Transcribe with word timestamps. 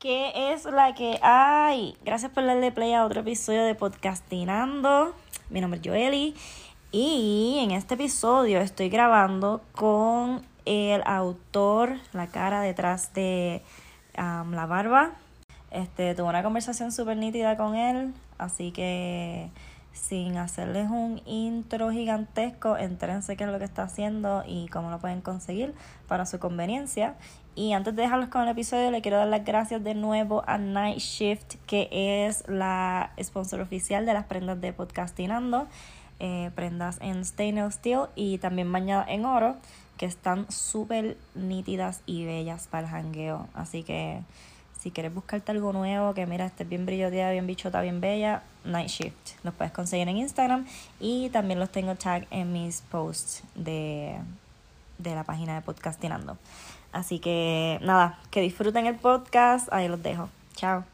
¿Qué 0.00 0.54
es 0.54 0.64
la 0.64 0.94
que 0.94 1.20
hay? 1.20 1.94
Gracias 2.02 2.32
por 2.32 2.46
darle 2.46 2.72
play 2.72 2.94
a 2.94 3.04
otro 3.04 3.20
episodio 3.20 3.66
de 3.66 3.74
Podcastinando. 3.74 5.14
Mi 5.50 5.60
nombre 5.60 5.78
es 5.78 5.86
Joeli 5.86 6.34
y 6.90 7.58
en 7.60 7.72
este 7.72 7.96
episodio 7.96 8.62
estoy 8.62 8.88
grabando 8.88 9.60
con 9.72 10.40
el 10.64 11.02
autor, 11.04 11.98
la 12.14 12.28
cara 12.28 12.62
detrás 12.62 13.12
de 13.12 13.60
la 14.16 14.66
barba. 14.66 15.10
Este, 15.70 16.14
tuve 16.14 16.30
una 16.30 16.42
conversación 16.42 16.92
súper 16.92 17.18
nítida 17.18 17.58
con 17.58 17.74
él, 17.74 18.14
así 18.38 18.72
que 18.72 19.50
sin 19.92 20.36
hacerles 20.36 20.88
un 20.90 21.20
intro 21.26 21.90
gigantesco, 21.90 22.76
entrense 22.76 23.36
qué 23.36 23.44
es 23.44 23.50
lo 23.50 23.58
que 23.58 23.64
está 23.64 23.82
haciendo 23.82 24.44
y 24.46 24.68
cómo 24.68 24.90
lo 24.90 24.98
pueden 24.98 25.20
conseguir 25.20 25.74
para 26.08 26.26
su 26.26 26.38
conveniencia. 26.38 27.14
Y 27.54 27.72
antes 27.72 27.94
de 27.96 28.02
dejarlos 28.02 28.28
con 28.28 28.42
el 28.42 28.48
episodio, 28.48 28.90
le 28.90 29.02
quiero 29.02 29.18
dar 29.18 29.28
las 29.28 29.44
gracias 29.44 29.82
de 29.82 29.94
nuevo 29.94 30.42
a 30.46 30.56
Night 30.58 30.98
Shift, 30.98 31.56
que 31.66 31.88
es 31.90 32.48
la 32.48 33.12
sponsor 33.20 33.60
oficial 33.60 34.06
de 34.06 34.14
las 34.14 34.24
prendas 34.26 34.60
de 34.60 34.72
Podcastinando. 34.72 35.66
Eh, 36.22 36.50
prendas 36.54 36.98
en 37.00 37.24
stainless 37.24 37.76
steel 37.76 38.08
y 38.14 38.36
también 38.36 38.70
bañadas 38.70 39.08
en 39.08 39.24
oro, 39.24 39.56
que 39.96 40.04
están 40.04 40.44
súper 40.50 41.16
nítidas 41.34 42.02
y 42.04 42.26
bellas 42.26 42.68
para 42.68 42.86
el 42.86 42.90
jangueo. 42.92 43.48
Así 43.54 43.82
que 43.82 44.20
si 44.80 44.90
quieres 44.90 45.14
buscarte 45.14 45.52
algo 45.52 45.72
nuevo, 45.72 46.14
que 46.14 46.26
mira, 46.26 46.46
estés 46.46 46.68
bien 46.68 46.86
brilloteada, 46.86 47.32
bien 47.32 47.46
bichota, 47.46 47.80
bien 47.82 48.00
bella, 48.00 48.42
Night 48.64 48.88
Shift. 48.88 49.44
Los 49.44 49.54
puedes 49.54 49.72
conseguir 49.72 50.08
en 50.08 50.16
Instagram 50.16 50.66
y 50.98 51.28
también 51.30 51.60
los 51.60 51.70
tengo 51.70 51.94
tag 51.96 52.26
en 52.30 52.52
mis 52.52 52.80
posts 52.82 53.42
de, 53.54 54.16
de 54.98 55.14
la 55.14 55.24
página 55.24 55.54
de 55.54 55.60
Podcastinando. 55.60 56.38
Así 56.92 57.18
que 57.18 57.78
nada, 57.82 58.18
que 58.30 58.40
disfruten 58.40 58.86
el 58.86 58.96
podcast, 58.96 59.72
ahí 59.72 59.86
los 59.88 60.02
dejo. 60.02 60.28
Chao. 60.56 60.84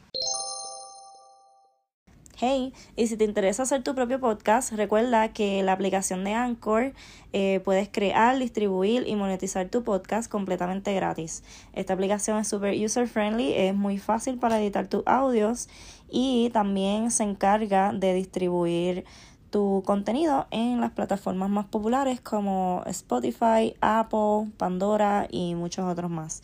Hey, 2.39 2.71
y 2.95 3.07
si 3.07 3.17
te 3.17 3.23
interesa 3.23 3.63
hacer 3.63 3.81
tu 3.81 3.95
propio 3.95 4.19
podcast, 4.19 4.71
recuerda 4.73 5.29
que 5.29 5.63
la 5.63 5.71
aplicación 5.71 6.23
de 6.23 6.35
Anchor 6.35 6.93
eh, 7.33 7.61
puedes 7.65 7.89
crear, 7.89 8.37
distribuir 8.37 9.07
y 9.07 9.15
monetizar 9.15 9.69
tu 9.69 9.83
podcast 9.83 10.29
completamente 10.29 10.93
gratis. 10.93 11.41
Esta 11.73 11.93
aplicación 11.93 12.37
es 12.37 12.47
super 12.47 12.75
user 12.79 13.07
friendly, 13.07 13.53
es 13.53 13.73
muy 13.73 13.97
fácil 13.97 14.37
para 14.37 14.61
editar 14.61 14.85
tus 14.85 15.01
audios 15.07 15.67
y 16.11 16.51
también 16.51 17.09
se 17.09 17.23
encarga 17.23 17.91
de 17.91 18.13
distribuir 18.13 19.03
tu 19.49 19.81
contenido 19.83 20.45
en 20.51 20.79
las 20.79 20.91
plataformas 20.91 21.49
más 21.49 21.65
populares 21.65 22.21
como 22.21 22.83
Spotify, 22.85 23.75
Apple, 23.81 24.51
Pandora 24.57 25.27
y 25.31 25.55
muchos 25.55 25.85
otros 25.85 26.11
más 26.11 26.43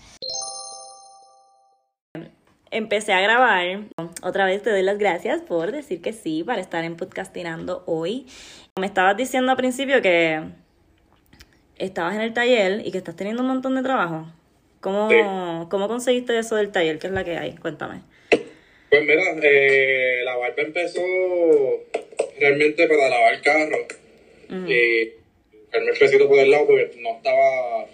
empecé 2.73 3.13
a 3.13 3.21
grabar. 3.21 3.85
Otra 4.21 4.45
vez 4.45 4.61
te 4.61 4.71
doy 4.71 4.81
las 4.81 4.97
gracias 4.97 5.41
por 5.41 5.71
decir 5.71 6.01
que 6.01 6.11
sí 6.11 6.43
para 6.43 6.61
estar 6.61 6.83
en 6.83 6.97
podcastinando 6.97 7.83
hoy. 7.85 8.25
Me 8.79 8.87
estabas 8.87 9.15
diciendo 9.15 9.51
al 9.51 9.57
principio 9.57 10.01
que 10.01 10.41
estabas 11.77 12.15
en 12.15 12.21
el 12.21 12.33
taller 12.33 12.81
y 12.85 12.91
que 12.91 12.97
estás 12.97 13.15
teniendo 13.15 13.41
un 13.43 13.49
montón 13.49 13.75
de 13.75 13.83
trabajo. 13.83 14.27
¿Cómo, 14.81 15.67
¿cómo 15.69 15.87
conseguiste 15.87 16.37
eso 16.37 16.55
del 16.55 16.71
taller? 16.71 16.99
¿Qué 16.99 17.07
es 17.07 17.13
la 17.13 17.23
que 17.23 17.37
hay? 17.37 17.55
Cuéntame. 17.55 18.01
Pues 18.89 19.01
mira, 19.01 19.23
eh, 19.41 20.21
la 20.25 20.35
barba 20.35 20.55
empezó 20.57 21.01
realmente 22.39 22.87
para 22.87 23.09
lavar 23.09 23.33
el 23.35 23.41
carro. 23.41 23.77
Y 24.67 25.13
el 25.71 25.85
mesecito 25.85 26.27
por 26.27 26.37
el 26.37 26.51
lado 26.51 26.67
porque 26.67 26.91
no 26.99 27.15
estaba 27.15 27.85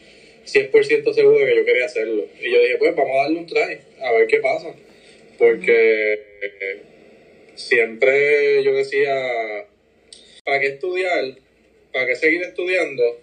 100% 0.53 1.14
seguro 1.14 1.39
de 1.39 1.45
que 1.45 1.55
yo 1.55 1.66
quería 1.66 1.86
hacerlo. 1.86 2.25
Y 2.42 2.52
yo 2.52 2.61
dije, 2.61 2.78
pues 2.78 2.95
vamos 2.95 3.11
a 3.16 3.23
darle 3.23 3.39
un 3.39 3.45
try, 3.45 3.80
a 4.02 4.11
ver 4.14 4.28
qué 4.28 4.39
pasa. 4.39 4.73
Porque 5.38 6.14
eh, 6.14 6.81
siempre 7.55 8.64
yo 8.64 8.73
decía, 8.73 9.65
¿para 10.43 10.59
qué 10.59 10.67
estudiar? 10.67 11.36
¿Para 11.93 12.08
qué 12.08 12.15
seguir 12.15 12.42
estudiando? 12.42 13.20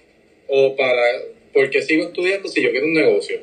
O 0.48 0.76
para, 0.76 1.22
¿por 1.52 1.70
qué 1.70 1.82
sigo 1.82 2.04
estudiando 2.04 2.48
si 2.48 2.62
yo 2.62 2.70
quiero 2.70 2.86
un 2.86 2.94
negocio? 2.94 3.40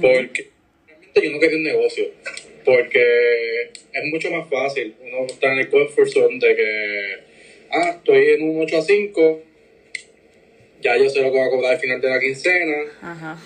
Porque 0.00 0.48
realmente 0.86 1.22
yo 1.22 1.30
no 1.30 1.40
quería 1.40 1.56
un 1.56 1.64
negocio. 1.64 2.10
Porque 2.64 3.70
es 3.92 4.04
mucho 4.04 4.30
más 4.30 4.48
fácil. 4.48 4.94
Uno 5.00 5.26
está 5.26 5.52
en 5.52 5.60
el 5.60 5.68
comfort 5.68 6.08
zone 6.08 6.38
de 6.38 6.56
que, 6.56 7.14
ah, 7.70 7.96
estoy 7.96 8.30
en 8.30 8.42
un 8.42 8.62
8 8.62 8.78
a 8.78 8.82
5 8.82 9.42
ya 10.80 10.96
yo 10.96 11.08
sé 11.08 11.22
lo 11.22 11.32
que 11.32 11.38
va 11.38 11.46
a 11.46 11.50
cobrar 11.50 11.72
al 11.74 11.78
final 11.78 12.00
de 12.00 12.08
la 12.08 12.20
quincena 12.20 13.38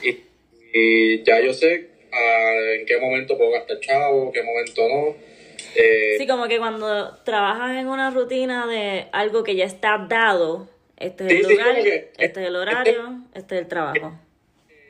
Y, 0.72 1.22
ya 1.22 1.40
yo 1.40 1.52
sé 1.52 1.88
ah, 2.12 2.54
en 2.78 2.86
qué 2.86 2.98
momento 2.98 3.36
puedo 3.36 3.50
gastar 3.50 3.78
chavo, 3.80 4.26
en 4.26 4.32
qué 4.32 4.42
momento 4.42 4.88
no. 4.88 5.16
Eh, 5.76 6.16
sí, 6.18 6.26
como 6.26 6.46
que 6.46 6.58
cuando 6.58 7.16
trabajas 7.24 7.76
en 7.76 7.88
una 7.88 8.10
rutina 8.10 8.66
de 8.66 9.06
algo 9.12 9.42
que 9.42 9.56
ya 9.56 9.64
está 9.64 10.06
dado, 10.08 10.68
este 10.98 11.26
es 11.26 11.32
el 11.32 11.42
lugar, 11.42 11.76
este 11.78 12.10
es 12.18 12.36
el 12.36 12.56
horario, 12.56 13.22
este, 13.34 13.56
es 13.56 13.60
el 13.62 13.68
trabajo. 13.68 14.18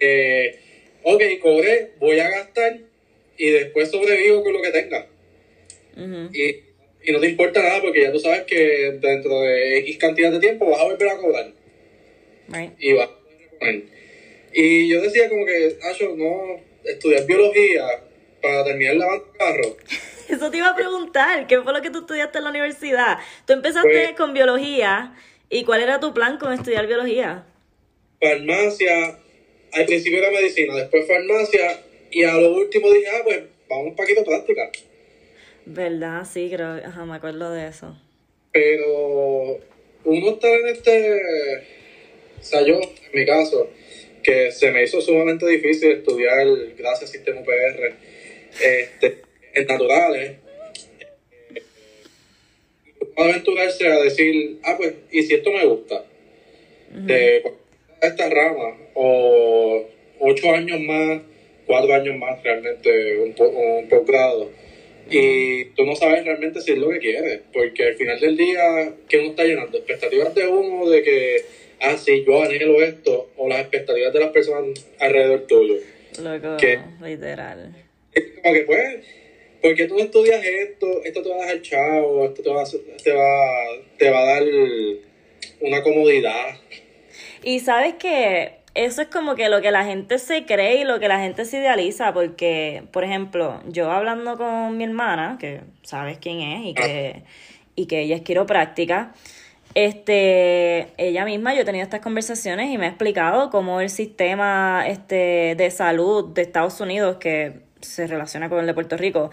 Eh, 0.00 0.58
ok, 1.02 1.22
cobré, 1.40 1.92
voy 1.98 2.18
a 2.18 2.28
gastar 2.28 2.78
y 3.36 3.50
después 3.50 3.90
sobrevivo 3.90 4.42
con 4.42 4.52
lo 4.52 4.62
que 4.62 4.70
tenga. 4.70 5.06
y, 6.32 6.64
y 7.06 7.12
no 7.12 7.20
te 7.20 7.28
importa 7.28 7.62
nada 7.62 7.80
porque 7.80 8.02
ya 8.02 8.12
tú 8.12 8.18
sabes 8.18 8.42
que 8.44 8.98
dentro 9.00 9.40
de 9.40 9.78
X 9.78 9.98
cantidad 9.98 10.32
de 10.32 10.40
tiempo 10.40 10.70
vas 10.70 10.80
a 10.80 10.84
volver 10.84 11.08
a 11.08 11.16
cobrar. 11.16 11.63
Y 12.78 12.92
va 12.92 13.10
Y 14.52 14.88
yo 14.88 15.00
decía 15.00 15.28
como 15.28 15.46
que, 15.46 15.76
yo 15.98 16.16
no, 16.16 16.60
estudiar 16.84 17.26
biología 17.26 17.84
para 18.40 18.64
terminar 18.64 18.96
lavando 18.96 19.32
carro. 19.38 19.76
Eso 20.28 20.50
te 20.50 20.56
iba 20.56 20.68
a 20.68 20.74
preguntar, 20.74 21.46
¿qué 21.46 21.60
fue 21.60 21.72
lo 21.72 21.82
que 21.82 21.90
tú 21.90 22.00
estudiaste 22.00 22.38
en 22.38 22.44
la 22.44 22.50
universidad? 22.50 23.18
Tú 23.46 23.52
empezaste 23.52 23.88
pues 23.88 24.12
con 24.12 24.32
biología, 24.32 25.14
¿y 25.50 25.64
cuál 25.64 25.82
era 25.82 26.00
tu 26.00 26.14
plan 26.14 26.38
con 26.38 26.52
estudiar 26.52 26.86
biología? 26.86 27.44
Farmacia, 28.20 29.18
al 29.72 29.86
principio 29.86 30.18
era 30.18 30.30
medicina, 30.30 30.74
después 30.76 31.06
farmacia, 31.06 31.78
y 32.10 32.24
a 32.24 32.34
lo 32.34 32.54
último 32.54 32.90
dije, 32.90 33.08
ah, 33.08 33.20
pues 33.22 33.42
vamos 33.68 33.88
un 33.88 33.96
poquito 33.96 34.24
práctica. 34.24 34.70
¿Verdad? 35.66 36.26
Sí, 36.30 36.50
creo, 36.50 36.80
ajá, 36.84 37.04
me 37.04 37.16
acuerdo 37.16 37.50
de 37.50 37.68
eso. 37.68 37.98
Pero 38.52 39.58
uno 40.04 40.30
está 40.30 40.48
en 40.48 40.68
este 40.68 41.20
o 42.44 42.46
sea, 42.46 42.60
yo, 42.60 42.78
en 42.78 43.18
mi 43.18 43.24
caso, 43.24 43.70
que 44.22 44.52
se 44.52 44.70
me 44.70 44.84
hizo 44.84 45.00
sumamente 45.00 45.46
difícil 45.46 45.92
estudiar 45.92 46.46
gracias 46.76 47.02
al 47.02 47.08
sistema 47.08 47.40
UPR 47.40 47.94
este, 48.60 49.22
en 49.54 49.66
naturales, 49.66 50.32
eh, 51.54 51.62
aventurarse 53.16 53.88
a 53.88 53.98
decir, 53.98 54.58
ah, 54.62 54.74
pues, 54.76 54.92
¿y 55.10 55.22
si 55.22 55.36
esto 55.36 55.52
me 55.52 55.64
gusta? 55.64 56.04
De 56.90 57.42
esta 58.02 58.28
rama, 58.28 58.76
o 58.92 59.88
ocho 60.20 60.50
años 60.52 60.80
más, 60.80 61.22
cuatro 61.66 61.94
años 61.94 62.18
más 62.18 62.42
realmente, 62.42 63.16
un, 63.20 63.34
un 63.38 63.88
posgrado. 63.88 64.50
Y 65.10 65.64
tú 65.76 65.86
no 65.86 65.96
sabes 65.96 66.26
realmente 66.26 66.60
si 66.60 66.72
es 66.72 66.78
lo 66.78 66.90
que 66.90 66.98
quieres, 66.98 67.40
porque 67.54 67.84
al 67.84 67.94
final 67.94 68.20
del 68.20 68.36
día, 68.36 68.92
¿qué 69.08 69.18
uno 69.18 69.30
está 69.30 69.44
llenando? 69.44 69.78
Expectativas 69.78 70.34
de 70.34 70.46
uno 70.46 70.90
de 70.90 71.02
que 71.02 71.63
ah, 71.84 71.96
sí, 71.96 72.24
yo 72.26 72.42
anhelo 72.42 72.82
esto, 72.82 73.30
o 73.36 73.48
las 73.48 73.60
expectativas 73.60 74.12
de 74.12 74.20
las 74.20 74.30
personas 74.30 74.86
alrededor 75.00 75.46
tuyo. 75.46 75.74
Loco, 76.22 76.56
que, 76.56 76.80
literal. 77.02 77.74
Es 78.12 78.24
como 78.42 78.54
que, 78.54 78.60
pues, 78.62 79.04
porque 79.60 79.86
tú 79.86 79.98
estudias 79.98 80.44
esto, 80.44 81.02
esto 81.04 81.22
te 81.22 81.28
va 81.30 81.36
a 81.36 81.40
dejar 81.40 81.62
chavo, 81.62 82.24
esto 82.26 82.42
te 82.42 82.50
va, 82.50 82.64
te 83.02 83.12
va, 83.12 83.30
te 83.98 84.10
va 84.10 84.20
a 84.20 84.24
dar 84.24 84.42
una 85.60 85.82
comodidad. 85.82 86.58
Y 87.42 87.60
sabes 87.60 87.94
que 87.94 88.52
eso 88.74 89.02
es 89.02 89.08
como 89.08 89.36
que 89.36 89.48
lo 89.48 89.62
que 89.62 89.70
la 89.70 89.84
gente 89.84 90.18
se 90.18 90.44
cree 90.44 90.80
y 90.80 90.84
lo 90.84 90.98
que 90.98 91.08
la 91.08 91.20
gente 91.20 91.44
se 91.44 91.58
idealiza, 91.58 92.12
porque, 92.12 92.82
por 92.92 93.04
ejemplo, 93.04 93.62
yo 93.68 93.90
hablando 93.90 94.36
con 94.36 94.76
mi 94.76 94.84
hermana, 94.84 95.38
que 95.40 95.60
sabes 95.82 96.18
quién 96.18 96.40
es 96.40 96.66
y 96.66 96.74
que, 96.74 97.22
y 97.76 97.86
que 97.86 98.00
ella 98.00 98.16
es 98.16 98.22
quiropráctica, 98.22 99.14
este, 99.74 100.88
ella 100.98 101.24
misma, 101.24 101.54
yo 101.54 101.62
he 101.62 101.64
tenido 101.64 101.82
estas 101.82 102.00
conversaciones 102.00 102.70
y 102.70 102.78
me 102.78 102.86
ha 102.86 102.88
explicado 102.88 103.50
cómo 103.50 103.80
el 103.80 103.90
sistema 103.90 104.84
este, 104.86 105.54
de 105.56 105.70
salud 105.70 106.32
de 106.32 106.42
Estados 106.42 106.80
Unidos, 106.80 107.16
que 107.16 107.54
se 107.80 108.06
relaciona 108.06 108.48
con 108.48 108.60
el 108.60 108.66
de 108.66 108.74
Puerto 108.74 108.96
Rico, 108.96 109.30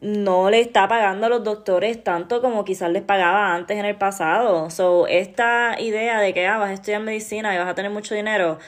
no 0.00 0.50
le 0.50 0.60
está 0.60 0.88
pagando 0.88 1.26
a 1.26 1.28
los 1.28 1.44
doctores 1.44 2.02
tanto 2.02 2.40
como 2.40 2.64
quizás 2.64 2.90
les 2.90 3.02
pagaba 3.02 3.54
antes 3.54 3.76
en 3.78 3.84
el 3.84 3.96
pasado. 3.96 4.70
So, 4.70 5.06
esta 5.06 5.76
idea 5.78 6.20
de 6.20 6.34
que 6.34 6.46
ah, 6.46 6.58
vas 6.58 6.70
a 6.70 6.74
estudiar 6.74 7.02
medicina 7.02 7.54
y 7.54 7.58
vas 7.58 7.68
a 7.68 7.74
tener 7.74 7.90
mucho 7.90 8.14
dinero, 8.14 8.58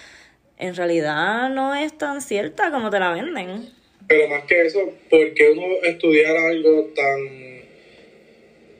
en 0.58 0.74
realidad 0.74 1.50
no 1.50 1.74
es 1.74 1.96
tan 1.96 2.22
cierta 2.22 2.70
como 2.70 2.90
te 2.90 2.98
la 3.00 3.12
venden. 3.12 3.68
Pero 4.08 4.28
más 4.28 4.44
que 4.44 4.62
eso, 4.66 4.80
¿por 5.10 5.34
qué 5.34 5.50
uno 5.50 5.62
estudiar 5.84 6.36
algo 6.36 6.86
tan, 6.94 7.62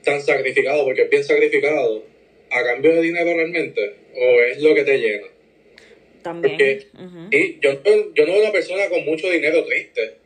tan 0.05 0.20
sacrificado? 0.20 0.84
Porque 0.84 1.02
es 1.02 1.11
bien 1.11 1.25
sacrificado 1.25 2.12
a 2.52 2.64
cambio 2.64 2.94
de 2.94 3.02
dinero 3.02 3.34
realmente 3.34 3.94
o 4.14 4.40
es 4.43 4.60
lo 4.60 4.75
que 4.75 4.84
te 4.84 4.99
llena. 4.99 5.26
También. 6.22 6.84
y 7.32 7.58
yo, 7.60 7.82
yo 8.14 8.26
no 8.26 8.32
veo 8.32 8.43
una 8.43 8.52
persona 8.52 8.88
con 8.88 9.04
mucho 9.04 9.28
dinero 9.31 9.64
triste. 9.64 10.16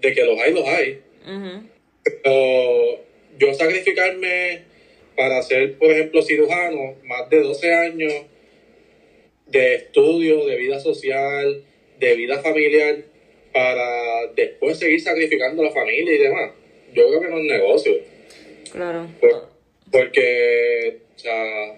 de 0.00 0.12
que 0.12 0.24
los 0.24 0.38
hay, 0.40 0.52
los 0.52 0.66
hay. 0.66 1.00
Pero 2.04 3.00
yo 3.38 3.54
sacrificarme 3.54 4.62
para 5.16 5.42
ser, 5.42 5.78
por 5.78 5.90
ejemplo, 5.90 6.22
cirujano, 6.22 6.96
más 7.04 7.28
de 7.30 7.40
12 7.40 7.74
años 7.74 8.12
de 9.46 9.74
estudio, 9.74 10.46
de 10.46 10.56
vida 10.56 10.80
social, 10.80 11.62
de 12.00 12.14
vida 12.16 12.40
familiar, 12.40 12.96
para 13.52 14.26
después 14.34 14.78
seguir 14.78 15.00
sacrificando 15.00 15.62
la 15.62 15.70
familia 15.70 16.14
y 16.14 16.18
demás. 16.18 16.52
Yo 16.94 17.08
creo 17.08 17.20
que 17.20 17.28
no 17.28 17.38
es 17.38 17.44
negocio. 17.44 17.92
Claro. 18.72 19.06
porque, 19.90 21.00
sea, 21.22 21.74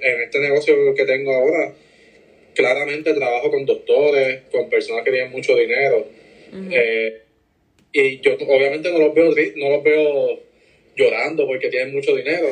en 0.00 0.22
este 0.22 0.38
negocio 0.40 0.74
que 0.94 1.04
tengo 1.04 1.32
ahora, 1.32 1.72
claramente 2.54 3.14
trabajo 3.14 3.50
con 3.50 3.66
doctores, 3.66 4.42
con 4.50 4.68
personas 4.68 5.04
que 5.04 5.10
tienen 5.10 5.32
mucho 5.32 5.56
dinero. 5.56 6.06
Eh, 6.70 7.22
y 7.92 8.20
yo 8.20 8.34
obviamente 8.34 8.90
no 8.90 8.98
los 8.98 9.14
veo 9.14 9.34
no 9.56 9.70
los 9.70 9.82
veo 9.82 10.40
llorando 10.96 11.46
porque 11.46 11.68
tienen 11.68 11.94
mucho 11.94 12.14
dinero, 12.14 12.48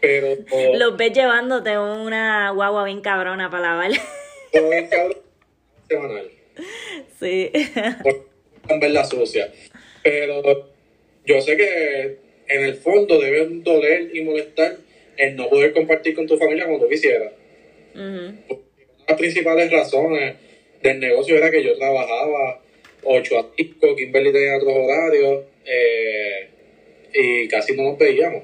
pero... 0.00 0.36
los 0.74 0.96
ves 0.96 1.12
llevándote 1.12 1.78
una 1.78 2.50
guagua 2.50 2.84
bien 2.84 3.00
cabrona 3.00 3.50
para 3.50 3.62
lavar. 3.62 3.90
bien 4.52 4.86
cabrona 4.88 5.20
semanal. 5.88 6.30
Sí. 7.18 7.50
Por 8.02 8.80
verla 8.80 9.04
sucia. 9.04 9.52
Pero 10.02 10.68
yo 11.24 11.40
sé 11.40 11.56
que 11.56 12.18
en 12.48 12.64
el 12.64 12.74
fondo 12.76 13.18
deben 13.20 13.62
doler 13.62 14.14
y 14.14 14.22
molestar 14.22 14.76
el 15.16 15.36
no 15.36 15.48
poder 15.48 15.72
compartir 15.72 16.14
con 16.14 16.26
tu 16.26 16.36
familia 16.36 16.66
tú 16.66 16.88
quisieras. 16.88 17.32
Una 17.94 18.22
de 18.22 18.58
las 19.08 19.18
principales 19.18 19.70
razones 19.70 20.34
del 20.82 21.00
negocio 21.00 21.36
era 21.36 21.50
que 21.50 21.62
yo 21.62 21.76
trabajaba 21.76 22.60
8 23.04 23.38
a 23.38 23.46
5, 23.56 23.96
Kimberly 23.96 24.32
tenía 24.32 24.56
otros 24.56 24.74
horarios 24.76 25.44
eh, 25.64 26.48
y 27.14 27.48
casi 27.48 27.74
no 27.76 27.84
nos 27.84 27.98
veíamos. 27.98 28.42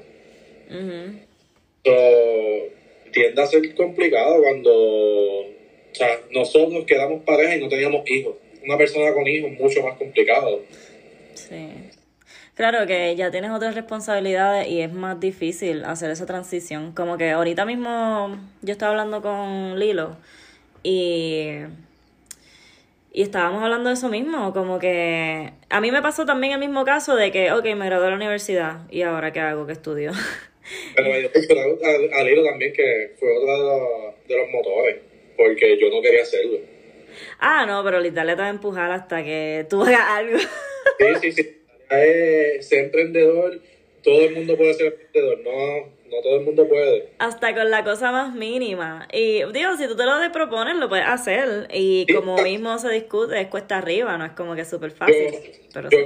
tiende 3.11 3.41
a 3.41 3.45
ser 3.45 3.75
complicado 3.75 4.41
cuando 4.41 4.71
o 5.93 5.95
sea, 5.95 6.19
nosotros 6.31 6.85
quedamos 6.85 7.23
pareja 7.23 7.55
y 7.55 7.61
no 7.61 7.69
teníamos 7.69 8.09
hijos. 8.09 8.35
Una 8.63 8.77
persona 8.77 9.13
con 9.13 9.27
hijos 9.27 9.51
es 9.51 9.59
mucho 9.59 9.83
más 9.83 9.95
complicado. 9.97 10.61
Sí. 11.35 11.55
Claro 12.55 12.85
que 12.85 13.15
ya 13.15 13.31
tienes 13.31 13.49
otras 13.49 13.73
responsabilidades 13.73 14.67
y 14.67 14.81
es 14.81 14.93
más 14.93 15.19
difícil 15.19 15.83
hacer 15.85 16.11
esa 16.11 16.27
transición. 16.27 16.93
Como 16.93 17.17
que 17.17 17.31
ahorita 17.31 17.65
mismo 17.65 18.37
yo 18.61 18.71
estaba 18.71 18.91
hablando 18.91 19.23
con 19.23 19.79
Lilo 19.79 20.17
y, 20.83 21.57
y 23.11 23.21
estábamos 23.23 23.63
hablando 23.63 23.89
de 23.89 23.95
eso 23.95 24.07
mismo. 24.07 24.53
Como 24.53 24.77
que 24.77 25.51
a 25.69 25.81
mí 25.81 25.91
me 25.91 26.03
pasó 26.03 26.27
también 26.27 26.53
el 26.53 26.59
mismo 26.59 26.85
caso 26.85 27.15
de 27.15 27.31
que, 27.31 27.51
ok, 27.51 27.65
me 27.75 27.87
gradué 27.87 28.05
de 28.05 28.11
la 28.11 28.17
universidad 28.17 28.81
y 28.91 29.01
ahora 29.01 29.33
qué 29.33 29.39
hago, 29.39 29.65
qué 29.65 29.73
estudio. 29.73 30.11
Pero 30.95 31.07
yo 31.09 31.29
a, 31.83 32.19
a 32.19 32.23
Lilo 32.23 32.43
también 32.43 32.71
que 32.71 33.15
fue 33.19 33.35
otro 33.35 34.15
de 34.27 34.37
los 34.37 34.49
motores, 34.49 34.97
porque 35.35 35.77
yo 35.77 35.89
no 35.89 36.01
quería 36.01 36.21
hacerlo. 36.21 36.59
Ah, 37.39 37.65
no, 37.65 37.83
pero 37.83 37.99
Litalia 37.99 38.35
te 38.35 38.41
va 38.41 38.47
a 38.47 38.51
empujar 38.51 38.89
hasta 38.91 39.23
que 39.23 39.67
tú 39.69 39.83
hagas 39.83 40.07
algo. 40.07 40.39
Sí, 40.39 41.05
sí, 41.21 41.31
sí 41.31 41.59
ser 42.61 42.85
emprendedor, 42.85 43.59
todo 44.03 44.21
el 44.21 44.35
mundo 44.35 44.57
puede 44.57 44.73
ser 44.73 44.87
emprendedor, 44.87 45.39
no, 45.39 45.77
no 46.09 46.21
todo 46.21 46.37
el 46.37 46.45
mundo 46.45 46.67
puede. 46.67 47.09
Hasta 47.19 47.55
con 47.55 47.69
la 47.71 47.83
cosa 47.83 48.11
más 48.11 48.35
mínima. 48.35 49.07
Y 49.11 49.43
digo, 49.51 49.77
si 49.77 49.87
tú 49.87 49.95
te 49.95 50.05
lo 50.05 50.13
propones, 50.31 50.75
lo 50.75 50.89
puedes 50.89 51.07
hacer. 51.07 51.67
Y 51.73 52.05
como 52.13 52.37
mismo 52.37 52.77
se 52.77 52.89
discute, 52.89 53.39
es 53.39 53.47
cuesta 53.47 53.77
arriba, 53.77 54.17
no 54.17 54.25
es 54.25 54.31
como 54.31 54.55
que 54.55 54.61
es 54.61 54.69
súper 54.69 54.91
fácil. 54.91 55.31
Yo, 55.31 55.39
pero 55.73 55.89
yo 55.89 55.99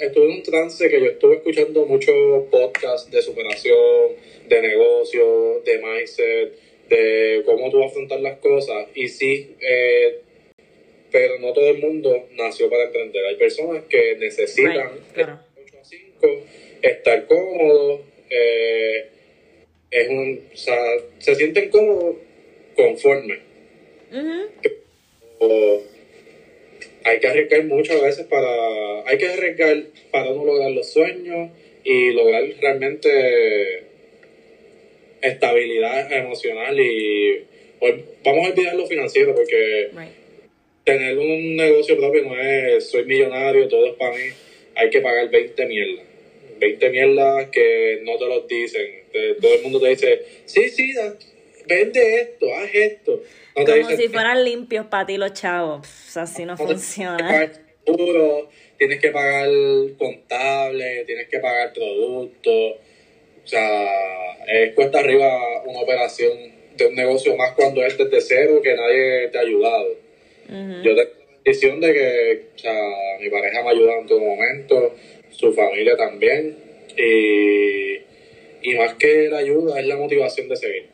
estuve 0.00 0.24
en 0.24 0.30
un 0.30 0.42
trance 0.42 0.88
que 0.88 1.00
yo 1.00 1.06
estuve 1.06 1.36
escuchando 1.36 1.86
muchos 1.86 2.14
podcasts 2.50 3.10
de 3.10 3.22
superación, 3.22 4.12
de 4.48 4.60
negocio, 4.60 5.60
de 5.64 5.78
mindset, 5.78 6.58
de 6.88 7.42
cómo 7.46 7.70
tú 7.70 7.82
afrontar 7.82 8.20
las 8.20 8.38
cosas. 8.38 8.86
Y 8.94 9.08
sí, 9.08 9.56
eh, 9.60 10.20
pero 11.12 11.38
no 11.38 11.52
todo 11.52 11.68
el 11.68 11.78
mundo 11.78 12.28
nació 12.32 12.68
para 12.68 12.84
emprender. 12.84 13.24
Hay 13.26 13.36
personas 13.36 13.84
que 13.88 14.16
necesitan 14.16 14.90
8 15.14 15.78
a 15.80 15.84
5, 15.84 16.28
estar 16.80 17.26
cómodos, 17.26 18.00
eh, 18.30 19.08
es 19.90 20.08
un, 20.08 20.40
o 20.52 20.56
sea, 20.56 20.76
se 21.18 21.34
sienten 21.34 21.68
cómodos 21.68 22.16
conforme. 22.74 23.38
hay 27.04 27.20
que 27.20 27.26
arriesgar 27.26 27.64
mucho 27.64 27.92
a 27.92 28.02
veces 28.02 28.26
para, 28.26 29.06
hay 29.06 29.18
que 29.18 29.28
arriesgar 29.28 29.82
para 30.10 30.30
no 30.32 30.44
lograr 30.44 30.70
los 30.70 30.90
sueños 30.90 31.50
y 31.84 32.12
lograr 32.12 32.44
realmente 32.60 33.84
estabilidad 35.20 36.12
emocional 36.12 36.78
y 36.78 37.44
pues, 37.78 37.94
vamos 38.24 38.46
a 38.46 38.50
olvidar 38.50 38.74
lo 38.76 38.86
financiero 38.86 39.34
porque 39.34 39.90
tener 40.84 41.18
un 41.18 41.56
negocio 41.56 41.96
propio 41.96 42.24
no 42.24 42.40
es 42.40 42.90
soy 42.90 43.04
millonario, 43.04 43.68
todo 43.68 43.86
es 43.86 43.94
para 43.94 44.14
mí. 44.16 44.24
Hay 44.74 44.90
que 44.90 45.00
pagar 45.00 45.30
20 45.30 45.66
mierdas. 45.66 46.06
20 46.58 46.90
mierdas 46.90 47.48
que 47.50 48.00
no 48.04 48.16
te 48.16 48.26
lo 48.26 48.40
dicen. 48.42 49.02
todo 49.40 49.54
el 49.54 49.62
mundo 49.62 49.80
te 49.80 49.88
dice, 49.88 50.22
sí, 50.44 50.68
sí, 50.68 50.94
vende 51.66 52.20
esto, 52.20 52.54
haz 52.54 52.70
esto. 52.72 53.22
Como 53.54 53.96
si 53.96 54.08
fueran 54.08 54.44
limpios 54.44 54.86
para 54.86 55.06
ti 55.06 55.16
los 55.16 55.32
chavos. 55.32 56.16
así 56.16 56.44
no, 56.44 56.56
funciona. 56.56 57.50
tienes 58.78 59.00
que 59.00 59.10
pagar 59.10 59.48
contable, 59.98 61.04
tienes 61.04 61.28
que 61.28 61.38
pagar 61.38 61.72
productos. 61.72 62.76
O 63.44 63.46
sea, 63.46 63.88
es 64.46 64.72
cuesta 64.74 65.00
arriba 65.00 65.62
una 65.64 65.80
operación 65.80 66.32
de 66.76 66.86
un 66.86 66.94
negocio 66.94 67.36
más 67.36 67.52
cuando 67.52 67.84
es 67.84 67.98
desde 67.98 68.20
cero 68.20 68.60
que 68.62 68.74
nadie 68.74 69.28
te 69.28 69.38
ha 69.38 69.42
ayudado. 69.42 70.01
Yo 70.48 70.94
tengo 70.94 70.96
la 70.96 71.04
bendición 71.44 71.80
de 71.80 71.92
que 71.92 72.46
o 72.54 72.58
sea, 72.58 72.72
mi 73.20 73.28
pareja 73.30 73.62
me 73.62 73.68
ha 73.68 73.72
ayudado 73.72 74.00
en 74.00 74.06
todo 74.06 74.20
momento, 74.20 74.94
su 75.30 75.52
familia 75.52 75.96
también, 75.96 76.56
y, 76.96 77.96
y 78.62 78.74
más 78.76 78.94
que 78.94 79.28
la 79.28 79.38
ayuda 79.38 79.80
es 79.80 79.86
la 79.86 79.96
motivación 79.96 80.48
de 80.48 80.56
seguir. 80.56 80.92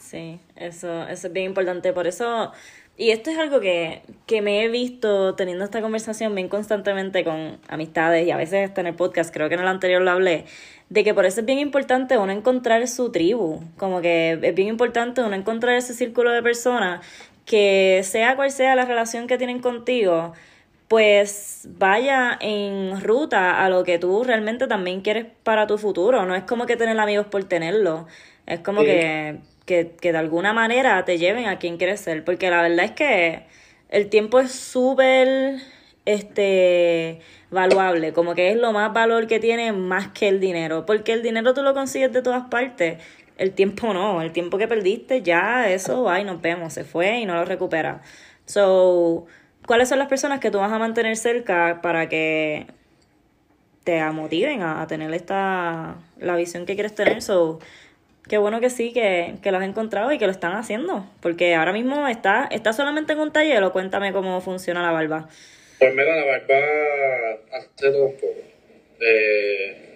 Sí, 0.00 0.38
eso, 0.56 1.02
eso 1.08 1.26
es 1.26 1.32
bien 1.32 1.46
importante. 1.46 1.92
Por 1.92 2.06
eso, 2.06 2.52
y 2.96 3.10
esto 3.10 3.30
es 3.30 3.38
algo 3.38 3.60
que, 3.60 4.02
que 4.26 4.40
me 4.40 4.64
he 4.64 4.68
visto 4.68 5.34
teniendo 5.34 5.64
esta 5.64 5.80
conversación 5.80 6.34
bien 6.34 6.48
constantemente 6.48 7.24
con 7.24 7.58
amistades 7.68 8.26
y 8.26 8.30
a 8.30 8.36
veces 8.36 8.68
hasta 8.68 8.80
en 8.82 8.86
el 8.86 8.94
podcast, 8.94 9.34
creo 9.34 9.48
que 9.48 9.56
en 9.56 9.62
el 9.62 9.66
anterior 9.66 10.00
lo 10.00 10.12
hablé, 10.12 10.44
de 10.88 11.02
que 11.02 11.12
por 11.12 11.26
eso 11.26 11.40
es 11.40 11.46
bien 11.46 11.58
importante 11.58 12.16
uno 12.16 12.32
encontrar 12.32 12.86
su 12.86 13.10
tribu, 13.10 13.60
como 13.76 14.00
que 14.00 14.38
es 14.40 14.54
bien 14.54 14.68
importante 14.68 15.20
uno 15.20 15.34
encontrar 15.34 15.74
ese 15.76 15.92
círculo 15.92 16.30
de 16.30 16.42
personas 16.42 17.04
que 17.46 18.02
sea 18.04 18.36
cual 18.36 18.50
sea 18.50 18.74
la 18.74 18.84
relación 18.84 19.26
que 19.26 19.38
tienen 19.38 19.60
contigo, 19.60 20.34
pues 20.88 21.66
vaya 21.78 22.36
en 22.40 23.00
ruta 23.00 23.64
a 23.64 23.70
lo 23.70 23.84
que 23.84 23.98
tú 23.98 24.22
realmente 24.24 24.66
también 24.66 25.00
quieres 25.00 25.26
para 25.42 25.66
tu 25.66 25.78
futuro. 25.78 26.26
No 26.26 26.34
es 26.34 26.44
como 26.44 26.66
que 26.66 26.76
tener 26.76 26.98
amigos 27.00 27.26
por 27.26 27.44
tenerlo. 27.44 28.06
Es 28.46 28.60
como 28.60 28.82
que, 28.82 29.38
que, 29.64 29.92
que 30.00 30.12
de 30.12 30.18
alguna 30.18 30.52
manera 30.52 31.04
te 31.04 31.18
lleven 31.18 31.46
a 31.46 31.58
quien 31.58 31.78
quieres 31.78 32.00
ser. 32.00 32.24
Porque 32.24 32.50
la 32.50 32.62
verdad 32.62 32.84
es 32.84 32.90
que 32.92 33.44
el 33.88 34.08
tiempo 34.08 34.38
es 34.40 34.52
súper 34.52 35.56
este 36.04 37.20
valuable, 37.50 38.12
como 38.12 38.34
que 38.34 38.50
es 38.50 38.56
lo 38.56 38.72
más 38.72 38.92
valor 38.92 39.26
que 39.26 39.40
tiene 39.40 39.72
más 39.72 40.08
que 40.08 40.28
el 40.28 40.40
dinero, 40.40 40.86
porque 40.86 41.12
el 41.12 41.22
dinero 41.22 41.52
tú 41.52 41.62
lo 41.62 41.74
consigues 41.74 42.12
de 42.12 42.22
todas 42.22 42.48
partes, 42.48 42.98
el 43.38 43.52
tiempo 43.52 43.92
no, 43.92 44.22
el 44.22 44.32
tiempo 44.32 44.58
que 44.58 44.68
perdiste 44.68 45.22
ya 45.22 45.68
eso, 45.68 46.08
ay, 46.08 46.24
nos 46.24 46.40
vemos, 46.40 46.72
se 46.72 46.84
fue 46.84 47.18
y 47.18 47.26
no 47.26 47.34
lo 47.34 47.44
recupera. 47.44 48.02
So, 48.46 49.26
¿cuáles 49.66 49.88
son 49.88 49.98
las 49.98 50.08
personas 50.08 50.40
que 50.40 50.50
tú 50.50 50.58
vas 50.58 50.72
a 50.72 50.78
mantener 50.78 51.16
cerca 51.16 51.80
para 51.82 52.08
que 52.08 52.66
te 53.84 54.02
motiven 54.10 54.62
a, 54.62 54.86
tener 54.86 55.12
esta, 55.14 55.96
la 56.18 56.36
visión 56.36 56.66
que 56.66 56.74
quieres 56.74 56.94
tener? 56.94 57.22
So, 57.22 57.58
qué 58.28 58.38
bueno 58.38 58.60
que 58.60 58.70
sí, 58.70 58.92
que, 58.92 59.36
que 59.42 59.50
lo 59.50 59.58
has 59.58 59.64
encontrado 59.64 60.12
y 60.12 60.18
que 60.18 60.26
lo 60.26 60.32
están 60.32 60.54
haciendo, 60.54 61.06
porque 61.20 61.54
ahora 61.54 61.72
mismo 61.72 62.08
está, 62.08 62.48
está 62.50 62.72
solamente 62.72 63.12
en 63.12 63.20
un 63.20 63.32
taller 63.32 63.62
o 63.64 63.72
cuéntame 63.72 64.12
cómo 64.12 64.40
funciona 64.40 64.82
la 64.82 64.92
barba. 64.92 65.28
Pues 65.78 65.94
mira, 65.94 66.16
la 66.16 66.24
barba 66.24 67.38
hace 67.52 67.68
todo 67.76 68.06
un. 68.06 68.14
Eh, 68.98 69.95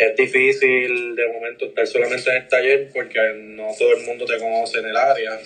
es 0.00 0.16
difícil 0.16 1.14
de 1.14 1.28
momento 1.28 1.66
estar 1.66 1.86
solamente 1.86 2.30
en 2.30 2.36
el 2.36 2.48
taller 2.48 2.88
porque 2.94 3.20
no 3.36 3.68
todo 3.78 3.92
el 3.92 4.02
mundo 4.04 4.24
te 4.24 4.38
conoce 4.38 4.78
en 4.78 4.86
el 4.86 4.96
área. 4.96 5.38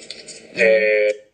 Eh, 0.57 1.25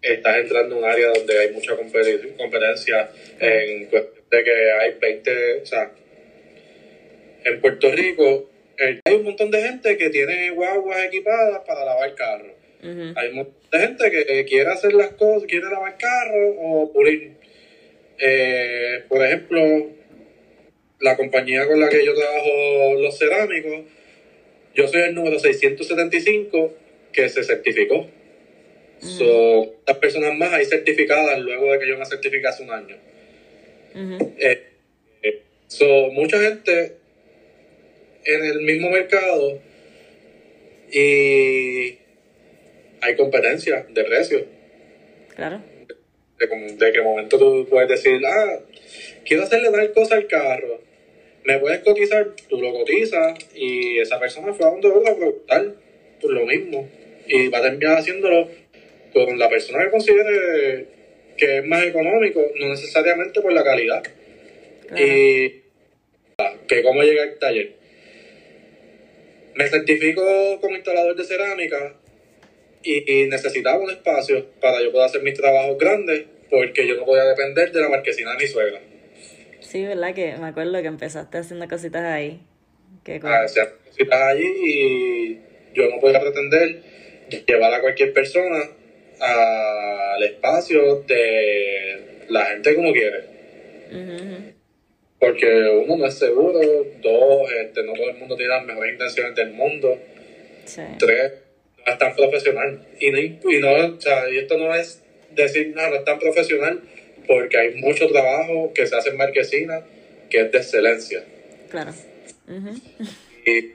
estás 0.00 0.36
entrando 0.36 0.76
en 0.76 0.84
un 0.84 0.88
área 0.88 1.08
donde 1.08 1.38
hay 1.38 1.50
mucha 1.50 1.74
competencia 1.76 3.10
en 3.40 3.86
cuestión 3.86 4.24
de 4.30 4.44
que 4.44 4.72
hay 4.72 4.96
20, 5.00 5.62
o 5.62 5.66
sea, 5.66 5.90
en 7.44 7.60
Puerto 7.60 7.90
Rico 7.90 8.48
eh, 8.78 9.00
hay 9.04 9.14
un 9.14 9.24
montón 9.24 9.50
de 9.50 9.60
gente 9.60 9.96
que 9.96 10.10
tiene 10.10 10.50
guaguas 10.50 11.04
equipadas 11.04 11.62
para 11.66 11.84
lavar 11.84 12.14
carros. 12.14 12.52
Hay 12.82 13.28
un 13.28 13.34
montón 13.34 13.70
de 13.70 13.78
gente 13.78 14.10
que 14.10 14.44
quiere 14.44 14.70
hacer 14.70 14.92
las 14.94 15.10
cosas, 15.14 15.48
quiere 15.48 15.66
lavar 15.66 15.96
carros 15.98 16.54
o 16.58 16.92
pulir. 16.92 17.32
eh, 18.18 19.02
por 19.08 19.24
ejemplo, 19.24 19.60
la 21.02 21.16
compañía 21.16 21.66
con 21.66 21.80
la 21.80 21.88
que 21.88 22.04
yo 22.04 22.14
trabajo 22.14 22.94
los 22.98 23.18
cerámicos, 23.18 23.82
yo 24.74 24.88
soy 24.88 25.02
el 25.02 25.14
número 25.14 25.38
675 25.38 26.72
que 27.12 27.28
se 27.28 27.42
certificó. 27.42 28.08
Son 29.00 29.68
estas 29.80 29.98
personas 29.98 30.34
más 30.38 30.52
ahí 30.52 30.64
certificadas 30.64 31.40
luego 31.40 31.72
de 31.72 31.78
que 31.80 31.88
yo 31.88 31.98
me 31.98 32.06
certifique 32.06 32.46
hace 32.46 32.62
un 32.62 32.70
año. 32.70 32.96
Eh, 34.38 34.62
eh, 35.22 35.42
so, 35.66 35.84
mucha 36.12 36.40
gente 36.40 36.96
en 38.24 38.44
el 38.44 38.60
mismo 38.60 38.90
mercado 38.90 39.58
y 40.92 41.98
hay 43.00 43.16
competencia 43.16 43.86
de 43.90 44.04
precio. 44.04 44.46
Claro. 45.34 45.60
De, 46.38 46.46
de 46.46 46.92
qué 46.92 47.02
momento 47.02 47.38
tú 47.38 47.66
puedes 47.68 47.88
decir, 47.88 48.24
ah, 48.24 48.60
quiero 49.24 49.42
hacerle 49.42 49.70
tal 49.70 49.92
cosa 49.92 50.14
al 50.14 50.28
carro. 50.28 50.91
Me 51.44 51.58
puedes 51.58 51.80
cotizar, 51.80 52.28
tú 52.48 52.60
lo 52.60 52.72
cotizas 52.72 53.36
y 53.54 53.98
esa 53.98 54.18
persona 54.20 54.52
fue 54.52 54.66
a 54.66 54.70
donde 54.70 54.88
va 54.88 55.10
a 55.10 55.16
preguntar 55.16 55.74
por 56.20 56.32
lo 56.32 56.46
mismo. 56.46 56.88
Y 57.26 57.48
va 57.48 57.58
a 57.58 57.62
terminar 57.62 57.98
haciéndolo 57.98 58.48
con 59.12 59.38
la 59.38 59.48
persona 59.48 59.84
que 59.84 59.90
considere 59.90 60.86
que 61.36 61.58
es 61.58 61.64
más 61.64 61.84
económico, 61.84 62.40
no 62.56 62.68
necesariamente 62.68 63.40
por 63.40 63.52
la 63.52 63.64
calidad. 63.64 64.02
Y 64.96 65.62
que 66.68 66.82
cómo 66.82 67.02
llega 67.02 67.22
al 67.22 67.38
taller. 67.38 67.72
Me 69.54 69.68
certifico 69.68 70.58
como 70.60 70.76
instalador 70.76 71.16
de 71.16 71.24
cerámica 71.24 71.94
y, 72.82 73.26
necesitaba 73.26 73.78
un 73.78 73.90
espacio 73.90 74.46
para 74.60 74.82
yo 74.82 74.90
poder 74.90 75.06
hacer 75.06 75.22
mis 75.22 75.34
trabajos 75.34 75.78
grandes 75.78 76.24
porque 76.50 76.86
yo 76.86 76.96
no 76.96 77.04
podía 77.04 77.24
depender 77.24 77.72
de 77.72 77.80
la 77.80 77.88
marquesina 77.88 78.32
de 78.32 78.38
mi 78.38 78.46
suegra. 78.46 78.80
Sí, 79.72 79.86
¿verdad? 79.86 80.14
Que 80.14 80.36
me 80.36 80.48
acuerdo 80.48 80.82
que 80.82 80.88
empezaste 80.88 81.38
haciendo 81.38 81.66
cositas 81.66 82.04
ahí. 82.04 82.42
Qué 83.04 83.18
ah, 83.22 83.46
cositas 83.86 84.20
allí 84.20 84.52
y 84.66 85.40
yo 85.72 85.88
no 85.88 85.98
podía 85.98 86.20
pretender 86.20 86.82
llevar 87.46 87.72
a 87.72 87.80
cualquier 87.80 88.12
persona 88.12 88.68
al 89.18 90.22
espacio 90.24 91.00
de 91.08 92.26
la 92.28 92.44
gente 92.44 92.74
como 92.74 92.92
quiere. 92.92 93.24
Porque 95.18 95.46
uno 95.86 95.96
no 95.96 96.04
es 96.04 96.18
seguro, 96.18 96.60
dos, 97.00 97.50
este, 97.52 97.82
no 97.82 97.94
todo 97.94 98.10
el 98.10 98.16
mundo 98.18 98.36
tiene 98.36 98.52
las 98.52 98.66
mejores 98.66 98.92
intenciones 98.92 99.34
del 99.34 99.52
mundo. 99.52 99.98
Tres, 100.98 101.32
no 101.86 101.92
es 101.92 101.98
tan 101.98 102.14
profesional. 102.14 102.78
Y, 103.00 103.10
no, 103.10 103.18
y, 103.18 103.58
no, 103.58 103.96
o 103.96 104.00
sea, 104.02 104.28
y 104.28 104.36
esto 104.36 104.58
no 104.58 104.74
es 104.74 105.02
decir, 105.30 105.74
nada, 105.74 105.88
no 105.88 105.96
es 105.96 106.04
tan 106.04 106.18
profesional, 106.18 106.82
porque 107.26 107.56
hay 107.56 107.74
mucho 107.74 108.08
trabajo 108.08 108.72
que 108.74 108.86
se 108.86 108.96
hace 108.96 109.10
en 109.10 109.16
marquesina 109.16 109.84
que 110.30 110.40
es 110.40 110.52
de 110.52 110.58
excelencia. 110.58 111.24
Claro. 111.70 111.92
Y 113.46 113.72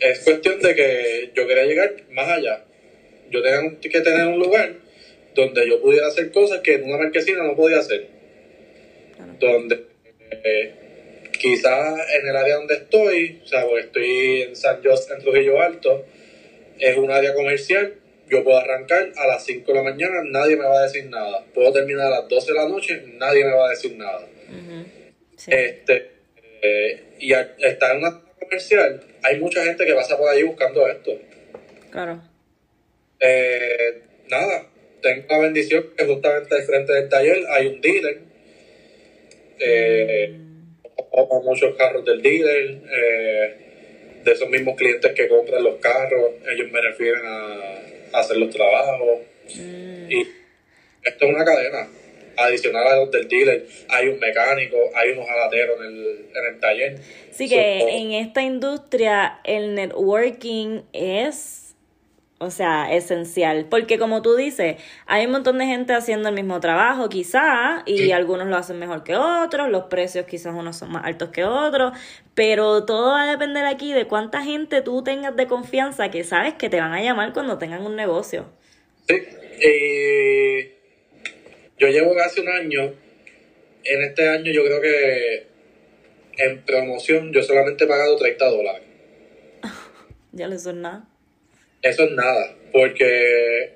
es 0.00 0.20
cuestión 0.20 0.60
de 0.60 0.74
que 0.74 1.30
yo 1.34 1.46
quería 1.46 1.64
llegar 1.64 1.94
más 2.10 2.28
allá. 2.28 2.64
Yo 3.30 3.42
tenía 3.42 3.78
que 3.80 4.00
tener 4.00 4.26
un 4.26 4.38
lugar 4.38 4.74
donde 5.34 5.68
yo 5.68 5.80
pudiera 5.80 6.08
hacer 6.08 6.32
cosas 6.32 6.60
que 6.60 6.74
en 6.74 6.84
una 6.84 6.98
marquesina 6.98 7.42
no 7.44 7.54
podía 7.54 7.78
hacer. 7.78 8.08
Donde 9.38 9.84
eh, 10.30 10.74
quizás 11.38 12.00
en 12.14 12.28
el 12.28 12.36
área 12.36 12.56
donde 12.56 12.74
estoy, 12.74 13.40
o 13.44 13.46
sea, 13.46 13.64
estoy 13.78 14.42
en 14.42 14.56
San 14.56 14.82
José, 14.82 15.14
en 15.14 15.20
Trujillo 15.20 15.60
Alto, 15.60 16.04
es 16.78 16.96
un 16.96 17.10
área 17.10 17.34
comercial, 17.34 17.94
yo 18.30 18.44
puedo 18.44 18.58
arrancar 18.58 19.12
a 19.16 19.26
las 19.26 19.44
5 19.44 19.70
de 19.72 19.78
la 19.78 19.82
mañana, 19.82 20.22
nadie 20.24 20.56
me 20.56 20.64
va 20.64 20.80
a 20.80 20.82
decir 20.84 21.06
nada. 21.06 21.44
Puedo 21.52 21.72
terminar 21.72 22.06
a 22.06 22.20
las 22.20 22.28
12 22.28 22.52
de 22.52 22.58
la 22.58 22.68
noche, 22.68 23.02
nadie 23.18 23.44
me 23.44 23.52
va 23.52 23.66
a 23.66 23.70
decir 23.70 23.96
nada. 23.96 24.26
este, 25.46 26.10
eh, 26.62 27.04
y 27.18 27.32
al 27.32 27.54
estar 27.58 27.96
en 27.96 27.98
una 27.98 28.22
comercial, 28.38 29.02
hay 29.22 29.40
mucha 29.40 29.64
gente 29.64 29.84
que 29.84 29.94
pasa 29.94 30.16
por 30.16 30.28
ahí 30.28 30.42
buscando 30.42 30.86
esto. 30.88 31.12
Claro. 31.90 32.22
Eh, 33.18 34.02
nada, 34.30 34.66
tengo 35.02 35.26
la 35.28 35.38
bendición 35.38 35.86
que 35.96 36.06
justamente 36.06 36.54
al 36.54 36.62
frente 36.62 36.92
del 36.92 37.08
taller 37.08 37.44
hay 37.50 37.66
un 37.66 37.80
dealer. 37.80 38.18
Eh, 39.58 40.34
mm. 40.38 41.44
muchos 41.44 41.76
carros 41.76 42.04
del 42.04 42.22
dealer. 42.22 42.78
Eh, 42.90 43.66
de 44.24 44.32
esos 44.32 44.48
mismos 44.48 44.76
clientes 44.76 45.12
que 45.12 45.28
compran 45.28 45.62
los 45.62 45.76
carros, 45.76 46.32
ellos 46.50 46.70
me 46.70 46.80
refieren 46.80 47.22
a, 47.24 47.82
hacer 48.12 48.36
los 48.36 48.50
trabajos. 48.50 49.20
Mm. 49.56 50.10
Y 50.10 50.20
esto 51.02 51.24
es 51.24 51.34
una 51.34 51.44
cadena. 51.44 51.88
Adicional 52.36 52.86
a 52.86 52.96
los 52.96 53.10
del 53.10 53.28
dealer, 53.28 53.66
hay 53.88 54.08
un 54.08 54.18
mecánico, 54.18 54.76
hay 54.94 55.10
unos 55.10 55.26
jalateros 55.26 55.78
en 55.80 55.86
el, 55.86 56.30
en 56.34 56.54
el 56.54 56.60
taller. 56.60 56.98
Sí 57.32 57.48
que 57.48 57.80
en 57.80 58.12
esta 58.12 58.40
industria 58.40 59.40
el 59.44 59.74
networking 59.74 60.82
es 60.94 61.69
o 62.42 62.50
sea, 62.50 62.90
esencial. 62.94 63.66
Porque 63.68 63.98
como 63.98 64.22
tú 64.22 64.34
dices, 64.34 64.76
hay 65.04 65.26
un 65.26 65.32
montón 65.32 65.58
de 65.58 65.66
gente 65.66 65.92
haciendo 65.92 66.30
el 66.30 66.34
mismo 66.34 66.58
trabajo 66.58 67.10
quizá 67.10 67.82
y 67.84 68.12
algunos 68.12 68.48
lo 68.48 68.56
hacen 68.56 68.78
mejor 68.78 69.04
que 69.04 69.14
otros, 69.14 69.68
los 69.68 69.84
precios 69.84 70.24
quizás 70.24 70.54
unos 70.54 70.78
son 70.78 70.90
más 70.90 71.04
altos 71.04 71.28
que 71.28 71.44
otros, 71.44 71.92
pero 72.34 72.86
todo 72.86 73.12
va 73.12 73.24
a 73.24 73.30
depender 73.30 73.66
aquí 73.66 73.92
de 73.92 74.06
cuánta 74.06 74.42
gente 74.42 74.80
tú 74.80 75.04
tengas 75.04 75.36
de 75.36 75.46
confianza 75.46 76.10
que 76.10 76.24
sabes 76.24 76.54
que 76.54 76.70
te 76.70 76.80
van 76.80 76.94
a 76.94 77.02
llamar 77.02 77.34
cuando 77.34 77.58
tengan 77.58 77.84
un 77.84 77.94
negocio. 77.94 78.46
Sí, 79.06 79.16
eh, 79.60 80.78
yo 81.78 81.88
llevo 81.88 82.16
casi 82.16 82.40
un 82.40 82.48
año, 82.48 82.94
en 83.84 84.02
este 84.02 84.26
año 84.26 84.50
yo 84.50 84.64
creo 84.64 84.80
que 84.80 85.46
en 86.38 86.62
promoción 86.62 87.34
yo 87.34 87.42
solamente 87.42 87.84
he 87.84 87.86
pagado 87.86 88.16
30 88.16 88.46
dólares. 88.46 88.82
ya 90.32 90.48
le 90.48 90.58
son 90.58 90.80
nada. 90.80 91.09
Eso 91.82 92.04
es 92.04 92.10
nada, 92.10 92.54
porque 92.72 93.70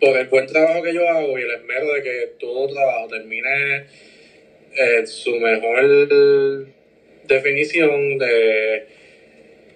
por 0.00 0.16
el 0.16 0.26
buen 0.26 0.46
trabajo 0.46 0.82
que 0.82 0.92
yo 0.92 1.08
hago 1.08 1.38
y 1.38 1.42
el 1.42 1.50
esmero 1.52 1.94
de 1.94 2.02
que 2.02 2.32
todo 2.40 2.68
trabajo 2.68 3.08
termine 3.08 3.86
en 4.76 5.06
su 5.06 5.36
mejor 5.36 6.66
definición 7.26 8.18
de 8.18 8.86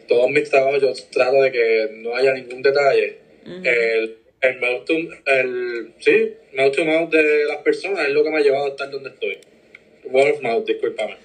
todos 0.08 0.30
mis 0.30 0.50
trabajos, 0.50 0.82
yo 0.82 0.92
trato 1.12 1.40
de 1.42 1.52
que 1.52 1.88
no 1.98 2.16
haya 2.16 2.34
ningún 2.34 2.62
detalle. 2.62 3.18
El, 3.44 4.18
el, 4.40 4.60
mouth 4.60 4.84
to, 4.84 4.94
el, 5.26 5.92
sí, 5.98 6.34
mouth 6.52 6.74
to 6.74 6.84
mouth 6.84 7.10
de 7.10 7.44
las 7.44 7.58
personas 7.58 8.06
es 8.06 8.12
lo 8.12 8.22
que 8.24 8.30
me 8.30 8.38
ha 8.38 8.40
llevado 8.40 8.66
a 8.66 8.68
estar 8.70 8.90
donde 8.90 9.10
estoy. 9.10 9.38
Word 10.04 10.34
of 10.34 10.42
mouth, 10.42 10.66
discúlpame. 10.66 11.16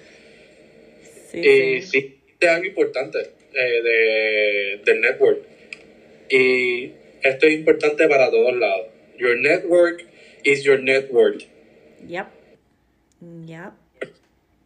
y 1.32 1.82
sí. 1.82 2.20
es 2.40 2.48
algo 2.48 2.66
importante 2.66 3.18
eh, 3.54 3.82
de, 3.82 4.80
del 4.84 5.00
network 5.00 5.57
y 6.30 6.92
esto 7.22 7.46
es 7.46 7.54
importante 7.54 8.08
para 8.08 8.30
todos 8.30 8.56
lados. 8.56 8.86
Your 9.18 9.36
network 9.36 10.04
is 10.44 10.62
your 10.64 10.80
network. 10.80 11.42
Yep. 12.06 12.26
Yep. 13.46 13.72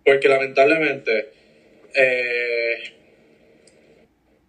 Porque 0.05 0.29
lamentablemente 0.29 1.31
eh, 1.95 2.75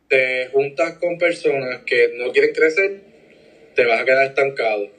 te 0.07 0.47
juntas 0.51 0.97
con 0.97 1.17
personas 1.17 1.83
que 1.85 2.11
no 2.15 2.31
quieren 2.31 2.53
crecer, 2.53 3.01
te 3.75 3.85
vas 3.85 4.01
a 4.01 4.05
quedar 4.05 4.25
estancado. 4.27 4.89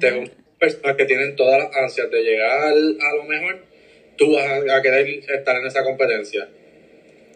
Te 0.00 0.10
juntas 0.10 0.34
con 0.36 0.58
personas 0.58 0.96
que 0.96 1.04
tienen 1.04 1.36
todas 1.36 1.58
las 1.58 1.76
ansias 1.76 2.10
de 2.10 2.22
llegar 2.22 2.72
a 2.72 3.16
lo 3.16 3.24
mejor, 3.24 3.64
tú 4.16 4.32
vas 4.32 4.46
a, 4.46 4.76
a 4.76 4.82
querer 4.82 5.06
estar 5.28 5.56
en 5.56 5.66
esa 5.66 5.84
competencia. 5.84 6.48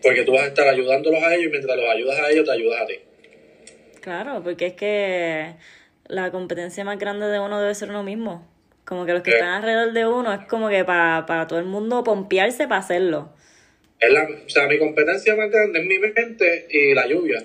Porque 0.02 0.22
tú 0.22 0.32
vas 0.32 0.44
a 0.44 0.46
estar 0.46 0.66
ayudándolos 0.66 1.22
a 1.22 1.34
ellos 1.34 1.46
y 1.46 1.50
mientras 1.50 1.76
los 1.76 1.86
ayudas 1.86 2.18
a 2.18 2.30
ellos, 2.30 2.46
te 2.46 2.52
ayudas 2.52 2.80
a 2.80 2.86
ti. 2.86 2.98
Claro, 4.00 4.42
porque 4.42 4.66
es 4.66 4.74
que 4.74 5.54
la 6.06 6.30
competencia 6.30 6.84
más 6.84 6.98
grande 6.98 7.26
de 7.26 7.38
uno 7.38 7.60
debe 7.60 7.74
ser 7.74 7.90
uno 7.90 8.02
mismo. 8.02 8.46
Como 8.84 9.06
que 9.06 9.12
los 9.12 9.22
que 9.22 9.30
están 9.30 9.48
alrededor 9.48 9.92
de 9.92 10.06
uno 10.06 10.32
es 10.32 10.46
como 10.46 10.68
que 10.68 10.84
para, 10.84 11.46
todo 11.46 11.58
el 11.58 11.66
mundo 11.66 12.02
pompearse 12.02 12.66
para 12.66 12.80
hacerlo. 12.80 13.32
Es 14.00 14.10
la, 14.12 14.22
o 14.24 14.48
sea, 14.48 14.66
mi 14.66 14.78
competencia 14.78 15.36
más 15.36 15.50
grande 15.50 15.80
es 15.80 15.86
mi 15.86 15.98
mente 15.98 16.66
y 16.70 16.94
la 16.94 17.06
lluvia. 17.06 17.44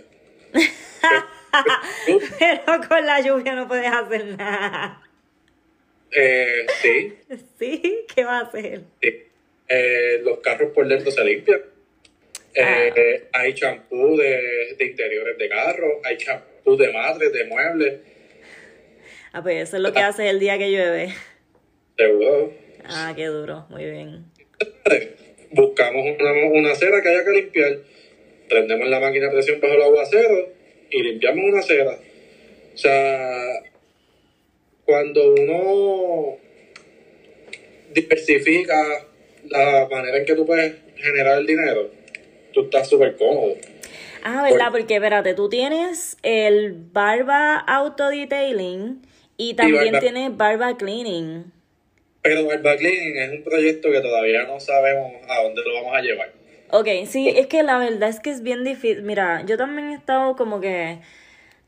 Pero 2.39 2.87
con 2.87 3.05
la 3.05 3.21
lluvia 3.21 3.53
no 3.53 3.67
puedes 3.67 3.91
hacer 3.91 4.25
nada. 4.37 5.01
Eh, 6.11 6.65
sí. 6.81 7.13
¿Sí? 7.59 8.05
¿Qué 8.13 8.23
va 8.23 8.39
a 8.39 8.41
hacer? 8.43 8.83
Eh, 9.01 10.21
los 10.23 10.39
carros 10.39 10.71
por 10.71 10.87
dentro 10.87 11.11
se 11.11 11.23
limpian. 11.23 11.61
Eh, 12.55 13.27
ah. 13.33 13.39
Hay 13.39 13.53
champú 13.53 14.15
de, 14.15 14.75
de, 14.77 14.85
interiores 14.85 15.37
de 15.37 15.49
carro, 15.49 16.01
hay 16.03 16.17
champú 16.17 16.77
de 16.77 16.91
madres, 16.91 17.33
de 17.33 17.43
muebles. 17.45 17.99
Ah, 19.33 19.43
pues 19.43 19.67
eso 19.67 19.75
es 19.75 19.83
lo 19.83 19.91
que 19.91 19.99
ah. 19.99 20.07
hace 20.07 20.29
el 20.29 20.39
día 20.39 20.57
que 20.57 20.71
llueve. 20.71 21.13
Seguro. 21.97 22.53
Ah, 22.85 23.13
qué 23.15 23.25
duro, 23.25 23.65
muy 23.69 23.83
bien. 23.83 24.25
Buscamos 25.51 26.05
una, 26.19 26.31
una 26.51 26.71
acera 26.71 27.01
que 27.01 27.09
haya 27.09 27.25
que 27.25 27.31
limpiar, 27.31 27.77
prendemos 28.47 28.87
la 28.87 28.99
máquina 28.99 29.25
de 29.25 29.31
presión 29.33 29.59
bajo 29.59 29.73
el 29.73 29.81
aguacero 29.81 30.49
y 30.89 31.03
limpiamos 31.03 31.45
una 31.45 31.59
acera. 31.59 31.97
O 32.73 32.77
sea, 32.77 33.63
cuando 34.85 35.33
uno 35.33 36.37
diversifica 37.93 39.05
la 39.49 39.87
manera 39.89 40.17
en 40.17 40.25
que 40.25 40.35
tú 40.35 40.45
puedes 40.45 40.75
generar 40.95 41.39
el 41.39 41.45
dinero, 41.45 41.89
tú 42.55 42.61
estás 42.63 42.89
súper 42.89 43.15
cómodo. 43.17 43.53
Ah, 44.23 44.41
¿verdad? 44.41 44.69
Porque, 44.71 44.95
espérate, 44.95 45.35
tú 45.35 45.49
tienes 45.49 46.17
el 46.23 46.73
barba 46.73 47.57
auto 47.57 48.09
detailing 48.09 49.01
y 49.37 49.53
también 49.53 49.91
barba- 49.91 49.99
tienes 49.99 50.35
barba 50.37 50.77
cleaning. 50.77 51.51
Pero 52.23 52.43
Barba 52.47 52.75
Cleaning 52.75 53.17
es 53.19 53.29
un 53.33 53.43
proyecto 53.43 53.91
que 53.91 54.01
todavía 54.01 54.45
no 54.47 54.59
sabemos 54.59 55.11
a 55.29 55.43
dónde 55.43 55.61
lo 55.63 55.75
vamos 55.75 55.95
a 55.95 56.01
llevar. 56.01 56.31
Ok, 56.71 56.87
sí, 57.05 57.29
es 57.29 57.45
que 57.45 57.61
la 57.61 57.77
verdad 57.77 58.09
es 58.09 58.19
que 58.19 58.31
es 58.31 58.41
bien 58.41 58.63
difícil. 58.63 59.03
Mira, 59.03 59.43
yo 59.45 59.57
también 59.57 59.91
he 59.91 59.93
estado 59.93 60.35
como 60.35 60.59
que 60.59 60.97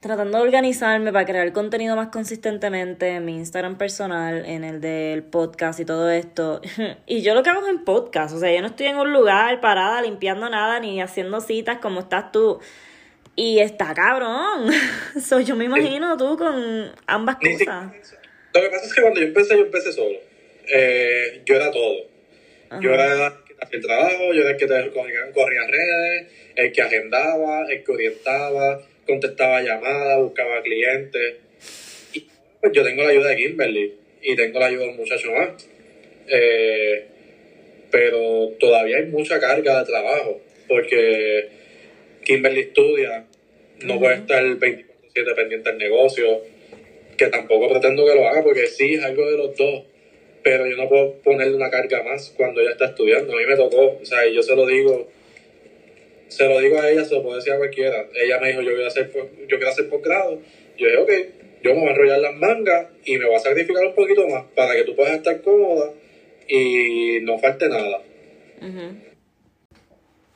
tratando 0.07 0.37
de 0.37 0.43
organizarme 0.45 1.11
para 1.11 1.25
crear 1.25 1.51
contenido 1.51 1.95
más 1.97 2.07
consistentemente 2.07 3.09
en 3.09 3.25
mi 3.25 3.35
Instagram 3.35 3.77
personal, 3.77 4.45
en 4.45 4.63
el 4.63 4.79
del 4.79 5.23
podcast 5.23 5.81
y 5.81 5.85
todo 5.85 6.09
esto. 6.09 6.61
Y 7.05 7.21
yo 7.21 7.33
lo 7.33 7.43
que 7.43 7.49
hago 7.49 7.61
es 7.61 7.67
en 7.67 7.83
podcast, 7.83 8.33
o 8.33 8.39
sea, 8.39 8.53
yo 8.53 8.61
no 8.61 8.67
estoy 8.67 8.87
en 8.87 8.97
un 8.97 9.11
lugar 9.11 9.59
parada 9.59 10.01
limpiando 10.01 10.49
nada 10.49 10.79
ni 10.79 11.01
haciendo 11.01 11.41
citas 11.41 11.79
como 11.79 11.99
estás 11.99 12.31
tú. 12.31 12.59
Y 13.35 13.59
está 13.59 13.93
cabrón. 13.93 14.71
So, 15.21 15.41
yo 15.41 15.55
me 15.55 15.65
imagino 15.65 16.17
tú 16.17 16.37
con 16.37 16.91
ambas 17.05 17.37
Ni 17.41 17.57
cosas. 17.57 17.91
Lo 18.53 18.61
que 18.61 18.69
pasa 18.69 18.85
es 18.85 18.93
que 18.93 19.01
cuando 19.01 19.19
yo 19.19 19.27
empecé, 19.27 19.57
yo 19.57 19.65
empecé 19.65 19.91
solo. 19.91 20.17
Eh, 20.73 21.41
yo 21.45 21.55
era 21.55 21.69
todo. 21.69 21.97
Yo 22.81 22.93
era 22.93 23.27
el 23.27 23.33
que 23.45 23.55
hacía 23.59 23.77
el 23.77 23.85
trabajo, 23.85 24.33
yo 24.33 24.41
era 24.41 24.51
el 24.51 24.57
que 24.57 24.67
te 24.67 24.91
corría 25.33 25.67
redes, 25.67 26.27
el 26.55 26.71
que 26.71 26.81
agendaba, 26.81 27.65
el 27.69 27.83
que 27.83 27.91
orientaba, 27.91 28.81
contestaba 29.07 29.61
llamadas, 29.61 30.19
buscaba 30.19 30.61
clientes. 30.61 31.35
Y 32.13 32.27
pues 32.61 32.73
yo 32.73 32.83
tengo 32.83 33.03
la 33.03 33.09
ayuda 33.09 33.29
de 33.29 33.37
Kimberly 33.37 33.93
y 34.21 34.35
tengo 34.35 34.59
la 34.59 34.67
ayuda 34.67 34.83
de 34.83 34.89
un 34.89 34.97
muchacho 34.97 35.31
más. 35.31 35.67
Eh, 36.27 37.05
pero 37.89 38.49
todavía 38.59 38.97
hay 38.97 39.05
mucha 39.05 39.39
carga 39.39 39.79
de 39.79 39.85
trabajo 39.85 40.41
porque 40.67 41.47
Kimberly 42.23 42.61
estudia, 42.61 43.25
no 43.83 43.99
puede 43.99 44.15
estar 44.15 44.43
24/7 44.43 45.35
pendiente 45.35 45.69
del 45.69 45.79
negocio, 45.79 46.41
que 47.17 47.27
tampoco 47.27 47.69
pretendo 47.69 48.05
que 48.05 48.15
lo 48.15 48.27
haga 48.27 48.43
porque 48.43 48.67
sí 48.67 48.95
es 48.95 49.03
algo 49.03 49.25
de 49.29 49.37
los 49.37 49.55
dos, 49.55 49.83
pero 50.43 50.67
yo 50.67 50.75
no 50.75 50.89
puedo 50.89 51.13
ponerle 51.21 51.55
una 51.55 51.69
carga 51.69 52.03
más 52.03 52.33
cuando 52.35 52.61
ella 52.61 52.71
está 52.71 52.85
estudiando. 52.85 53.33
A 53.33 53.37
mí 53.37 53.45
me 53.45 53.55
tocó, 53.55 53.97
o 54.01 54.05
sea, 54.05 54.27
y 54.27 54.35
yo 54.35 54.43
se 54.43 54.55
lo 54.55 54.65
digo, 54.65 55.09
se 56.27 56.47
lo 56.47 56.59
digo 56.59 56.79
a 56.79 56.89
ella, 56.89 57.03
se 57.03 57.15
lo 57.15 57.23
puedo 57.23 57.35
decir 57.37 57.53
a 57.53 57.57
cualquiera. 57.57 58.05
Ella 58.15 58.39
me 58.39 58.49
dijo, 58.49 58.61
yo 58.61 58.71
voy 58.71 58.83
a 58.83 58.87
hacer, 58.87 59.11
yo 59.11 59.57
quiero 59.57 59.69
hacer 59.69 59.89
posgrado. 59.89 60.41
Yo 60.77 60.87
dije, 60.87 60.97
ok, 60.97 61.11
yo 61.63 61.73
me 61.73 61.79
voy 61.79 61.89
a 61.89 61.91
enrollar 61.91 62.19
las 62.19 62.35
mangas 62.35 62.87
y 63.05 63.17
me 63.17 63.25
voy 63.25 63.35
a 63.35 63.39
sacrificar 63.39 63.85
un 63.85 63.95
poquito 63.95 64.27
más 64.27 64.45
para 64.55 64.75
que 64.75 64.83
tú 64.83 64.95
puedas 64.95 65.15
estar 65.15 65.41
cómoda 65.41 65.93
y 66.47 67.19
no 67.21 67.37
falte 67.39 67.67
nada. 67.69 68.01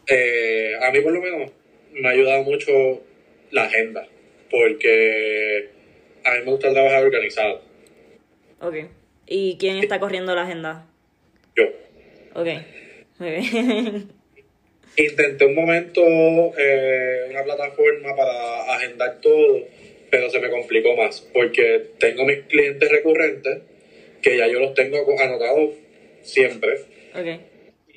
Eh, 0.08 0.74
a 0.82 0.92
mí 0.92 1.02
por 1.02 1.12
lo 1.12 1.22
menos 1.22 1.52
me 1.94 2.08
ha 2.08 2.12
ayudado 2.12 2.44
mucho 2.44 2.72
la 3.52 3.64
agenda, 3.64 4.08
porque 4.50 5.70
a 6.24 6.32
mí 6.32 6.40
me 6.46 6.52
gusta 6.52 6.72
trabajar 6.72 7.04
organizado. 7.04 7.62
Ok. 8.60 8.76
¿Y 9.28 9.58
quién 9.58 9.78
está 9.78 10.00
corriendo 10.00 10.36
la 10.36 10.44
agenda? 10.44 10.88
Yo 11.56 11.64
Ok. 12.34 12.48
Muy 13.20 13.30
bien. 13.30 14.12
intenté 14.98 15.46
un 15.46 15.56
momento 15.56 16.02
eh, 16.58 17.28
una 17.30 17.44
plataforma 17.44 18.16
para 18.16 18.76
agendar 18.76 19.20
todo, 19.22 19.62
pero 20.10 20.30
se 20.30 20.40
me 20.40 20.50
complicó 20.50 20.96
más, 20.96 21.22
porque 21.34 21.92
tengo 22.00 22.26
mis 22.26 22.40
clientes 22.42 22.90
recurrentes, 22.90 23.60
que 24.22 24.38
ya 24.38 24.48
yo 24.48 24.60
los 24.60 24.74
tengo 24.74 24.98
anotados 25.20 25.72
siempre, 26.22 26.82
ok. 27.16 27.42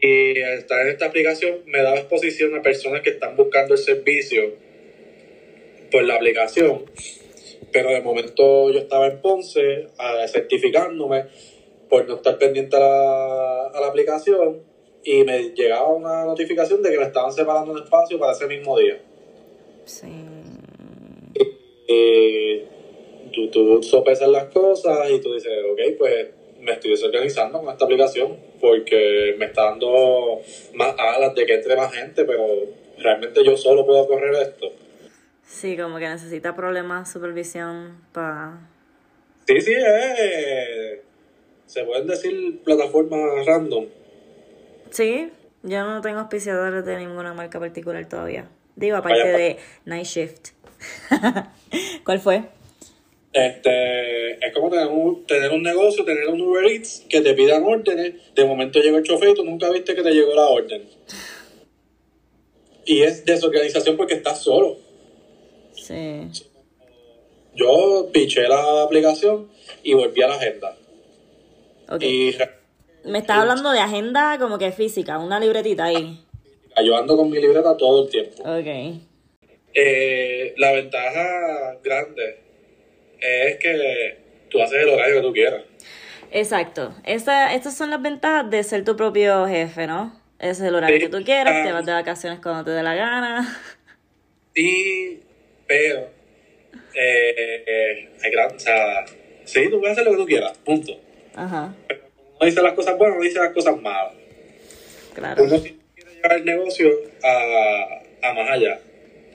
y 0.00 0.38
estar 0.40 0.82
en 0.82 0.88
esta 0.88 1.06
aplicación 1.06 1.60
me 1.66 1.82
da 1.82 1.96
exposición 1.96 2.54
a 2.54 2.62
personas 2.62 3.02
que 3.02 3.10
están 3.10 3.36
buscando 3.36 3.74
el 3.74 3.80
servicio 3.80 4.54
por 5.90 6.04
la 6.04 6.14
aplicación. 6.14 6.84
Pero 7.72 7.90
de 7.90 8.00
momento 8.00 8.70
yo 8.70 8.78
estaba 8.78 9.08
en 9.08 9.20
Ponce 9.20 9.88
a 9.98 10.26
certificándome 10.28 11.24
por 11.88 12.06
no 12.06 12.16
estar 12.16 12.38
pendiente 12.38 12.76
a 12.76 12.80
la, 12.80 13.66
a 13.66 13.80
la 13.80 13.86
aplicación 13.88 14.73
y 15.04 15.24
me 15.24 15.50
llegaba 15.50 15.88
una 15.88 16.24
notificación 16.24 16.82
de 16.82 16.90
que 16.90 16.98
me 16.98 17.04
estaban 17.04 17.32
separando 17.32 17.72
un 17.72 17.78
espacio 17.82 18.18
para 18.18 18.32
ese 18.32 18.46
mismo 18.46 18.78
día. 18.78 19.00
Sí. 19.84 20.06
Y 21.86 22.62
tú, 23.32 23.50
tú 23.50 23.82
sopesas 23.82 24.28
las 24.28 24.44
cosas 24.46 25.10
y 25.10 25.20
tú 25.20 25.34
dices, 25.34 25.52
ok, 25.70 25.80
pues 25.98 26.28
me 26.60 26.72
estoy 26.72 26.92
desorganizando 26.92 27.60
con 27.60 27.70
esta 27.72 27.84
aplicación 27.84 28.38
porque 28.60 29.34
me 29.38 29.46
está 29.46 29.64
dando 29.64 30.40
más 30.74 30.94
alas 30.98 31.34
de 31.34 31.44
que 31.44 31.54
entre 31.54 31.76
más 31.76 31.92
gente, 31.92 32.24
pero 32.24 32.44
realmente 32.98 33.44
yo 33.44 33.56
solo 33.56 33.84
puedo 33.84 34.06
correr 34.06 34.34
esto. 34.34 34.72
Sí, 35.46 35.76
como 35.76 35.98
que 35.98 36.08
necesita 36.08 36.56
problemas, 36.56 37.12
supervisión 37.12 38.00
para... 38.12 38.70
Sí, 39.46 39.60
sí, 39.60 39.74
eh, 39.76 41.02
se 41.66 41.84
pueden 41.84 42.06
decir 42.06 42.62
plataformas 42.64 43.44
random. 43.44 43.86
Sí, 44.94 45.28
yo 45.64 45.84
no 45.84 46.00
tengo 46.02 46.20
auspiciadores 46.20 46.84
de 46.84 46.96
ninguna 46.98 47.34
marca 47.34 47.58
particular 47.58 48.08
todavía. 48.08 48.48
Digo, 48.76 48.96
aparte 48.96 49.24
Vaya. 49.24 49.36
de 49.36 49.58
Night 49.86 50.06
Shift. 50.06 50.50
¿Cuál 52.04 52.20
fue? 52.20 52.44
Este, 53.32 54.46
es 54.46 54.54
como 54.54 54.70
tener 54.70 54.86
un, 54.86 55.26
tener 55.26 55.50
un 55.50 55.64
negocio, 55.64 56.04
tener 56.04 56.28
un 56.28 56.40
Uber 56.40 56.64
Eats 56.66 57.04
que 57.08 57.22
te 57.22 57.34
pidan 57.34 57.64
órdenes, 57.64 58.14
de 58.36 58.44
momento 58.44 58.78
llega 58.78 58.98
el 58.98 59.02
chofer 59.02 59.30
y 59.30 59.34
tú 59.34 59.44
nunca 59.44 59.68
viste 59.72 59.96
que 59.96 60.02
te 60.04 60.12
llegó 60.12 60.32
la 60.32 60.46
orden. 60.46 60.88
Y 62.84 63.02
es 63.02 63.24
desorganización 63.24 63.96
porque 63.96 64.14
estás 64.14 64.44
solo. 64.44 64.76
Sí. 65.74 66.28
Yo 67.56 68.10
piché 68.12 68.46
la 68.46 68.84
aplicación 68.84 69.50
y 69.82 69.94
volví 69.94 70.22
a 70.22 70.28
la 70.28 70.36
agenda. 70.36 70.76
Ok. 71.88 72.00
Y 72.00 72.36
Me 73.04 73.18
estás 73.18 73.38
hablando 73.38 73.70
de 73.70 73.80
agenda 73.80 74.38
como 74.38 74.58
que 74.58 74.72
física, 74.72 75.18
una 75.18 75.38
libretita 75.38 75.84
ahí. 75.84 76.24
yo 76.82 76.96
ando 76.96 77.16
con 77.16 77.30
mi 77.30 77.38
libreta 77.40 77.76
todo 77.76 78.04
el 78.04 78.10
tiempo. 78.10 78.42
Ok. 78.42 79.00
Eh, 79.74 80.54
la 80.56 80.72
ventaja 80.72 81.76
grande 81.82 82.40
es 83.20 83.56
que 83.58 84.18
tú 84.50 84.60
haces 84.62 84.82
el 84.82 84.88
horario 84.88 85.16
que 85.16 85.22
tú 85.22 85.32
quieras. 85.32 85.62
Exacto. 86.30 86.94
Esa, 87.04 87.54
estas 87.54 87.76
son 87.76 87.90
las 87.90 88.00
ventajas 88.02 88.48
de 88.50 88.62
ser 88.62 88.84
tu 88.84 88.96
propio 88.96 89.46
jefe, 89.46 89.86
¿no? 89.86 90.18
Ese 90.38 90.50
es 90.50 90.60
el 90.68 90.74
horario 90.74 90.96
Sí. 90.96 91.02
que 91.02 91.08
tú 91.08 91.24
quieras, 91.24 91.62
te 91.64 91.70
Ah. 91.70 91.74
vas 91.74 91.86
de 91.86 91.92
vacaciones 91.92 92.40
cuando 92.40 92.64
te 92.64 92.70
dé 92.70 92.82
la 92.82 92.94
gana. 92.94 93.58
Sí, 94.54 95.20
pero 95.66 96.08
eh, 96.94 97.64
eh, 97.66 98.08
hay 98.22 98.30
gran, 98.30 98.54
o 98.54 98.58
sea, 98.58 99.04
sí, 99.44 99.68
tú 99.70 99.80
puedes 99.80 99.92
hacer 99.98 100.04
lo 100.04 100.12
que 100.12 100.16
tú 100.22 100.26
quieras, 100.26 100.56
punto. 100.58 100.92
Ajá, 101.34 101.74
No 102.44 102.50
dice 102.50 102.60
las 102.60 102.74
cosas 102.74 102.98
buenas, 102.98 103.16
no 103.16 103.24
dice 103.24 103.38
las 103.38 103.54
cosas 103.54 103.80
malas. 103.80 104.12
claro. 105.14 105.44
Uno 105.44 105.62
quiere 105.62 106.10
llevar 106.14 106.32
el 106.36 106.44
negocio 106.44 106.90
a, 107.22 108.02
a 108.20 108.34
más 108.34 108.50
allá. 108.50 108.80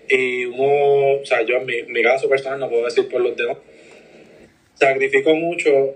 Y 0.08 0.46
uno, 0.46 1.20
o 1.20 1.26
sea, 1.26 1.42
yo 1.42 1.56
en 1.58 1.66
mi, 1.66 1.82
mi 1.88 2.04
caso 2.04 2.30
personal, 2.30 2.60
no 2.60 2.70
puedo 2.70 2.86
decir 2.86 3.10
por 3.10 3.22
los 3.22 3.36
demás, 3.36 3.58
sacrifico 4.76 5.34
mucho 5.34 5.96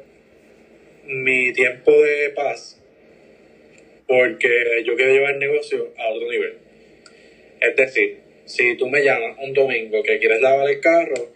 mi 1.06 1.54
tiempo 1.54 1.92
de 1.92 2.32
paz 2.32 2.82
porque 4.08 4.82
yo 4.84 4.96
quiero 4.96 5.14
llevar 5.14 5.34
el 5.34 5.40
negocio 5.40 5.94
a 5.96 6.10
otro 6.10 6.28
nivel. 6.32 6.58
Es 7.62 7.76
decir, 7.76 8.22
si 8.46 8.76
tú 8.76 8.90
me 8.90 9.04
llamas 9.04 9.38
un 9.40 9.54
domingo 9.54 10.02
que 10.02 10.18
quieres 10.18 10.42
lavar 10.42 10.68
el 10.68 10.80
carro, 10.80 11.30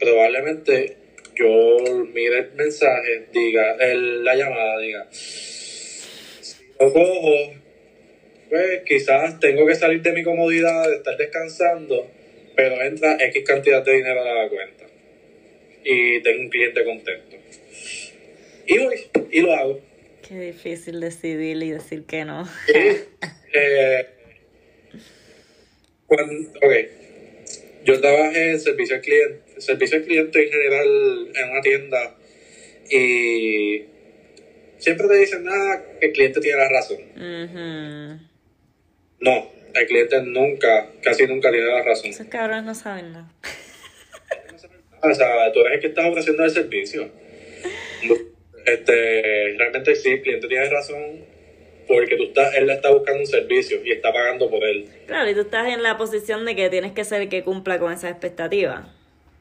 probablemente 0.00 1.03
yo 1.34 1.76
mire 2.12 2.38
el 2.38 2.52
mensaje, 2.52 3.26
diga, 3.32 3.76
el- 3.80 4.24
la 4.24 4.34
llamada, 4.34 4.78
diga, 4.80 5.06
si 5.10 6.64
lo 6.78 6.92
cojo, 6.92 7.54
pues 8.50 8.82
quizás 8.86 9.38
tengo 9.40 9.66
que 9.66 9.74
salir 9.74 10.02
de 10.02 10.12
mi 10.12 10.22
comodidad 10.22 10.88
de 10.88 10.96
estar 10.96 11.16
descansando, 11.16 12.10
pero 12.54 12.80
entra 12.82 13.16
X 13.20 13.44
cantidad 13.44 13.84
de 13.84 13.92
dinero 13.94 14.20
a 14.22 14.44
la 14.44 14.48
cuenta. 14.48 14.84
Y 15.84 16.20
tengo 16.22 16.40
un 16.40 16.48
cliente 16.50 16.84
contento. 16.84 17.36
Y 18.66 18.78
voy, 18.78 18.96
y 19.30 19.40
lo 19.40 19.52
hago. 19.54 19.80
Qué 20.26 20.40
difícil 20.40 21.00
decidir 21.00 21.62
y 21.62 21.70
decir 21.70 22.04
que 22.04 22.24
no. 22.24 22.48
Y, 22.68 22.78
eh, 23.52 24.06
cuando, 26.06 26.50
ok, 26.62 26.72
yo 27.84 28.00
trabajé 28.00 28.50
en 28.52 28.60
servicio 28.60 28.96
al 28.96 29.02
cliente, 29.02 29.43
servicio 29.58 29.98
al 29.98 30.04
cliente 30.04 30.44
en 30.44 30.50
general 30.50 31.28
en 31.34 31.50
una 31.50 31.60
tienda 31.60 32.16
y 32.90 33.84
siempre 34.78 35.08
te 35.08 35.18
dicen 35.18 35.44
nada 35.44 35.84
que 36.00 36.06
el 36.06 36.12
cliente 36.12 36.40
tiene 36.40 36.58
la 36.58 36.68
razón. 36.68 36.98
No, 39.20 39.50
el 39.74 39.86
cliente 39.86 40.22
nunca, 40.22 40.88
casi 41.02 41.26
nunca 41.26 41.50
tiene 41.50 41.66
la 41.66 41.82
razón. 41.82 42.10
Esos 42.10 42.26
cabrones 42.26 42.64
no 42.64 42.74
saben 42.74 43.12
nada. 43.12 43.32
O 45.02 45.14
sea, 45.14 45.52
tú 45.52 45.60
eres 45.60 45.74
el 45.74 45.80
que 45.80 45.86
estás 45.88 46.06
ofreciendo 46.06 46.44
el 46.44 46.50
servicio. 46.50 47.10
Este, 48.64 49.54
realmente 49.58 49.94
sí, 49.94 50.10
el 50.10 50.22
cliente 50.22 50.48
tiene 50.48 50.70
razón 50.70 51.26
porque 51.86 52.16
tú 52.16 52.24
estás, 52.24 52.54
él 52.54 52.70
está 52.70 52.90
buscando 52.90 53.20
un 53.20 53.26
servicio 53.26 53.84
y 53.84 53.92
está 53.92 54.12
pagando 54.12 54.48
por 54.48 54.64
él. 54.64 54.88
Claro, 55.06 55.28
y 55.30 55.34
tú 55.34 55.42
estás 55.42 55.68
en 55.68 55.82
la 55.82 55.98
posición 55.98 56.46
de 56.46 56.56
que 56.56 56.70
tienes 56.70 56.92
que 56.92 57.04
ser 57.04 57.22
el 57.22 57.28
que 57.28 57.42
cumpla 57.42 57.78
con 57.78 57.92
esas 57.92 58.10
expectativas. 58.10 58.86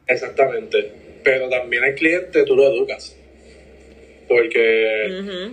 Exactamente. 0.07 0.91
Pero 1.23 1.49
también 1.49 1.83
el 1.83 1.95
cliente 1.95 2.43
tú 2.43 2.55
lo 2.55 2.67
educas. 2.67 3.15
Porque 4.27 5.51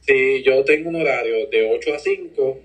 si 0.00 0.42
yo 0.42 0.64
tengo 0.64 0.88
un 0.90 0.96
horario 0.96 1.46
de 1.48 1.70
8 1.70 1.94
a 1.94 1.98
5, 1.98 2.60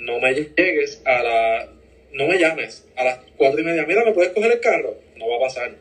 no 0.00 0.20
me 0.20 0.34
llegues 0.34 1.02
a 1.04 1.22
la... 1.22 1.68
No 2.12 2.26
me 2.26 2.38
llames 2.38 2.88
a 2.96 3.04
las 3.04 3.20
4 3.36 3.60
y 3.60 3.64
media. 3.64 3.84
Mira, 3.86 4.04
¿me 4.04 4.12
puedes 4.12 4.32
coger 4.32 4.52
el 4.52 4.60
carro? 4.60 4.96
No 5.16 5.28
va 5.28 5.36
a 5.36 5.40
pasar. 5.40 5.76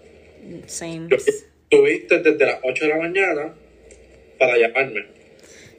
Same. 0.67 1.07
Tuviste 1.69 2.19
desde 2.19 2.45
las 2.45 2.59
8 2.63 2.85
de 2.85 2.89
la 2.89 2.97
mañana 2.97 3.55
para 4.37 4.57
llamarme. 4.57 5.05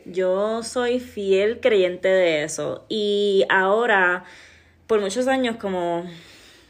Yo 0.05 0.63
soy 0.63 0.99
fiel 0.99 1.61
creyente 1.61 2.09
de 2.09 2.45
eso. 2.45 2.85
Y 2.89 3.45
ahora, 3.49 4.25
por 4.87 5.01
muchos 5.01 5.29
años, 5.29 5.57
como 5.57 6.11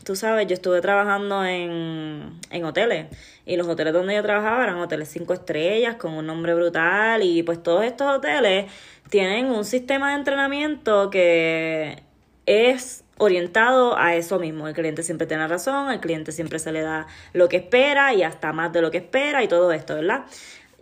tú 0.04 0.16
sabes, 0.16 0.46
yo 0.46 0.54
estuve 0.54 0.80
trabajando 0.80 1.44
en, 1.44 2.38
en 2.50 2.64
hoteles. 2.64 3.06
Y 3.46 3.56
los 3.56 3.66
hoteles 3.66 3.92
donde 3.92 4.14
yo 4.14 4.22
trabajaba 4.22 4.64
eran 4.64 4.78
hoteles 4.78 5.08
cinco 5.08 5.34
estrellas, 5.34 5.96
con 5.96 6.12
un 6.12 6.26
nombre 6.26 6.54
brutal. 6.54 7.22
Y 7.22 7.42
pues 7.42 7.62
todos 7.62 7.84
estos 7.84 8.16
hoteles 8.16 8.70
tienen 9.10 9.46
un 9.46 9.64
sistema 9.64 10.10
de 10.10 10.16
entrenamiento 10.16 11.10
que 11.10 12.02
es 12.46 13.04
orientado 13.20 13.98
a 13.98 14.14
eso 14.14 14.38
mismo. 14.38 14.66
El 14.66 14.74
cliente 14.74 15.02
siempre 15.02 15.26
tiene 15.26 15.46
razón, 15.46 15.88
al 15.88 16.00
cliente 16.00 16.32
siempre 16.32 16.58
se 16.58 16.72
le 16.72 16.80
da 16.80 17.06
lo 17.32 17.48
que 17.48 17.58
espera 17.58 18.14
y 18.14 18.22
hasta 18.22 18.52
más 18.52 18.72
de 18.72 18.80
lo 18.80 18.90
que 18.90 18.98
espera 18.98 19.44
y 19.44 19.48
todo 19.48 19.72
esto, 19.72 19.94
¿verdad? 19.96 20.24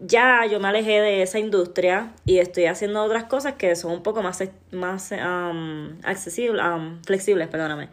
Ya 0.00 0.46
yo 0.46 0.60
me 0.60 0.68
alejé 0.68 1.00
de 1.00 1.22
esa 1.22 1.40
industria 1.40 2.12
y 2.24 2.38
estoy 2.38 2.66
haciendo 2.66 3.02
otras 3.02 3.24
cosas 3.24 3.54
que 3.54 3.74
son 3.74 3.90
un 3.90 4.02
poco 4.04 4.22
más, 4.22 4.42
más 4.70 5.10
um, 5.10 5.98
accesibles, 6.04 6.64
um, 6.64 7.02
flexibles, 7.02 7.48
perdóname. 7.48 7.88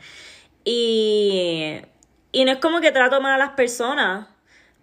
Y, 0.65 1.77
y 2.31 2.43
no 2.43 2.51
es 2.51 2.57
como 2.57 2.81
que 2.81 2.91
trato 2.91 3.21
mal 3.21 3.33
a 3.33 3.37
las 3.37 3.51
personas, 3.51 4.27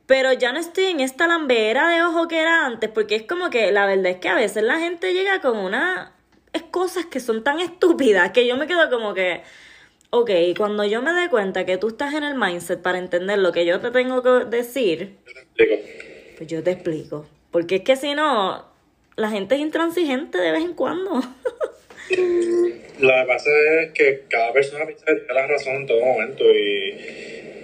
pero 0.07 0.33
ya 0.33 0.53
no 0.53 0.59
estoy 0.59 0.85
en 0.87 1.01
esta 1.01 1.27
lambera 1.27 1.89
de 1.89 2.03
ojo 2.03 2.29
que 2.29 2.41
era 2.41 2.65
antes, 2.65 2.89
porque 2.89 3.17
es 3.17 3.25
como 3.25 3.51
que 3.51 3.73
la 3.73 3.85
verdad 3.87 4.07
es 4.07 4.17
que 4.17 4.29
a 4.29 4.35
veces 4.35 4.63
la 4.63 4.79
gente 4.79 5.13
llega 5.13 5.41
con 5.41 5.59
una 5.59 6.13
es 6.53 6.63
cosas 6.65 7.07
que 7.07 7.21
son 7.21 7.43
tan 7.43 7.61
estúpidas 7.61 8.31
que 8.33 8.47
yo 8.47 8.57
me 8.57 8.67
quedo 8.67 8.91
como 8.91 9.15
que, 9.15 9.43
ok, 10.11 10.31
cuando 10.57 10.85
yo 10.85 11.03
me 11.03 11.13
dé 11.13 11.29
cuenta 11.31 11.65
que 11.65 11.79
tú 11.79 11.89
estás 11.89 12.15
en 12.15 12.25
el 12.25 12.35
mindset 12.35 12.83
para 12.83 12.99
entender 12.99 13.39
lo 13.39 13.53
que 13.53 13.65
yo 13.65 13.81
te 13.81 13.91
tengo 13.91 14.23
que 14.23 14.45
decir, 14.47 15.19
pues 16.37 16.49
yo 16.49 16.63
te 16.63 16.73
explico. 16.73 17.27
Porque 17.51 17.77
es 17.77 17.83
que 17.83 17.97
si 17.97 18.15
no, 18.15 18.67
la 19.17 19.31
gente 19.31 19.55
es 19.55 19.61
intransigente 19.61 20.39
de 20.39 20.53
vez 20.53 20.63
en 20.63 20.75
cuando. 20.75 21.21
Que 22.17 23.25
pasa 23.27 23.51
es 23.81 23.93
que 23.93 24.23
cada 24.29 24.53
persona 24.53 24.87
piensa 24.87 25.05
que 25.07 25.15
tiene 25.15 25.35
la 25.35 25.47
razón 25.47 25.77
en 25.77 25.87
todo 25.87 26.05
momento 26.05 26.45
y, 26.53 26.95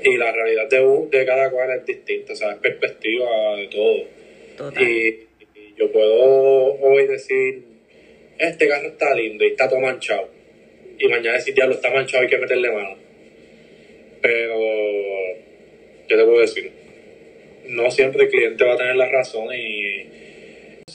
y 0.04 0.16
la 0.16 0.32
realidad 0.32 0.68
de, 0.68 1.18
de 1.18 1.26
cada 1.26 1.50
cual 1.50 1.70
es 1.70 1.86
distinta, 1.86 2.32
o 2.32 2.36
sea, 2.36 2.52
es 2.52 2.58
perspectiva 2.58 3.56
de 3.56 3.68
todo. 3.68 4.04
Total. 4.56 4.82
Y, 4.82 5.26
y 5.54 5.74
yo 5.76 5.92
puedo 5.92 6.74
hoy 6.80 7.06
decir, 7.06 7.62
este 8.38 8.68
carro 8.68 8.88
está 8.88 9.14
lindo 9.14 9.44
y 9.44 9.48
está 9.48 9.68
todo 9.68 9.80
manchado. 9.80 10.28
Y 10.98 11.06
mañana 11.08 11.36
decir, 11.36 11.54
diablo, 11.54 11.74
está 11.74 11.90
manchado, 11.90 12.22
hay 12.22 12.28
que 12.28 12.38
meterle 12.38 12.70
mano. 12.72 12.96
Pero, 14.20 14.58
¿qué 16.08 16.16
te 16.16 16.24
puedo 16.24 16.40
decir? 16.40 16.72
No 17.68 17.90
siempre 17.90 18.24
el 18.24 18.30
cliente 18.30 18.64
va 18.64 18.74
a 18.74 18.78
tener 18.78 18.96
la 18.96 19.08
razón 19.08 19.48
y 19.54 20.27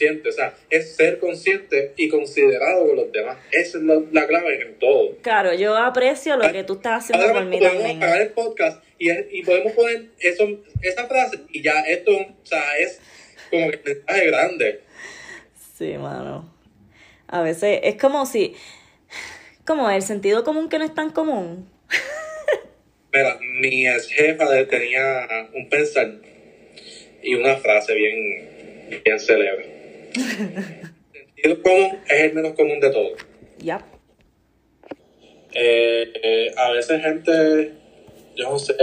consciente, 0.03 0.29
o 0.29 0.31
sea, 0.31 0.55
es 0.69 0.95
ser 0.95 1.19
consciente 1.19 1.93
y 1.95 2.09
considerado 2.09 2.87
con 2.87 2.95
los 2.95 3.11
demás. 3.11 3.37
Esa 3.51 3.77
es 3.77 3.83
la, 3.83 4.01
la 4.11 4.27
clave 4.27 4.61
en 4.61 4.79
todo. 4.79 5.17
Claro, 5.21 5.53
yo 5.53 5.75
aprecio 5.75 6.37
lo 6.37 6.51
que 6.51 6.63
tú 6.63 6.73
estás 6.73 7.03
haciendo 7.03 7.25
Ahora 7.25 7.39
por 7.39 7.49
mí 7.49 7.57
podemos 7.57 7.77
también. 7.81 7.97
apagar 7.97 8.21
el 8.21 8.29
podcast 8.29 8.83
y, 8.99 9.11
y 9.11 9.43
podemos 9.43 9.73
poner 9.73 10.05
eso, 10.19 10.47
esa 10.81 11.07
frase 11.07 11.39
y 11.49 11.61
ya 11.61 11.81
esto, 11.81 12.11
o 12.11 12.45
sea, 12.45 12.77
es 12.79 12.99
como 13.49 13.69
que 13.71 13.79
mensaje 13.85 14.27
grande. 14.27 14.81
Sí, 15.77 15.97
mano. 15.97 16.53
A 17.27 17.41
veces 17.41 17.79
es 17.83 17.95
como 17.95 18.25
si. 18.25 18.55
Como 19.65 19.89
el 19.89 20.01
sentido 20.01 20.43
común 20.43 20.69
que 20.69 20.77
no 20.77 20.85
es 20.85 20.93
tan 20.93 21.09
común. 21.11 21.69
Mira, 23.13 23.37
mi 23.61 23.87
ex 23.87 24.07
jefa 24.07 24.45
tenía 24.67 25.49
un 25.53 25.69
pensar 25.69 26.15
y 27.21 27.35
una 27.35 27.55
frase 27.57 27.93
bien, 27.95 28.99
bien 29.03 29.19
célebre. 29.19 29.72
El 30.15 31.53
sentido 31.53 31.61
común 31.61 31.99
es 32.07 32.21
el 32.21 32.33
menos 32.33 32.53
común 32.53 32.79
de 32.79 32.89
todo. 32.91 33.09
Ya. 33.59 33.85
Eh, 35.53 36.11
eh, 36.23 36.51
a 36.57 36.71
veces 36.71 37.01
gente, 37.01 37.73
yo 38.35 38.49
no 38.49 38.59
sé 38.59 38.75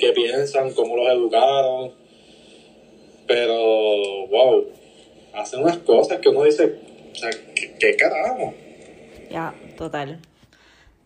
qué 0.00 0.12
piensan, 0.14 0.72
cómo 0.72 0.96
los 0.96 1.08
educaron, 1.08 1.94
pero 3.26 4.26
wow, 4.26 4.72
hacen 5.34 5.60
unas 5.62 5.78
cosas 5.78 6.18
que 6.18 6.28
uno 6.28 6.44
dice, 6.44 6.74
o 7.12 7.14
sea, 7.14 7.30
¿qué, 7.54 7.74
qué 7.78 7.96
carajo? 7.96 8.54
Ya, 9.30 9.54
total. 9.76 10.20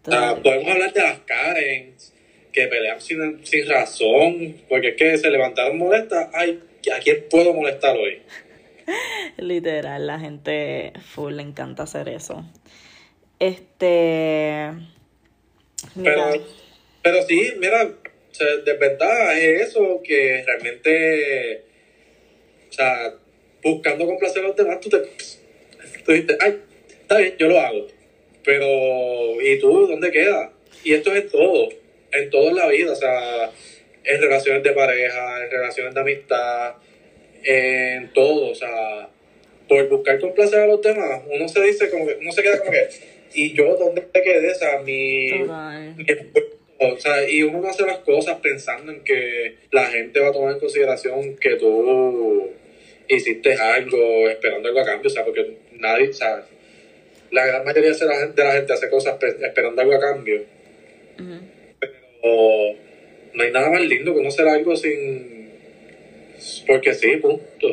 Podemos 0.02 0.70
hablar 0.70 0.92
de 0.92 1.02
las 1.02 1.18
Karens 1.20 2.14
que 2.52 2.66
pelean 2.66 3.00
sin, 3.00 3.44
sin 3.44 3.68
razón, 3.68 4.56
porque 4.68 4.88
es 4.88 4.96
que 4.96 5.18
se 5.18 5.30
levantaron 5.30 5.78
molestas. 5.78 6.28
Ay, 6.32 6.60
¿a 6.94 6.98
quién 7.00 7.24
puedo 7.30 7.52
molestar 7.52 7.96
hoy? 7.96 8.22
Literal, 9.38 10.06
la 10.06 10.18
gente 10.18 10.92
full 11.14 11.34
le 11.34 11.42
encanta 11.42 11.84
hacer 11.84 12.08
eso. 12.08 12.44
Este. 13.38 14.70
Pero, 16.02 16.24
pero 17.02 17.22
sí, 17.26 17.52
mira, 17.58 17.84
de 17.84 18.72
verdad 18.74 19.38
es 19.38 19.68
eso 19.68 20.00
que 20.04 20.42
realmente, 20.46 21.64
o 22.68 22.72
sea, 22.72 23.14
buscando 23.62 24.06
complacer 24.06 24.44
a 24.44 24.48
los 24.48 24.56
demás, 24.56 24.80
tú 24.80 24.90
te. 24.90 24.98
Tú 26.04 26.12
dices, 26.12 26.36
ay, 26.40 26.60
está 27.02 27.18
bien, 27.18 27.34
yo 27.38 27.48
lo 27.48 27.58
hago. 27.58 27.86
Pero, 28.44 29.40
¿y 29.42 29.58
tú 29.58 29.86
dónde 29.86 30.10
quedas? 30.10 30.50
Y 30.84 30.94
esto 30.94 31.12
es 31.12 31.24
en 31.24 31.30
todo, 31.30 31.68
en 32.12 32.30
todo 32.30 32.48
en 32.48 32.56
la 32.56 32.68
vida, 32.68 32.92
o 32.92 32.96
sea, 32.96 33.50
en 34.04 34.20
relaciones 34.20 34.62
de 34.62 34.72
pareja, 34.72 35.44
en 35.44 35.50
relaciones 35.50 35.94
de 35.94 36.00
amistad, 36.00 36.74
en 37.44 38.12
todo, 38.12 38.50
o 38.50 38.54
sea, 38.54 39.08
por 39.68 39.88
buscar 39.88 40.18
complacer 40.20 40.60
a 40.60 40.66
los 40.66 40.82
demás, 40.82 41.22
uno 41.30 41.48
se 41.48 41.62
dice 41.62 41.90
como 41.90 42.06
que, 42.06 42.16
uno 42.20 42.32
se 42.32 42.42
queda 42.42 42.58
como 42.58 42.70
que, 42.72 42.88
¿y 43.34 43.52
yo 43.54 43.76
dónde 43.76 44.00
te 44.02 44.22
quedé? 44.22 44.50
O 44.50 44.54
sea, 44.54 44.78
mi, 44.82 45.30
mi 45.96 46.04
o 46.82 46.98
sea, 46.98 47.28
y 47.28 47.42
uno 47.42 47.60
no 47.60 47.68
hace 47.68 47.84
las 47.84 47.98
cosas 47.98 48.38
pensando 48.40 48.90
en 48.90 49.04
que 49.04 49.54
la 49.70 49.84
gente 49.86 50.18
va 50.18 50.28
a 50.28 50.32
tomar 50.32 50.54
en 50.54 50.60
consideración 50.60 51.36
que 51.36 51.56
tú 51.56 52.50
hiciste 53.06 53.54
algo, 53.54 54.28
esperando 54.30 54.68
algo 54.68 54.80
a 54.80 54.84
cambio, 54.86 55.08
o 55.08 55.12
sea, 55.12 55.24
porque 55.24 55.56
nadie, 55.72 56.08
o 56.08 56.12
sea, 56.12 56.42
la 57.30 57.46
gran 57.46 57.64
mayoría 57.64 57.92
de 57.92 58.06
la 58.06 58.16
gente, 58.20 58.40
de 58.42 58.48
la 58.48 58.54
gente 58.54 58.72
hace 58.72 58.88
cosas 58.88 59.16
pe- 59.18 59.36
esperando 59.46 59.82
algo 59.82 59.94
a 59.94 60.00
cambio, 60.00 60.42
Ujú. 61.18 61.34
o 62.22 62.74
no 63.34 63.42
hay 63.42 63.52
nada 63.52 63.70
más 63.70 63.82
lindo 63.82 64.12
que 64.14 64.20
uno 64.20 64.28
hacer 64.28 64.48
algo 64.48 64.74
sin, 64.74 65.39
porque 66.66 66.94
sí, 66.94 67.16
punto. 67.16 67.68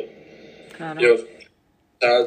Claro. 0.76 1.00
Yo, 1.02 1.14
o 1.16 1.18
sea, 2.00 2.20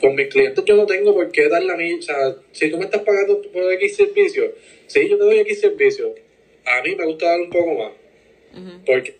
con 0.00 0.14
mis 0.14 0.28
clientes 0.28 0.64
yo 0.64 0.76
no 0.76 0.86
tengo 0.86 1.14
por 1.14 1.30
qué 1.30 1.48
darle 1.48 1.72
a 1.72 1.76
mí, 1.76 1.94
o 1.94 2.02
sea, 2.02 2.34
si 2.52 2.70
tú 2.70 2.78
me 2.78 2.84
estás 2.84 3.02
pagando 3.02 3.40
por 3.42 3.72
X 3.72 3.96
servicio, 3.96 4.52
sí, 4.86 5.08
yo 5.08 5.18
te 5.18 5.24
doy 5.24 5.38
X 5.40 5.60
servicio, 5.60 6.14
a 6.64 6.82
mí 6.82 6.94
me 6.96 7.04
gusta 7.06 7.26
dar 7.26 7.40
un 7.40 7.50
poco 7.50 7.74
más, 7.74 7.92
porque 8.84 9.18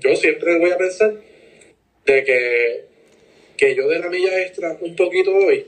yo 0.00 0.14
siempre 0.16 0.58
voy 0.58 0.70
a 0.70 0.78
pensar 0.78 1.14
de 2.06 2.24
que, 2.24 2.84
que 3.56 3.74
yo 3.74 3.88
de 3.88 3.98
la 3.98 4.08
milla 4.08 4.40
extra 4.42 4.76
un 4.80 4.94
poquito 4.96 5.34
hoy, 5.34 5.66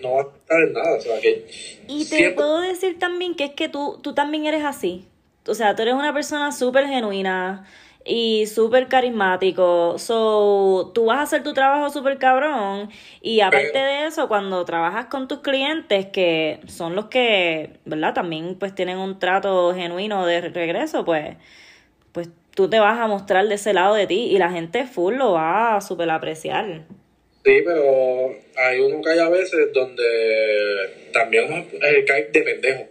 no 0.00 0.12
va 0.14 0.22
a 0.22 0.26
estar 0.36 0.62
en 0.62 0.72
nada, 0.72 0.96
o 0.96 1.00
sea, 1.00 1.20
que 1.20 1.44
Y 1.88 2.00
te 2.04 2.16
siempre- 2.16 2.34
puedo 2.36 2.60
decir 2.62 2.98
también 2.98 3.34
que 3.34 3.44
es 3.44 3.50
que 3.52 3.68
tú, 3.68 3.98
tú 4.02 4.14
también 4.14 4.46
eres 4.46 4.64
así. 4.64 5.04
O 5.46 5.54
sea, 5.54 5.74
tú 5.74 5.82
eres 5.82 5.94
una 5.94 6.12
persona 6.14 6.52
súper 6.52 6.86
genuina 6.86 7.66
y 8.12 8.46
súper 8.46 8.88
carismático. 8.88 9.96
So, 9.98 10.90
tú 10.92 11.04
vas 11.04 11.18
a 11.18 11.22
hacer 11.22 11.44
tu 11.44 11.52
trabajo 11.54 11.90
súper 11.90 12.18
cabrón. 12.18 12.90
Y 13.22 13.40
aparte 13.40 13.70
Pero- 13.72 13.84
de 13.86 14.06
eso, 14.06 14.26
cuando 14.26 14.64
trabajas 14.64 15.06
con 15.06 15.28
tus 15.28 15.38
clientes, 15.40 16.06
que 16.06 16.58
son 16.66 16.96
los 16.96 17.04
que, 17.06 17.70
¿verdad? 17.84 18.12
También 18.12 18.56
pues 18.58 18.74
tienen 18.74 18.98
un 18.98 19.20
trato 19.20 19.72
genuino 19.76 20.26
de 20.26 20.40
regreso, 20.40 21.04
pues, 21.04 21.36
pues 22.10 22.28
tú 22.56 22.68
te 22.68 22.80
vas 22.80 22.98
a 22.98 23.06
mostrar 23.06 23.46
de 23.46 23.54
ese 23.54 23.72
lado 23.72 23.94
de 23.94 24.08
ti 24.08 24.22
y 24.32 24.38
la 24.38 24.50
gente 24.50 24.86
full 24.86 25.14
lo 25.14 25.34
va 25.34 25.76
a 25.76 25.80
súper 25.80 26.10
apreciar. 26.10 26.82
Sí, 27.44 27.62
pero 27.64 28.34
hay 28.56 28.80
uno 28.80 29.00
que 29.02 29.10
hay 29.10 29.18
a 29.20 29.28
veces 29.28 29.72
donde 29.72 31.10
también 31.12 31.44
eh, 31.80 32.04
cae 32.06 32.24
de 32.32 32.42
pendejo. 32.42 32.86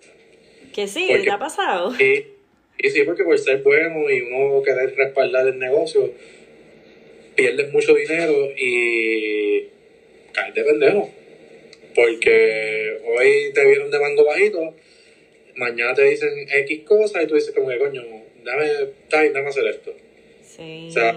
Que 0.73 0.87
sí, 0.87 1.07
Porque- 1.09 1.23
¿te 1.25 1.31
ha 1.31 1.37
pasado? 1.39 1.93
Y, 2.01 2.25
y 2.81 2.89
sí, 2.89 3.03
porque 3.03 3.23
por 3.23 3.37
ser 3.37 3.61
bueno 3.61 4.09
y 4.09 4.21
uno 4.21 4.61
querer 4.63 4.95
respaldar 4.95 5.47
el 5.47 5.59
negocio, 5.59 6.13
pierdes 7.35 7.71
mucho 7.73 7.93
dinero 7.93 8.49
y 8.57 9.67
caes 10.31 10.53
de 10.53 10.63
pendejo. 10.63 11.09
Porque 11.93 13.01
hoy 13.05 13.51
te 13.53 13.65
vieron 13.65 13.91
de 13.91 13.99
mando 13.99 14.23
bajito, 14.23 14.75
mañana 15.55 15.93
te 15.93 16.03
dicen 16.03 16.29
X 16.49 16.81
cosas 16.85 17.23
y 17.23 17.27
tú 17.27 17.35
dices 17.35 17.53
como 17.53 17.67
que 17.67 17.79
coño, 17.79 18.01
dame, 18.45 18.69
dame 19.09 19.49
hacer 19.49 19.67
esto. 19.67 19.91
Sí. 20.43 20.87
O 20.87 20.91
sea, 20.91 21.15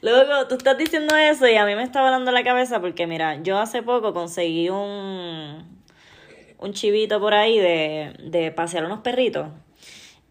Luego, 0.00 0.46
tú 0.48 0.54
estás 0.54 0.78
diciendo 0.78 1.16
eso 1.16 1.48
y 1.48 1.56
a 1.56 1.66
mí 1.66 1.74
me 1.74 1.82
está 1.82 2.02
volando 2.02 2.30
la 2.30 2.44
cabeza 2.44 2.80
porque, 2.80 3.06
mira, 3.06 3.42
yo 3.42 3.58
hace 3.58 3.82
poco 3.82 4.12
conseguí 4.12 4.68
un, 4.68 5.80
un 6.58 6.72
chivito 6.72 7.20
por 7.20 7.34
ahí 7.34 7.58
de, 7.58 8.12
de 8.20 8.52
pasear 8.52 8.84
unos 8.84 9.00
perritos. 9.00 9.48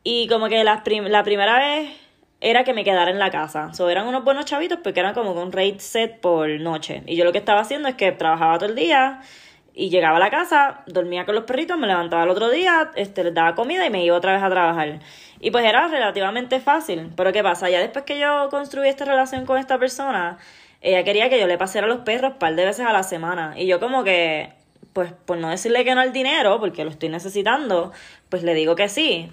Y 0.09 0.29
como 0.29 0.47
que 0.47 0.63
la, 0.63 0.85
prim- 0.85 1.07
la 1.09 1.21
primera 1.25 1.59
vez 1.59 1.91
era 2.39 2.63
que 2.63 2.73
me 2.73 2.85
quedara 2.85 3.11
en 3.11 3.19
la 3.19 3.29
casa. 3.29 3.73
So, 3.73 3.89
eran 3.89 4.07
unos 4.07 4.23
buenos 4.23 4.45
chavitos 4.45 4.79
porque 4.81 5.01
eran 5.01 5.13
como 5.13 5.35
con 5.35 5.51
rate 5.51 5.81
set 5.81 6.21
por 6.21 6.47
noche. 6.61 7.03
Y 7.07 7.17
yo 7.17 7.25
lo 7.25 7.33
que 7.33 7.39
estaba 7.39 7.59
haciendo 7.59 7.89
es 7.89 7.95
que 7.95 8.13
trabajaba 8.13 8.57
todo 8.57 8.69
el 8.69 8.75
día 8.75 9.19
y 9.73 9.89
llegaba 9.89 10.15
a 10.15 10.19
la 10.21 10.29
casa, 10.29 10.83
dormía 10.87 11.25
con 11.25 11.35
los 11.35 11.43
perritos, 11.43 11.77
me 11.77 11.87
levantaba 11.87 12.23
el 12.23 12.29
otro 12.29 12.49
día, 12.49 12.89
este, 12.95 13.21
les 13.25 13.33
daba 13.33 13.53
comida 13.53 13.85
y 13.85 13.89
me 13.89 14.01
iba 14.01 14.15
otra 14.15 14.31
vez 14.31 14.41
a 14.41 14.49
trabajar. 14.49 14.99
Y 15.41 15.51
pues 15.51 15.65
era 15.65 15.89
relativamente 15.89 16.61
fácil. 16.61 17.09
Pero 17.17 17.33
¿qué 17.33 17.43
pasa? 17.43 17.69
Ya 17.69 17.79
después 17.79 18.05
que 18.05 18.17
yo 18.17 18.47
construí 18.49 18.87
esta 18.87 19.03
relación 19.03 19.45
con 19.45 19.57
esta 19.57 19.77
persona, 19.77 20.37
ella 20.79 21.03
quería 21.03 21.29
que 21.29 21.37
yo 21.37 21.47
le 21.47 21.57
paseara 21.57 21.85
a 21.85 21.89
los 21.89 21.99
perros 22.05 22.31
un 22.31 22.39
par 22.39 22.55
de 22.55 22.63
veces 22.63 22.85
a 22.85 22.93
la 22.93 23.03
semana. 23.03 23.55
Y 23.57 23.67
yo 23.67 23.81
como 23.81 24.05
que, 24.05 24.53
pues 24.93 25.11
por 25.11 25.37
no 25.37 25.49
decirle 25.49 25.83
que 25.83 25.93
no 25.95 25.99
al 25.99 26.13
dinero, 26.13 26.61
porque 26.61 26.85
lo 26.85 26.91
estoy 26.91 27.09
necesitando, 27.09 27.91
pues 28.29 28.43
le 28.43 28.53
digo 28.53 28.77
que 28.77 28.87
sí. 28.87 29.29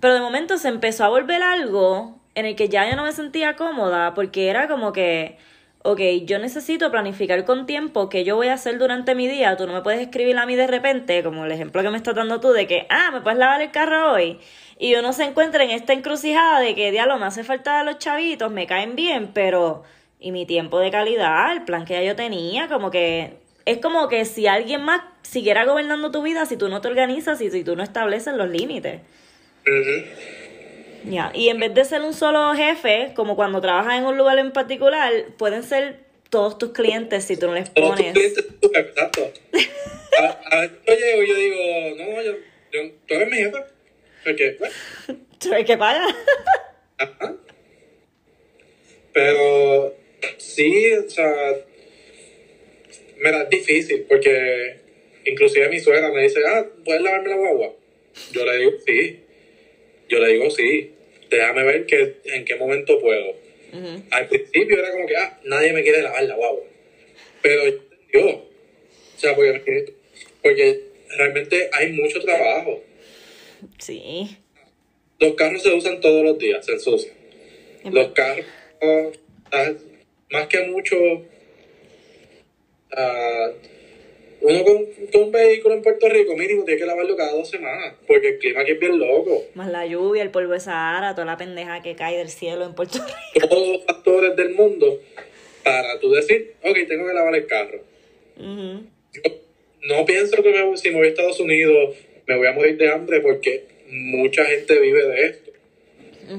Pero 0.00 0.14
de 0.14 0.20
momento 0.20 0.58
se 0.58 0.68
empezó 0.68 1.04
a 1.04 1.08
volver 1.08 1.42
algo 1.42 2.18
en 2.34 2.46
el 2.46 2.54
que 2.54 2.68
ya 2.68 2.88
yo 2.88 2.94
no 2.94 3.02
me 3.04 3.12
sentía 3.12 3.56
cómoda, 3.56 4.14
porque 4.14 4.48
era 4.48 4.68
como 4.68 4.92
que, 4.92 5.38
ok, 5.82 6.00
yo 6.24 6.38
necesito 6.38 6.90
planificar 6.90 7.44
con 7.44 7.66
tiempo 7.66 8.08
qué 8.08 8.22
yo 8.22 8.36
voy 8.36 8.48
a 8.48 8.54
hacer 8.54 8.78
durante 8.78 9.16
mi 9.16 9.26
día. 9.26 9.56
Tú 9.56 9.66
no 9.66 9.72
me 9.72 9.82
puedes 9.82 10.00
escribir 10.00 10.36
a 10.38 10.46
mí 10.46 10.54
de 10.54 10.68
repente, 10.68 11.22
como 11.24 11.44
el 11.44 11.52
ejemplo 11.52 11.82
que 11.82 11.90
me 11.90 11.96
estás 11.96 12.14
dando 12.14 12.40
tú, 12.40 12.52
de 12.52 12.68
que, 12.68 12.86
ah, 12.90 13.10
me 13.12 13.22
puedes 13.22 13.38
lavar 13.40 13.60
el 13.60 13.72
carro 13.72 14.12
hoy. 14.12 14.38
Y 14.78 14.94
uno 14.94 15.12
se 15.12 15.24
encuentra 15.24 15.64
en 15.64 15.70
esta 15.70 15.92
encrucijada 15.94 16.60
de 16.60 16.76
que, 16.76 16.92
diablo, 16.92 17.18
me 17.18 17.26
hace 17.26 17.42
falta 17.42 17.82
los 17.82 17.98
chavitos, 17.98 18.52
me 18.52 18.66
caen 18.66 18.94
bien, 18.96 19.32
pero. 19.34 19.82
Y 20.20 20.32
mi 20.32 20.46
tiempo 20.46 20.80
de 20.80 20.90
calidad, 20.90 21.52
el 21.52 21.64
plan 21.64 21.84
que 21.84 21.94
ya 21.94 22.02
yo 22.02 22.16
tenía, 22.16 22.68
como 22.68 22.90
que. 22.90 23.38
Es 23.64 23.78
como 23.78 24.08
que 24.08 24.24
si 24.24 24.46
alguien 24.46 24.82
más 24.82 25.02
siguiera 25.22 25.64
gobernando 25.64 26.10
tu 26.10 26.22
vida, 26.22 26.46
si 26.46 26.56
tú 26.56 26.68
no 26.68 26.80
te 26.80 26.88
organizas 26.88 27.40
y 27.40 27.50
si 27.50 27.64
tú 27.64 27.76
no 27.76 27.82
estableces 27.82 28.34
los 28.34 28.48
límites. 28.48 29.02
Ujú. 29.70 31.10
Ya, 31.10 31.30
y 31.34 31.48
en 31.48 31.58
vez 31.60 31.72
de 31.74 31.84
ser 31.84 32.02
un 32.02 32.12
solo 32.14 32.54
jefe, 32.54 33.12
como 33.14 33.36
cuando 33.36 33.60
trabajas 33.60 33.98
en 33.98 34.04
un 34.04 34.18
lugar 34.18 34.38
en 34.38 34.52
particular, 34.52 35.12
pueden 35.38 35.62
ser 35.62 36.00
todos 36.28 36.58
tus 36.58 36.72
clientes 36.72 37.24
si 37.24 37.36
tú 37.36 37.46
no 37.46 37.54
les 37.54 37.72
Todos 37.72 37.96
tus 37.96 38.04
pones. 38.06 38.12
clientes, 38.12 38.44
exacto. 38.74 39.32
A, 40.20 40.24
a 40.62 40.64
yo 40.66 40.94
llego 40.96 41.22
y 41.22 41.28
yo 41.28 41.34
digo, 41.36 41.56
no, 41.96 42.22
yo, 42.22 42.32
yo, 42.72 42.90
tú 43.06 43.14
eres 43.14 43.28
mi 43.30 43.36
jefe. 43.36 43.58
Porque, 44.24 44.56
bueno, 44.58 44.74
Tú 45.38 45.52
eres 45.52 45.64
que 45.64 45.78
paga. 45.78 46.04
Ajá. 46.98 47.34
Pero 49.12 49.94
sí, 50.38 50.92
o 50.94 51.08
sea, 51.08 51.32
mira, 53.18 53.42
es 53.42 53.50
difícil 53.50 54.06
porque 54.08 54.80
inclusive 55.24 55.68
mi 55.68 55.78
suegra 55.78 56.10
me 56.10 56.22
dice, 56.24 56.40
ah, 56.48 56.66
¿puedes 56.84 57.02
lavarme 57.02 57.28
la 57.30 57.36
guagua? 57.36 57.72
Yo 58.32 58.44
le 58.44 58.56
digo, 58.58 58.72
sí. 58.86 59.20
Yo 60.08 60.18
le 60.18 60.32
digo, 60.32 60.50
sí. 60.50 60.92
Déjame 61.30 61.64
ver 61.64 61.86
que, 61.86 62.16
en 62.24 62.44
qué 62.44 62.56
momento 62.56 63.00
puedo. 63.00 63.34
Al 64.10 64.28
principio 64.28 64.78
era 64.78 64.90
como 64.92 65.06
que, 65.06 65.16
ah, 65.16 65.38
nadie 65.44 65.72
me 65.72 65.82
quiere 65.82 66.02
lavar 66.02 66.24
la 66.24 66.36
guagua. 66.36 66.64
Pero 67.42 67.62
yo, 68.12 68.26
o 68.28 69.18
sea, 69.18 69.34
porque, 69.34 69.92
porque 70.42 70.80
realmente 71.16 71.68
hay 71.72 71.92
mucho 71.92 72.20
trabajo. 72.20 72.82
Sí. 73.78 74.38
Los 75.18 75.34
carros 75.34 75.62
se 75.62 75.74
usan 75.74 76.00
todos 76.00 76.24
los 76.24 76.38
días, 76.38 76.64
se 76.64 76.72
ensucian. 76.72 77.14
Los 77.90 78.08
carros, 78.12 78.46
ah, 79.50 79.72
más 80.30 80.46
que 80.46 80.62
mucho, 80.62 80.96
ah, 82.92 83.50
uno 84.40 84.64
con, 84.64 84.84
con 85.12 85.22
un 85.24 85.32
vehículo 85.32 85.74
en 85.74 85.82
Puerto 85.82 86.08
Rico 86.08 86.36
mínimo 86.36 86.64
tiene 86.64 86.78
que 86.80 86.86
lavarlo 86.86 87.16
cada 87.16 87.32
dos 87.32 87.48
semanas, 87.50 87.94
porque 88.06 88.28
el 88.28 88.38
clima 88.38 88.60
aquí 88.60 88.72
es 88.72 88.78
bien 88.80 88.98
loco. 88.98 89.44
Más 89.54 89.68
la 89.70 89.84
lluvia, 89.86 90.22
el 90.22 90.30
polvo 90.30 90.52
de 90.52 90.60
Sahara, 90.60 91.14
toda 91.14 91.24
la 91.26 91.36
pendeja 91.36 91.82
que 91.82 91.96
cae 91.96 92.16
del 92.16 92.28
cielo 92.28 92.64
en 92.64 92.74
Puerto 92.74 92.98
Rico. 93.34 93.48
Todos 93.48 93.68
los 93.68 93.84
factores 93.84 94.36
del 94.36 94.50
mundo 94.54 95.00
para 95.64 95.98
tú 96.00 96.10
decir, 96.12 96.54
ok, 96.62 96.76
tengo 96.88 97.06
que 97.06 97.14
lavar 97.14 97.34
el 97.34 97.46
carro. 97.46 97.80
Yo 98.36 99.22
no 99.82 100.04
pienso 100.06 100.42
que 100.42 100.50
me- 100.50 100.76
si 100.76 100.90
me 100.90 100.96
voy 100.98 101.06
a 101.06 101.10
Estados 101.10 101.40
Unidos 101.40 101.96
me 102.26 102.36
voy 102.36 102.46
a 102.46 102.52
morir 102.52 102.76
de 102.76 102.90
hambre 102.90 103.20
porque 103.20 103.64
mucha 103.88 104.44
gente 104.44 104.78
vive 104.80 105.04
de 105.06 105.26
esto. 105.26 105.50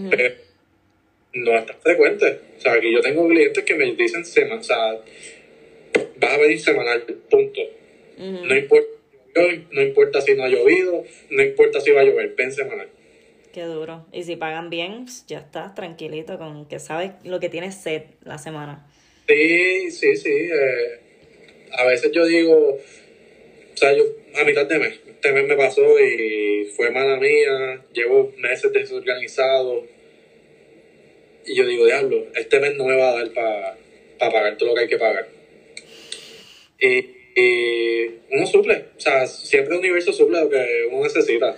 Pero 0.10 0.36
no 1.34 1.58
es 1.58 1.66
tan 1.66 1.80
frecuente. 1.82 2.40
O 2.58 2.62
sea, 2.62 2.74
aquí 2.74 2.92
yo 2.94 3.02
tengo 3.02 3.28
clientes 3.28 3.64
que 3.64 3.74
me 3.76 3.92
dicen 3.96 4.24
semanal, 4.24 4.60
o 4.60 4.64
sea, 4.64 5.00
vas 6.18 6.34
a 6.34 6.38
venir 6.38 6.60
semanal, 6.60 7.02
punto. 7.30 7.62
No 8.20 8.56
importa 8.56 9.00
no 9.72 9.82
importa 9.82 10.22
si 10.22 10.36
no 10.36 10.44
ha 10.44 10.50
llovido, 10.50 11.04
no 11.30 11.44
importa 11.44 11.82
si 11.82 11.92
va 11.92 12.02
a 12.02 12.04
llover, 12.04 12.36
ven 12.36 12.52
semanal. 12.52 12.90
Qué 13.54 13.64
duro. 13.64 14.06
Y 14.12 14.24
si 14.24 14.36
pagan 14.36 14.70
bien, 14.70 15.06
pues, 15.06 15.26
ya 15.28 15.40
estás 15.40 15.74
tranquilito 15.74 16.38
con 16.38 16.68
que 16.68 16.80
sabes 16.80 17.12
lo 17.24 17.40
que 17.40 17.50
tienes 17.50 17.76
sed 17.76 18.04
la 18.24 18.38
semana. 18.38 18.88
Sí, 19.28 19.92
sí, 19.92 20.16
sí. 20.18 20.30
eh, 20.30 21.00
a 21.72 21.86
veces 21.86 22.12
yo 22.12 22.26
digo, 22.26 22.78
o 22.78 23.78
sea, 23.78 23.94
yo 23.94 24.04
a 24.36 24.44
mitad 24.44 24.66
de 24.66 24.80
mes, 24.80 25.00
este 25.08 25.32
mes 25.32 25.48
me 25.48 25.56
pasó 25.56 26.00
y 26.00 26.66
fue 26.76 26.92
mala 26.92 27.18
mía, 27.18 27.84
llevo 27.94 28.34
meses 28.38 28.72
desorganizado. 28.72 29.86
Y 31.46 31.56
yo 31.56 31.66
digo, 31.66 31.86
diablo, 31.86 32.28
este 32.36 32.60
mes 32.60 32.76
no 32.76 32.86
me 32.86 32.96
va 32.96 33.10
a 33.10 33.16
dar 33.16 33.34
para 33.34 33.78
pagar 34.20 34.58
todo 34.58 34.70
lo 34.70 34.76
que 34.76 34.82
hay 34.82 34.88
que 34.88 34.98
pagar. 34.98 35.28
Y, 36.80 37.19
y 37.40 38.20
uno 38.32 38.46
suple, 38.46 38.90
o 38.98 39.00
sea, 39.00 39.28
siempre 39.28 39.74
el 39.74 39.80
universo 39.80 40.14
suple 40.14 40.42
lo 40.42 40.50
que 40.50 40.88
uno 40.92 41.04
necesita. 41.04 41.56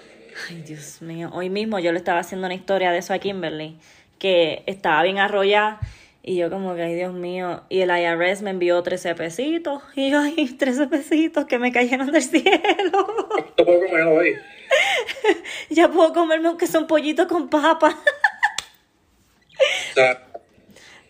Ay, 0.49 0.63
Dios 0.65 1.01
mío. 1.01 1.29
Hoy 1.33 1.49
mismo 1.49 1.79
yo 1.79 1.91
le 1.91 1.97
estaba 1.97 2.19
haciendo 2.19 2.47
una 2.47 2.55
historia 2.55 2.91
de 2.91 2.99
eso 2.99 3.13
a 3.13 3.19
Kimberly, 3.19 3.77
que 4.19 4.63
estaba 4.65 5.03
bien 5.03 5.17
arrollada. 5.17 5.79
Y 6.23 6.37
yo 6.37 6.49
como 6.49 6.75
que, 6.75 6.83
ay, 6.83 6.95
Dios 6.95 7.13
mío. 7.13 7.63
Y 7.69 7.81
el 7.81 7.89
IRS 7.89 8.43
me 8.43 8.51
envió 8.51 8.81
13 8.81 9.15
pesitos. 9.15 9.81
Y 9.95 10.11
yo, 10.11 10.19
ay, 10.19 10.55
13 10.57 10.87
pesitos 10.87 11.45
que 11.45 11.57
me 11.57 11.71
cayeron 11.71 12.11
del 12.11 12.21
cielo. 12.21 13.27
¿Cuánto 13.29 13.65
puedo 13.65 13.85
comer 13.87 14.03
hoy? 14.03 14.35
ya 15.69 15.89
puedo 15.89 16.13
comerme 16.13 16.47
aunque 16.47 16.67
sea 16.67 16.79
un 16.79 16.87
pollito 16.87 17.27
con 17.27 17.49
papa. 17.49 17.97
O 19.91 19.93
sea, 19.93 20.30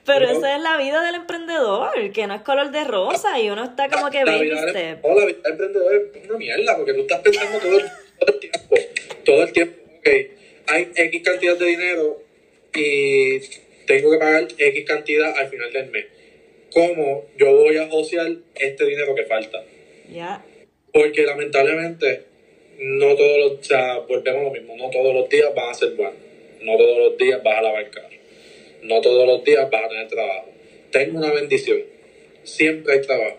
Pero 0.06 0.26
esa 0.26 0.56
es 0.56 0.62
la 0.62 0.78
vida 0.78 1.04
del 1.06 1.16
emprendedor, 1.16 2.12
que 2.12 2.28
no 2.28 2.34
es 2.34 2.42
color 2.42 2.72
de 2.72 2.84
rosa 2.84 3.40
y 3.40 3.50
uno 3.50 3.66
está 3.66 3.88
como 3.88 4.10
que 4.10 4.26
la 4.26 4.32
baby 4.32 4.50
vida, 4.50 4.70
step. 4.70 5.04
no, 5.04 5.20
la 5.20 5.26
vida 5.26 5.38
del 5.44 5.52
emprendedor 5.52 6.12
es 6.16 6.30
una 6.30 6.38
mierda, 6.38 6.78
porque 6.78 6.94
tú 6.94 7.02
estás 7.02 7.20
pensando 7.20 7.60
todo 7.60 7.78
el, 7.78 7.86
todo 8.20 8.34
el 8.34 8.40
tiempo, 8.40 8.76
todo 9.26 9.44
el 9.44 9.52
tiempo, 9.52 9.82
ok, 10.00 10.10
hay 10.68 10.92
X 10.96 11.22
cantidad 11.24 11.58
de 11.58 11.66
dinero 11.66 12.24
y 12.74 13.40
tengo 13.86 14.12
que 14.12 14.18
pagar 14.18 14.48
X 14.58 14.86
cantidad 14.86 15.38
al 15.38 15.50
final 15.50 15.72
del 15.72 15.92
mes. 15.92 16.06
¿Cómo 16.74 17.26
yo 17.38 17.54
voy 17.54 17.78
a 17.78 17.90
josear 17.90 18.32
este 18.56 18.86
dinero 18.86 19.14
que 19.14 19.26
falta? 19.26 19.62
Ya. 20.10 20.44
Porque 20.94 21.26
lamentablemente, 21.26 22.24
no 22.80 23.16
todos 23.16 23.38
los, 23.40 23.52
o 23.60 23.64
sea, 23.64 24.00
volvemos 24.00 24.42
a 24.42 24.44
lo 24.46 24.52
mismo, 24.52 24.76
no 24.78 24.90
todos 24.90 25.14
los 25.14 25.30
días 25.30 25.54
van 25.54 25.70
a 25.70 25.74
ser 25.74 25.92
buenos, 25.92 26.16
no 26.62 26.78
todos 26.78 26.98
los 26.98 27.18
días 27.18 27.44
vas 27.44 27.58
a 27.58 27.62
lavar 27.62 27.90
carro, 27.92 28.11
no 28.84 29.02
todos 29.02 29.28
los 29.28 29.44
días 29.44 29.70
vas 29.70 29.86
a 29.86 29.89
tener 29.89 30.08
trabajo. 30.08 30.50
Tengo 30.91 31.17
una 31.20 31.32
bendición, 31.32 31.80
siempre 32.44 32.94
hay 32.94 33.02
trabajo, 33.02 33.38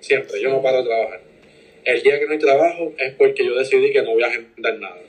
siempre, 0.00 0.40
yo 0.40 0.50
no 0.50 0.62
paro 0.62 0.78
de 0.78 0.84
trabajar. 0.84 1.20
El 1.84 2.02
día 2.02 2.18
que 2.18 2.26
no 2.26 2.32
hay 2.32 2.38
trabajo 2.38 2.92
es 2.98 3.12
porque 3.14 3.44
yo 3.44 3.54
decidí 3.54 3.92
que 3.92 4.02
no 4.02 4.12
voy 4.12 4.22
a 4.22 4.28
agendar 4.28 4.78
nada. 4.78 5.02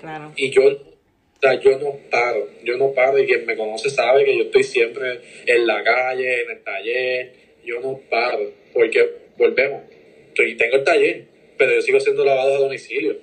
Claro. 0.00 0.32
Y 0.36 0.50
yo, 0.50 0.64
o 0.64 1.40
sea, 1.40 1.60
yo 1.60 1.78
no 1.78 1.98
paro, 2.10 2.48
yo 2.64 2.76
no 2.78 2.92
paro 2.92 3.18
y 3.18 3.26
quien 3.26 3.44
me 3.44 3.56
conoce 3.56 3.90
sabe 3.90 4.24
que 4.24 4.36
yo 4.36 4.44
estoy 4.44 4.64
siempre 4.64 5.20
en 5.46 5.66
la 5.66 5.82
calle, 5.84 6.42
en 6.42 6.50
el 6.50 6.62
taller, 6.62 7.32
yo 7.64 7.80
no 7.80 8.00
paro, 8.08 8.50
porque 8.72 9.08
volvemos, 9.36 9.82
estoy, 10.28 10.56
tengo 10.56 10.76
el 10.76 10.84
taller, 10.84 11.24
pero 11.58 11.74
yo 11.74 11.82
sigo 11.82 11.98
haciendo 11.98 12.24
lavados 12.24 12.56
a 12.56 12.60
domicilio. 12.60 13.16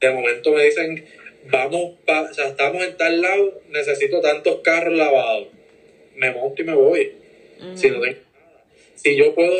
De 0.00 0.10
momento 0.10 0.52
me 0.52 0.64
dicen, 0.64 1.04
vamos, 1.50 1.94
pa, 2.04 2.22
o 2.22 2.34
sea, 2.34 2.48
estamos 2.48 2.84
en 2.84 2.96
tal 2.96 3.20
lado, 3.20 3.60
necesito 3.70 4.20
tantos 4.20 4.60
carros 4.62 4.94
lavados. 4.94 5.48
Me 6.14 6.30
monto 6.30 6.62
y 6.62 6.64
me 6.64 6.74
voy. 6.74 7.12
Si 7.74 7.90
no 7.90 8.00
tengo 8.00 8.20
nada. 8.34 8.64
Si 8.94 9.16
yo 9.16 9.34
puedo, 9.34 9.52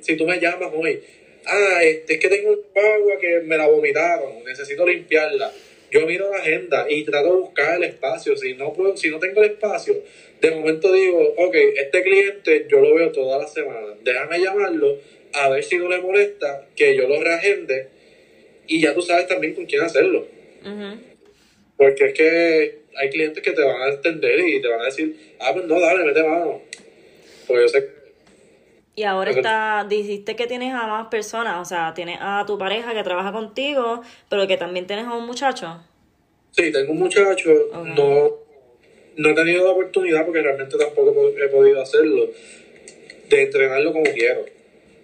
si 0.00 0.16
tú 0.16 0.26
me 0.26 0.40
llamas 0.40 0.70
hoy, 0.74 1.00
ah, 1.46 1.82
este, 1.82 2.14
es 2.14 2.18
que 2.20 2.28
tengo 2.28 2.52
un 2.52 2.60
agua 2.74 3.18
que 3.20 3.40
me 3.40 3.56
la 3.56 3.68
vomitaron, 3.68 4.44
necesito 4.44 4.86
limpiarla. 4.86 5.52
yo 5.90 6.06
miro 6.06 6.30
la 6.30 6.38
agenda 6.38 6.86
y 6.88 7.04
trato 7.04 7.34
de 7.34 7.40
buscar 7.40 7.76
el 7.76 7.84
espacio. 7.84 8.36
Si 8.36 8.54
no, 8.54 8.72
puedo, 8.72 8.96
si 8.96 9.10
no 9.10 9.18
tengo 9.18 9.42
el 9.42 9.52
espacio, 9.52 9.94
de 10.40 10.50
momento 10.50 10.92
digo, 10.92 11.34
ok, 11.36 11.54
este 11.76 12.02
cliente 12.02 12.66
yo 12.68 12.80
lo 12.80 12.94
veo 12.94 13.12
toda 13.12 13.38
la 13.38 13.46
semana, 13.46 13.94
déjame 14.02 14.40
llamarlo 14.40 14.98
a 15.34 15.48
ver 15.48 15.64
si 15.64 15.76
no 15.78 15.88
le 15.88 15.98
molesta 15.98 16.66
que 16.76 16.96
yo 16.96 17.08
lo 17.08 17.20
reagende 17.20 17.88
y 18.66 18.80
ya 18.80 18.94
tú 18.94 19.02
sabes 19.02 19.26
también 19.26 19.54
con 19.54 19.66
quién 19.66 19.82
hacerlo. 19.82 20.26
Porque 21.76 22.06
es 22.06 22.14
que 22.14 22.78
hay 22.96 23.10
clientes 23.10 23.42
que 23.42 23.52
te 23.52 23.62
van 23.62 23.82
a 23.82 23.88
entender 23.88 24.40
y 24.40 24.60
te 24.60 24.68
van 24.68 24.80
a 24.80 24.84
decir, 24.84 25.34
ah, 25.40 25.50
pues 25.52 25.66
no, 25.66 25.80
dale, 25.80 26.04
mete 26.04 26.22
mano. 26.22 26.62
Pues 27.46 27.60
yo 27.60 27.68
sé 27.68 28.04
y 28.96 29.02
ahora 29.02 29.32
está, 29.32 29.84
dijiste 29.88 30.36
que 30.36 30.46
tienes 30.46 30.72
a 30.72 30.86
más 30.86 31.08
personas, 31.08 31.60
o 31.60 31.64
sea, 31.64 31.94
tienes 31.94 32.18
a 32.20 32.44
tu 32.46 32.56
pareja 32.56 32.94
que 32.94 33.02
trabaja 33.02 33.32
contigo, 33.32 34.02
pero 34.28 34.46
que 34.46 34.56
también 34.56 34.86
tienes 34.86 35.06
a 35.06 35.14
un 35.14 35.26
muchacho. 35.26 35.82
Sí, 36.52 36.70
tengo 36.70 36.92
un 36.92 37.00
muchacho, 37.00 37.50
no, 37.72 38.36
no 39.16 39.30
he 39.30 39.34
tenido 39.34 39.64
la 39.64 39.72
oportunidad 39.72 40.24
porque 40.24 40.42
realmente 40.42 40.78
tampoco 40.78 41.28
he 41.30 41.48
podido 41.48 41.82
hacerlo, 41.82 42.30
de 43.28 43.42
entrenarlo 43.42 43.92
como 43.92 44.04
quiero, 44.04 44.44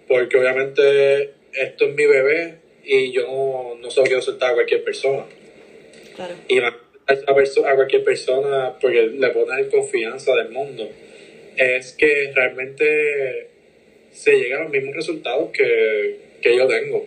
porque 0.07 0.37
obviamente 0.37 1.33
esto 1.51 1.85
es 1.85 1.95
mi 1.95 2.05
bebé 2.05 2.59
y 2.85 3.11
yo 3.11 3.23
no, 3.27 3.75
no 3.81 3.91
solo 3.91 4.07
quiero 4.07 4.21
soltar 4.21 4.51
a 4.51 4.53
cualquier 4.53 4.85
persona. 4.85 5.25
Claro. 6.21 6.35
Y 6.47 6.59
a, 6.59 6.67
a 6.67 7.75
cualquier 7.75 8.03
persona 8.03 8.77
porque 8.79 9.07
le 9.07 9.29
pones 9.29 9.67
confianza 9.67 10.35
del 10.35 10.49
mundo. 10.49 10.87
Es 11.57 11.93
que 11.93 12.31
realmente 12.33 13.49
se 14.11 14.33
llega 14.33 14.57
a 14.57 14.63
los 14.63 14.71
mismos 14.71 14.95
resultados 14.95 15.49
que, 15.51 16.19
yo 16.43 16.67
tengo. 16.67 17.05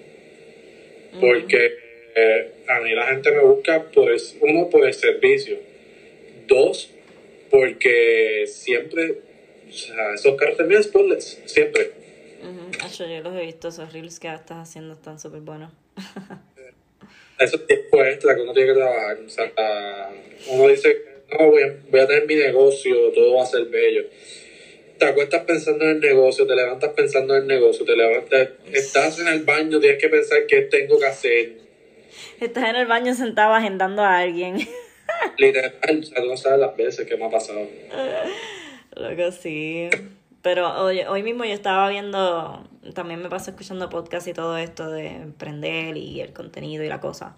Porque 1.20 1.77
eh, 2.16 2.53
a 2.68 2.81
mí 2.81 2.94
la 2.94 3.07
gente 3.07 3.31
me 3.31 3.42
busca, 3.42 3.90
pues, 3.92 4.37
uno, 4.40 4.68
por 4.68 4.85
el 4.85 4.92
servicio. 4.92 5.59
Dos, 6.46 6.90
porque 7.50 8.44
siempre, 8.46 9.18
o 9.68 9.72
sea, 9.72 10.14
esos 10.14 10.37
carros 10.37 10.57
también 10.57 10.83
spoilers, 10.83 11.40
siempre. 11.46 11.92
yo 12.98 13.20
los 13.22 13.37
he 13.37 13.46
visto, 13.46 13.68
esos 13.68 13.92
reels 13.92 14.18
que 14.18 14.29
estás 14.29 14.68
haciendo 14.68 14.94
están 14.94 15.18
súper 15.18 15.40
buenos. 15.40 15.72
Eso 17.38 17.61
es 17.68 18.25
la 18.25 18.35
que 18.35 18.40
uno 18.42 18.53
tiene 18.53 18.73
que 18.73 18.79
trabajar. 18.79 19.18
O 19.25 19.29
sea, 19.29 20.11
uno 20.51 20.68
dice, 20.68 20.97
no, 21.33 21.51
voy 21.51 21.62
a, 21.62 21.75
voy 21.90 22.01
a 22.01 22.07
tener 22.07 22.27
mi 22.27 22.37
negocio, 22.37 23.11
todo 23.12 23.35
va 23.35 23.42
a 23.42 23.47
ser 23.47 23.64
bello 23.66 24.05
te 24.99 25.07
acuestas 25.07 25.42
pensando 25.42 25.85
en 25.85 25.90
el 25.90 26.01
negocio, 26.01 26.47
te 26.47 26.55
levantas 26.55 26.90
pensando 26.92 27.37
en 27.37 27.42
el 27.42 27.49
negocio, 27.49 27.85
te 27.85 27.97
levantas, 27.97 28.49
estás 28.73 29.18
en 29.18 29.29
el 29.29 29.44
baño, 29.44 29.81
tienes 29.81 30.01
que 30.01 30.09
pensar 30.09 30.47
qué 30.47 30.62
tengo 30.62 30.99
que 30.99 31.07
hacer. 31.07 31.53
Estás 32.40 32.70
en 32.70 32.77
el 32.77 32.87
baño 32.87 33.14
sentado 33.14 33.55
agendando 33.55 34.03
a 34.03 34.18
alguien. 34.18 34.57
Literal, 35.38 35.75
o 36.01 36.03
sea, 36.03 36.23
tú 36.23 36.29
no 36.29 36.37
sabes 36.37 36.61
las 36.61 36.77
veces 36.77 37.07
que 37.07 37.16
me 37.16 37.27
ha 37.27 37.31
pasado. 37.31 37.66
Lo 38.97 39.16
que 39.16 39.33
sí. 39.33 39.88
Pero 40.42 40.83
hoy, 40.83 41.01
hoy 41.01 41.23
mismo 41.23 41.44
yo 41.44 41.53
estaba 41.53 41.88
viendo, 41.88 42.68
también 42.92 43.23
me 43.23 43.29
paso 43.29 43.51
escuchando 43.51 43.88
podcast 43.88 44.27
y 44.29 44.33
todo 44.33 44.57
esto 44.57 44.90
de 44.90 45.07
emprender 45.07 45.97
y 45.97 46.20
el 46.20 46.33
contenido 46.33 46.85
y 46.85 46.88
la 46.88 47.01
cosa. 47.01 47.37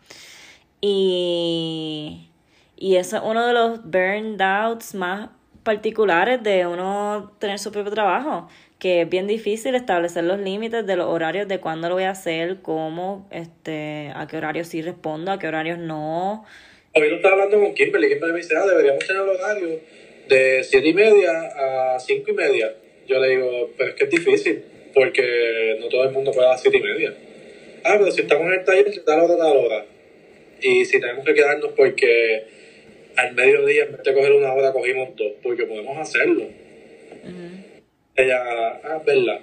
Y, 0.81 2.31
y 2.77 2.97
eso 2.97 3.17
es 3.17 3.23
uno 3.25 3.47
de 3.47 3.53
los 3.53 3.85
burned 3.85 4.41
outs 4.41 4.95
más 4.95 5.31
particulares 5.63 6.43
de 6.43 6.67
uno 6.67 7.33
tener 7.41 7.59
su 7.59 7.73
propio 7.73 7.93
trabajo, 7.93 8.49
que 8.79 9.03
es 9.03 9.09
bien 9.09 9.27
difícil 9.27 9.75
establecer 9.75 10.23
los 10.25 10.39
límites 10.39 10.87
de 10.87 10.97
los 10.97 11.07
horarios 11.07 11.49
de 11.49 11.59
cuándo 11.59 11.89
lo 11.89 11.97
voy 11.97 12.05
a 12.05 12.11
hacer, 12.11 12.59
cómo, 12.63 13.27
este, 13.31 14.13
a 14.15 14.27
qué 14.29 14.37
horarios 14.37 14.69
sí 14.69 14.83
respondo, 14.83 15.33
a 15.33 15.39
qué 15.39 15.49
horarios 15.49 15.79
no. 15.79 16.45
Hoy 16.95 17.11
lo 17.11 17.17
estaba 17.17 17.35
hablando 17.35 17.59
con 17.59 17.75
Kimberly, 17.75 18.09
Kimberly 18.09 18.33
me 18.33 18.39
dice, 18.39 18.55
ah, 18.57 18.65
deberíamos 18.65 19.05
tener 19.05 19.23
el 19.23 19.29
horario 19.29 19.81
de 20.29 20.63
siete 20.63 20.89
y 20.89 20.95
media 20.95 21.33
a 21.95 21.99
cinco 21.99 22.31
y 22.31 22.35
media. 22.35 22.73
Yo 23.09 23.19
le 23.19 23.29
digo, 23.31 23.71
pero 23.77 23.91
es 23.91 23.97
que 23.97 24.05
es 24.05 24.11
difícil, 24.11 24.65
porque 24.97 25.77
no 25.79 25.91
todo 25.91 26.05
el 26.05 26.11
mundo 26.11 26.33
puede 26.33 26.47
a 26.47 26.53
las 26.53 26.63
siete 26.63 26.79
y 26.79 26.83
media. 26.83 27.13
Ah, 27.85 27.97
pero 27.99 28.11
si 28.11 28.23
estamos 28.23 28.47
en 28.47 28.55
el 28.55 28.65
taller, 28.65 29.05
tal 29.05 29.21
hora, 29.21 29.37
tal 29.37 29.57
hora. 29.59 29.85
Y 30.63 30.87
si 30.87 30.99
tenemos 30.99 31.23
que 31.23 31.35
quedarnos 31.35 31.73
porque 31.77 32.45
al 33.15 33.35
mediodía, 33.35 33.85
en 33.85 33.93
vez 33.93 34.03
de 34.03 34.15
coger 34.15 34.33
una 34.33 34.55
hora, 34.55 34.73
cogimos 34.73 35.15
dos, 35.15 35.33
porque 35.43 35.67
podemos 35.67 35.99
hacerlo. 35.99 36.47
Ella, 38.17 38.43
ah, 38.85 39.03
verdad. 39.05 39.41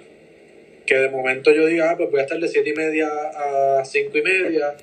Que 0.86 0.96
de 0.96 1.08
momento 1.10 1.52
yo 1.52 1.66
diga, 1.66 1.92
ah, 1.92 1.96
pues 1.96 2.10
voy 2.10 2.18
a 2.18 2.24
estar 2.24 2.40
de 2.40 2.48
siete 2.48 2.70
y 2.70 2.74
media 2.74 3.08
a 3.08 3.84
cinco 3.84 4.18
y 4.18 4.22
media, 4.22 4.74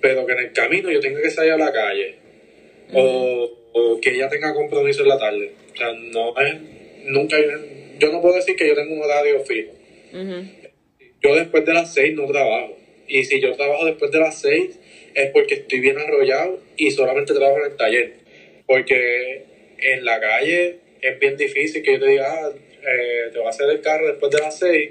pero 0.00 0.24
que 0.26 0.32
en 0.32 0.38
el 0.38 0.52
camino 0.52 0.92
yo 0.92 1.00
tenga 1.00 1.20
que 1.20 1.30
salir 1.30 1.54
a 1.54 1.58
la 1.58 1.72
calle. 1.72 2.14
o, 2.92 3.50
que 4.00 4.10
ella 4.10 4.28
tenga 4.28 4.54
compromiso 4.54 5.02
en 5.02 5.08
la 5.08 5.18
tarde. 5.18 5.50
O 5.72 5.76
sea, 5.76 5.92
no 5.92 6.38
es, 6.38 6.54
nunca, 7.06 7.36
yo 7.98 8.12
no 8.12 8.20
puedo 8.20 8.36
decir 8.36 8.54
que 8.54 8.68
yo 8.68 8.76
tengo 8.76 8.94
un 8.94 9.02
horario 9.02 9.40
fijo. 9.40 9.72
Yo 11.22 11.34
después 11.34 11.64
de 11.64 11.74
las 11.74 11.92
seis 11.92 12.14
no 12.14 12.26
trabajo. 12.26 12.76
Y 13.08 13.24
si 13.24 13.40
yo 13.40 13.52
trabajo 13.52 13.84
después 13.84 14.10
de 14.10 14.20
las 14.20 14.40
seis 14.40 14.78
es 15.14 15.30
porque 15.30 15.54
estoy 15.54 15.80
bien 15.80 15.98
arrollado 15.98 16.60
y 16.76 16.90
solamente 16.90 17.34
trabajo 17.34 17.58
en 17.64 17.72
el 17.72 17.76
taller. 17.76 18.12
Porque 18.66 19.44
en 19.78 20.04
la 20.04 20.20
calle 20.20 20.78
es 21.00 21.18
bien 21.18 21.36
difícil 21.36 21.82
que 21.82 21.94
yo 21.94 22.00
te 22.00 22.08
diga, 22.08 22.26
ah, 22.28 22.50
eh, 22.82 23.30
te 23.32 23.38
voy 23.38 23.46
a 23.46 23.50
hacer 23.50 23.68
el 23.70 23.80
carro 23.80 24.06
después 24.06 24.32
de 24.32 24.38
las 24.40 24.58
seis, 24.58 24.90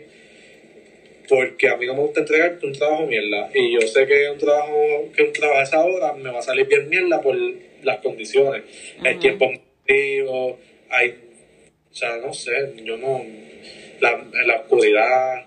porque 1.27 1.67
a 1.67 1.77
mí 1.77 1.85
no 1.85 1.95
me 1.95 2.01
gusta 2.01 2.21
entregarte 2.21 2.65
un 2.65 2.73
trabajo 2.73 3.05
mierda. 3.05 3.49
Y 3.53 3.73
yo 3.73 3.81
sé 3.81 4.05
que 4.05 4.29
un 4.29 4.37
trabajo, 4.37 5.09
que 5.15 5.23
un 5.23 5.33
trabajo 5.33 5.59
a 5.59 5.63
esa 5.63 5.83
hora 5.83 6.13
me 6.13 6.31
va 6.31 6.39
a 6.39 6.43
salir 6.43 6.67
bien 6.67 6.89
mierda 6.89 7.21
por 7.21 7.35
las 7.83 7.97
condiciones. 7.99 8.63
El 9.03 9.19
tiempo 9.19 9.51
hay, 9.87 11.09
o 11.89 11.93
sea, 11.93 12.17
no 12.17 12.33
sé, 12.33 12.73
yo 12.83 12.97
no, 12.97 13.23
la, 13.99 14.23
la 14.45 14.55
oscuridad, 14.61 15.45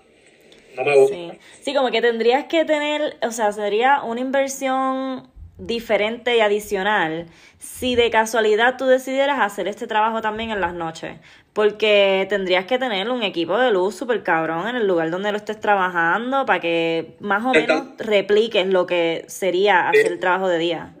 no 0.75 0.83
me 0.83 0.95
gusta. 0.95 1.15
Sí. 1.15 1.31
sí, 1.61 1.73
como 1.73 1.91
que 1.91 2.01
tendrías 2.01 2.45
que 2.45 2.65
tener, 2.65 3.17
o 3.21 3.31
sea, 3.31 3.51
sería 3.51 4.01
una 4.03 4.21
inversión 4.21 5.29
diferente 5.57 6.37
y 6.37 6.39
adicional 6.39 7.25
si 7.57 7.95
de 7.95 8.11
casualidad 8.11 8.77
tú 8.77 8.85
decidieras 8.85 9.39
hacer 9.39 9.67
este 9.67 9.87
trabajo 9.87 10.21
también 10.21 10.51
en 10.51 10.61
las 10.61 10.73
noches. 10.73 11.17
Porque 11.53 12.27
tendrías 12.29 12.65
que 12.65 12.77
tener 12.77 13.09
un 13.09 13.23
equipo 13.23 13.57
de 13.57 13.71
luz 13.71 13.95
súper 13.95 14.21
cabrón 14.21 14.67
en 14.67 14.75
el 14.75 14.85
lugar 14.85 15.09
donde 15.09 15.31
lo 15.31 15.37
estés 15.37 15.59
trabajando 15.59 16.45
para 16.45 16.59
que 16.59 17.15
más 17.19 17.43
o 17.43 17.51
menos 17.51 17.97
repliques 17.97 18.67
lo 18.67 18.85
que 18.85 19.23
sería 19.27 19.89
hacer 19.89 20.11
el 20.11 20.19
trabajo 20.19 20.47
de 20.47 20.59
día. 20.59 20.93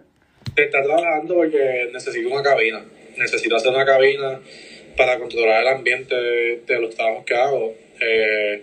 Está 0.55 0.81
trabajando 0.81 1.35
porque 1.35 1.89
necesito 1.93 2.29
una 2.29 2.41
cabina. 2.41 2.83
Necesito 3.17 3.55
hacer 3.55 3.71
una 3.71 3.85
cabina 3.85 4.39
para 4.97 5.17
controlar 5.19 5.61
el 5.61 5.67
ambiente 5.67 6.15
de, 6.15 6.79
los 6.79 6.93
trabajos 6.95 7.23
que 7.23 7.35
hago. 7.35 7.75
Eh, 8.01 8.61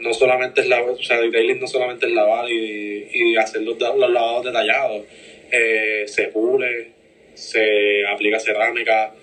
no 0.00 0.12
solamente 0.12 0.62
es 0.62 0.66
lavar, 0.66 0.90
o 0.90 1.02
sea, 1.02 1.20
detailing 1.20 1.60
no 1.60 1.68
solamente 1.68 2.06
es 2.06 2.12
lavar 2.12 2.50
y, 2.50 3.08
y 3.12 3.36
hacer 3.36 3.62
los, 3.62 3.78
los 3.78 4.10
lavados 4.10 4.44
detallados, 4.44 5.04
eh, 5.52 6.04
se 6.06 6.28
pule, 6.28 6.88
se 7.34 8.04
aplica 8.06 8.40
cerámica, 8.40 9.14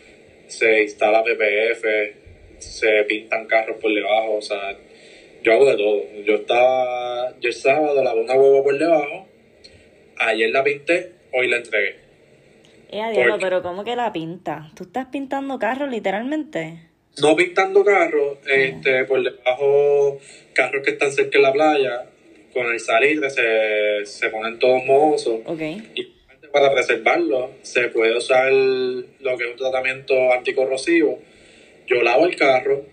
se 0.47 0.83
instala 0.83 1.23
PPF, 1.23 1.85
se 2.59 3.03
pintan 3.03 3.45
carros 3.45 3.77
por 3.81 3.93
debajo, 3.93 4.35
o 4.35 4.41
sea, 4.41 4.77
yo 5.43 5.53
hago 5.53 5.69
de 5.69 5.77
todo. 5.77 6.03
Yo 6.25 6.35
estaba, 6.35 7.33
yo 7.39 7.49
el 7.49 7.53
sábado 7.53 8.01
lavé 8.03 8.21
una 8.21 8.35
huevo 8.35 8.63
por 8.63 8.77
debajo, 8.77 9.27
ayer 10.17 10.49
la 10.51 10.63
pinté, 10.63 11.11
hoy 11.33 11.47
la 11.47 11.57
entregué. 11.57 12.08
Eh, 12.91 13.13
pero 13.39 13.61
¿cómo 13.61 13.83
que 13.83 13.95
la 13.95 14.11
pinta? 14.11 14.71
¿Tú 14.75 14.83
estás 14.83 15.07
pintando 15.07 15.59
carros 15.59 15.89
literalmente? 15.89 16.89
no 17.21 17.35
pintando 17.35 17.83
carros, 17.83 18.37
este, 18.47 19.05
por 19.05 19.23
debajo, 19.23 20.19
carros 20.53 20.83
que 20.83 20.91
están 20.91 21.11
cerca 21.11 21.37
de 21.37 21.43
la 21.43 21.53
playa, 21.53 22.05
con 22.53 22.65
el 22.67 22.79
salitre 22.79 23.29
se, 23.29 24.05
se 24.05 24.29
ponen 24.29 24.59
todos 24.59 24.83
mohosos. 24.85 25.41
Y 25.95 26.13
para 26.51 26.73
preservarlo 26.73 27.51
se 27.61 27.89
puede 27.89 28.17
usar 28.17 28.51
lo 28.51 29.37
que 29.37 29.45
es 29.45 29.51
un 29.51 29.57
tratamiento 29.57 30.33
anticorrosivo. 30.33 31.19
Yo 31.87 32.01
lavo 32.01 32.25
el 32.25 32.35
carro, 32.35 32.85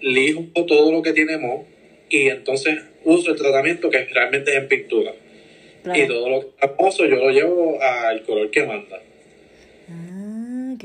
lijo 0.00 0.42
todo 0.66 0.92
lo 0.92 1.02
que 1.02 1.12
tiene 1.12 1.38
moho 1.38 1.66
y 2.08 2.28
entonces 2.28 2.82
uso 3.04 3.30
el 3.30 3.38
tratamiento 3.38 3.90
que 3.90 4.04
realmente 4.06 4.50
es 4.50 4.58
en 4.58 4.68
pintura. 4.68 5.12
Y 5.94 6.06
todo 6.06 6.28
lo 6.28 6.40
que 6.40 6.46
está 6.48 6.74
mohoso 6.78 7.06
yo 7.06 7.16
lo 7.16 7.30
llevo 7.30 7.80
al 7.82 8.22
color 8.24 8.50
que 8.50 8.64
manda. 8.64 9.00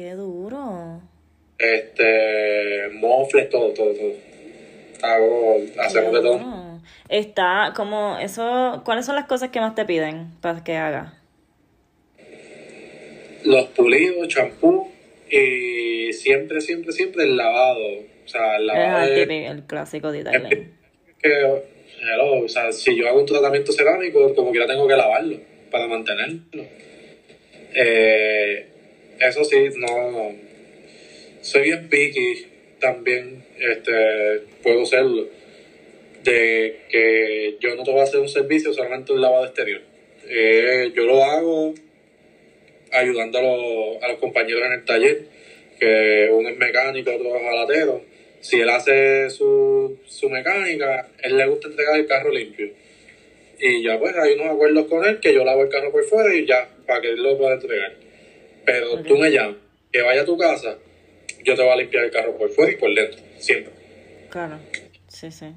Ah, 0.06 0.10
qué 0.10 0.16
duro 0.16 1.02
este, 1.58 2.90
mofles, 2.94 3.50
todo, 3.50 3.74
todo, 3.74 3.92
todo. 3.94 4.14
Hago, 5.02 5.62
hacemos 5.80 6.14
de 6.14 6.22
todo. 6.22 6.80
Está 7.10 7.74
como 7.76 8.18
eso, 8.20 8.82
¿cuáles 8.86 9.06
son 9.06 9.16
las 9.16 9.26
cosas 9.26 9.50
que 9.50 9.60
más 9.60 9.74
te 9.74 9.86
piden 9.86 10.32
para 10.42 10.64
que 10.64 10.76
haga? 10.76 11.14
Los 13.44 13.66
pulidos, 13.70 14.28
champú 14.28 14.92
y 15.30 16.14
siempre, 16.14 16.62
siempre, 16.62 16.92
siempre 16.92 17.24
el 17.24 17.38
lavado. 17.38 17.88
O 18.26 18.28
sea, 18.28 18.58
el 18.58 18.68
lavado. 18.68 19.12
Es 19.12 19.30
el, 19.30 19.64
clásico 19.64 20.12
de 20.12 20.24
Thailand. 20.24 20.72
Que, 21.20 21.44
o 22.22 22.48
sea, 22.48 22.72
si 22.72 22.96
yo 22.96 23.08
hago 23.08 23.22
un 23.22 23.26
tratamiento 23.26 23.72
cerámico, 23.72 24.36
como 24.36 24.52
quiera 24.52 24.68
tengo 24.68 24.88
que 24.88 24.96
lavarlo 24.96 25.38
para 25.72 25.88
mantenerlo. 25.88 26.64
Eh, 27.74 28.75
eso 29.20 29.44
sí, 29.44 29.58
no. 29.78 30.36
Soy 31.42 31.64
bien 31.64 31.88
picky 31.90 32.48
también, 32.80 33.44
este, 33.60 34.42
puedo 34.64 34.86
serlo. 34.86 35.28
De 36.24 36.82
que 36.90 37.58
yo 37.60 37.76
no 37.76 37.84
te 37.84 37.92
voy 37.92 38.00
a 38.00 38.04
hacer 38.04 38.20
un 38.20 38.30
servicio 38.30 38.74
solamente 38.74 39.14
un 39.14 39.22
lavado 39.22 39.46
exterior. 39.46 39.82
Eh, 40.28 40.92
yo 40.96 41.06
lo 41.06 41.24
hago 41.24 41.76
ayudando 42.92 43.38
a 44.02 44.08
los, 44.08 44.20
compañeros 44.20 44.64
en 44.66 44.74
el 44.74 44.86
taller, 44.86 45.26
que 45.80 46.30
uno 46.32 46.50
es 46.50 46.58
mecánico, 46.58 47.12
otro 47.14 47.36
es 47.36 47.44
jalatero. 47.44 48.02
Si 48.42 48.60
él 48.60 48.70
hace 48.70 49.30
su, 49.30 50.00
su 50.06 50.30
mecánica, 50.30 51.10
él 51.22 51.38
le 51.38 51.46
gusta 51.48 51.68
entregar 51.68 51.96
el 51.96 52.08
carro 52.08 52.32
limpio. 52.32 52.72
Y 53.60 53.84
ya 53.84 53.98
pues 54.00 54.16
hay 54.16 54.34
unos 54.34 54.48
acuerdos 54.48 54.88
con 54.88 55.06
él 55.06 55.20
que 55.20 55.34
yo 55.34 55.44
lavo 55.46 55.64
el 55.64 55.70
carro 55.70 55.92
por 55.92 56.04
fuera 56.04 56.34
y 56.34 56.46
ya, 56.46 56.70
para 56.86 57.02
que 57.02 57.10
él 57.10 57.24
lo 57.24 57.38
pueda 57.38 57.54
entregar. 57.54 58.05
Pero 58.66 59.02
tú 59.04 59.18
me 59.18 59.30
llamas, 59.30 59.58
que 59.92 60.02
vaya 60.02 60.22
a 60.22 60.26
tu 60.26 60.38
casa, 60.38 60.78
yo 61.44 61.56
te 61.56 61.62
voy 61.62 61.72
a 61.72 61.76
limpiar 61.76 62.06
el 62.06 62.12
carro 62.12 62.38
por 62.38 62.50
fuera 62.50 62.72
y 62.72 62.76
por 62.76 62.94
dentro, 62.94 63.20
siempre. 63.38 63.74
Claro, 64.30 64.60
sí, 65.08 65.32
sí. 65.32 65.48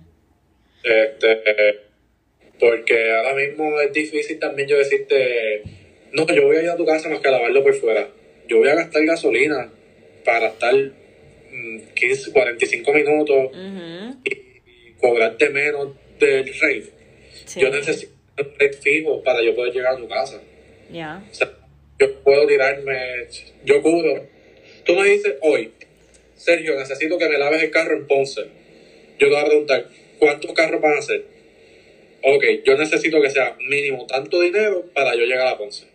Este, 0.83 1.81
porque 2.59 3.13
ahora 3.13 3.35
mismo 3.35 3.81
es 3.81 3.93
difícil 3.93 4.39
también 4.39 4.69
yo 4.69 4.79
decirte, 4.79 5.63
no, 6.13 6.27
yo 6.27 6.47
voy 6.47 6.57
a 6.57 6.63
ir 6.63 6.69
a 6.69 6.77
tu 6.77 6.85
casa 6.85 7.09
más 7.09 7.21
que 7.21 7.29
a 7.29 7.33
lavarlo 7.33 7.63
por 7.63 7.75
fuera. 7.75 8.09
Yo 8.49 8.59
voy 8.59 8.69
a 8.69 8.75
gastar 8.75 9.05
gasolina 9.05 9.71
para 10.25 10.49
estar 10.49 10.75
15, 11.95 12.33
45 12.33 12.93
minutos 12.93 13.51
y, 14.25 14.49
cobrarte 14.99 15.49
menos 15.51 15.95
del 16.19 16.53
rate. 16.61 16.93
Yo 17.57 17.71
necesito 17.71 18.13
un 18.39 18.45
rate 18.59 18.73
fijo 18.73 19.23
para 19.23 19.43
yo 19.43 19.55
poder 19.55 19.73
llegar 19.73 19.95
a 19.95 19.97
tu 19.97 20.09
casa. 20.09 20.41
Ya. 20.91 21.23
O 21.31 21.35
sea, 21.35 21.51
yo 21.99 22.21
puedo 22.23 22.47
tirarme, 22.47 23.27
yo 23.65 23.83
cubro. 23.83 24.27
Tú 24.85 24.95
me 24.95 25.05
dices 25.05 25.37
hoy, 25.43 25.73
Sergio, 26.35 26.77
necesito 26.77 27.19
que 27.19 27.29
me 27.29 27.39
laves 27.39 27.63
el 27.63 27.71
carro 27.71 27.97
en 27.97 28.07
Ponce. 28.07 28.43
Yo 29.19 29.29
te 29.29 29.35
voy 29.35 29.43
a 29.43 29.45
preguntar, 29.45 29.89
¿cuántos 30.19 30.53
carros 30.53 30.81
van 30.81 30.95
a 30.95 30.99
hacer? 30.99 31.25
Ok, 32.23 32.45
yo 32.65 32.77
necesito 32.77 33.21
que 33.21 33.31
sea 33.31 33.57
mínimo 33.69 34.07
tanto 34.07 34.41
dinero 34.41 34.85
para 34.95 35.15
yo 35.15 35.25
llegar 35.25 35.49
a 35.49 35.59
Ponce. 35.59 35.87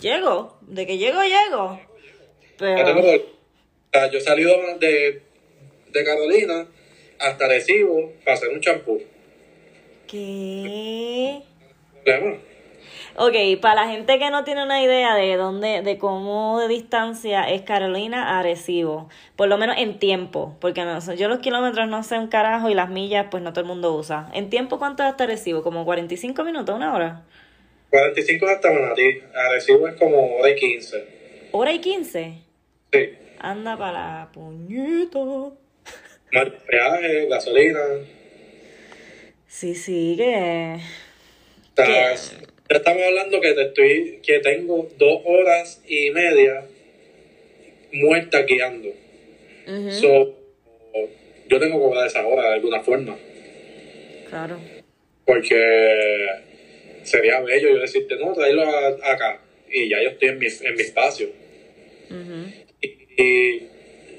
Llego, 0.00 0.58
de 0.62 0.86
que 0.86 0.98
llego, 0.98 1.22
llego. 1.22 1.80
Pero... 2.58 3.00
O 3.00 3.90
sea, 3.90 4.10
yo 4.10 4.18
he 4.18 4.20
salido 4.20 4.54
de, 4.78 5.22
de 5.92 6.04
Carolina 6.04 6.68
hasta 7.18 7.48
Recibo 7.48 8.12
para 8.24 8.36
hacer 8.36 8.50
un 8.50 8.60
champú. 8.60 9.02
¿Qué? 10.06 11.40
¿Problema? 12.04 12.38
Ok, 13.20 13.34
para 13.60 13.82
la 13.82 13.90
gente 13.90 14.16
que 14.20 14.30
no 14.30 14.44
tiene 14.44 14.62
una 14.62 14.80
idea 14.80 15.16
de 15.16 15.34
dónde, 15.34 15.82
de 15.82 15.98
cómo 15.98 16.60
de 16.60 16.68
distancia 16.68 17.50
es 17.50 17.62
Carolina 17.62 18.28
a 18.28 18.38
Arecibo, 18.38 19.08
por 19.34 19.48
lo 19.48 19.58
menos 19.58 19.76
en 19.76 19.98
tiempo, 19.98 20.56
porque 20.60 20.84
no, 20.84 21.00
yo 21.16 21.26
los 21.26 21.40
kilómetros 21.40 21.88
no 21.88 22.04
sé 22.04 22.16
un 22.16 22.28
carajo 22.28 22.70
y 22.70 22.74
las 22.74 22.90
millas 22.90 23.26
pues 23.28 23.42
no 23.42 23.52
todo 23.52 23.62
el 23.62 23.66
mundo 23.66 23.92
usa. 23.92 24.30
¿En 24.34 24.50
tiempo 24.50 24.78
cuánto 24.78 25.02
es 25.02 25.08
hasta 25.08 25.24
Arecibo? 25.24 25.64
¿Como 25.64 25.84
45 25.84 26.44
minutos, 26.44 26.76
una 26.76 26.94
hora? 26.94 27.24
45 27.90 28.46
hasta 28.46 28.70
Manatí, 28.70 29.20
Arecibo 29.34 29.88
es 29.88 29.96
como 29.96 30.36
hora 30.36 30.50
y 30.50 30.54
15. 30.54 31.48
¿Hora 31.50 31.72
y 31.72 31.80
15? 31.80 32.38
Sí. 32.92 33.18
Anda 33.40 33.76
para 33.76 33.92
la 33.92 34.28
puñeta. 34.32 35.18
Más 36.30 36.50
peaje, 36.70 37.26
gasolina. 37.26 37.80
Sí, 39.48 39.74
sí, 39.74 40.14
que... 40.16 40.78
ya 42.70 42.76
estamos 42.76 43.02
hablando 43.02 43.40
que 43.40 43.52
te 43.54 43.62
estoy, 43.62 44.18
que 44.22 44.40
tengo 44.40 44.88
dos 44.98 45.22
horas 45.24 45.82
y 45.86 46.10
media 46.10 46.64
muerta 47.92 48.42
guiando. 48.42 48.88
So, 49.90 50.34
yo 51.48 51.58
tengo 51.58 51.76
que 51.78 51.84
cobrar 51.84 52.06
esa 52.06 52.26
hora 52.26 52.48
de 52.48 52.54
alguna 52.54 52.80
forma. 52.82 53.16
Claro. 54.28 54.58
Porque 55.24 56.26
sería 57.04 57.40
bello 57.40 57.70
yo 57.70 57.80
decirte, 57.80 58.16
no, 58.16 58.32
tráelo 58.34 58.62
a- 58.62 58.88
acá. 59.12 59.40
Y 59.70 59.88
ya 59.88 60.02
yo 60.02 60.10
estoy 60.10 60.28
en 60.30 60.38
mi, 60.38 60.46
en 60.46 60.74
mi 60.74 60.80
espacio. 60.82 61.28
Y 63.16 63.58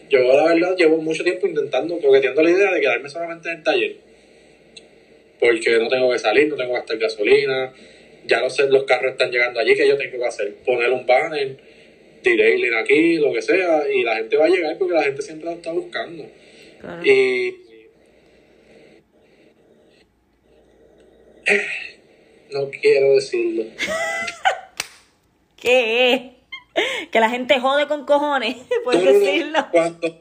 yo, 0.09 0.19
la 0.35 0.53
verdad, 0.53 0.75
llevo 0.77 0.97
mucho 0.97 1.23
tiempo 1.23 1.47
intentando, 1.47 1.99
coqueteando 1.99 2.41
la 2.43 2.49
idea 2.51 2.71
de 2.71 2.81
quedarme 2.81 3.09
solamente 3.09 3.49
en 3.49 3.57
el 3.57 3.63
taller. 3.63 3.95
Porque 5.39 5.77
no 5.79 5.87
tengo 5.87 6.11
que 6.11 6.19
salir, 6.19 6.47
no 6.49 6.55
tengo 6.55 6.71
que 6.73 6.79
gastar 6.79 6.97
gasolina. 6.97 7.73
Ya 8.29 8.39
los, 8.41 8.57
los 8.59 8.83
carros 8.83 9.13
están 9.13 9.31
llegando 9.31 9.59
allí, 9.59 9.75
que 9.75 9.87
yo 9.87 9.97
tengo 9.97 10.19
que 10.19 10.25
hacer? 10.25 10.53
Poner 10.65 10.91
un 10.91 11.05
banner, 11.05 11.57
detailing 12.23 12.75
aquí, 12.75 13.17
lo 13.17 13.33
que 13.33 13.41
sea, 13.41 13.89
y 13.91 14.03
la 14.03 14.17
gente 14.17 14.37
va 14.37 14.45
a 14.45 14.49
llegar 14.49 14.77
porque 14.77 14.93
la 14.93 15.03
gente 15.03 15.21
siempre 15.21 15.45
lo 15.49 15.55
está 15.55 15.71
buscando. 15.71 16.25
Claro. 16.79 17.05
Y. 17.05 17.55
No 22.51 22.67
quiero 22.71 23.13
decirlo. 23.13 23.63
¿Qué? 25.55 26.31
Que 27.11 27.19
la 27.19 27.29
gente 27.29 27.59
jode 27.59 27.87
con 27.87 28.05
cojones, 28.05 28.55
puedes 28.83 29.03
No, 29.03 29.11
decirlo. 29.11 29.67
Cuando, 29.71 30.19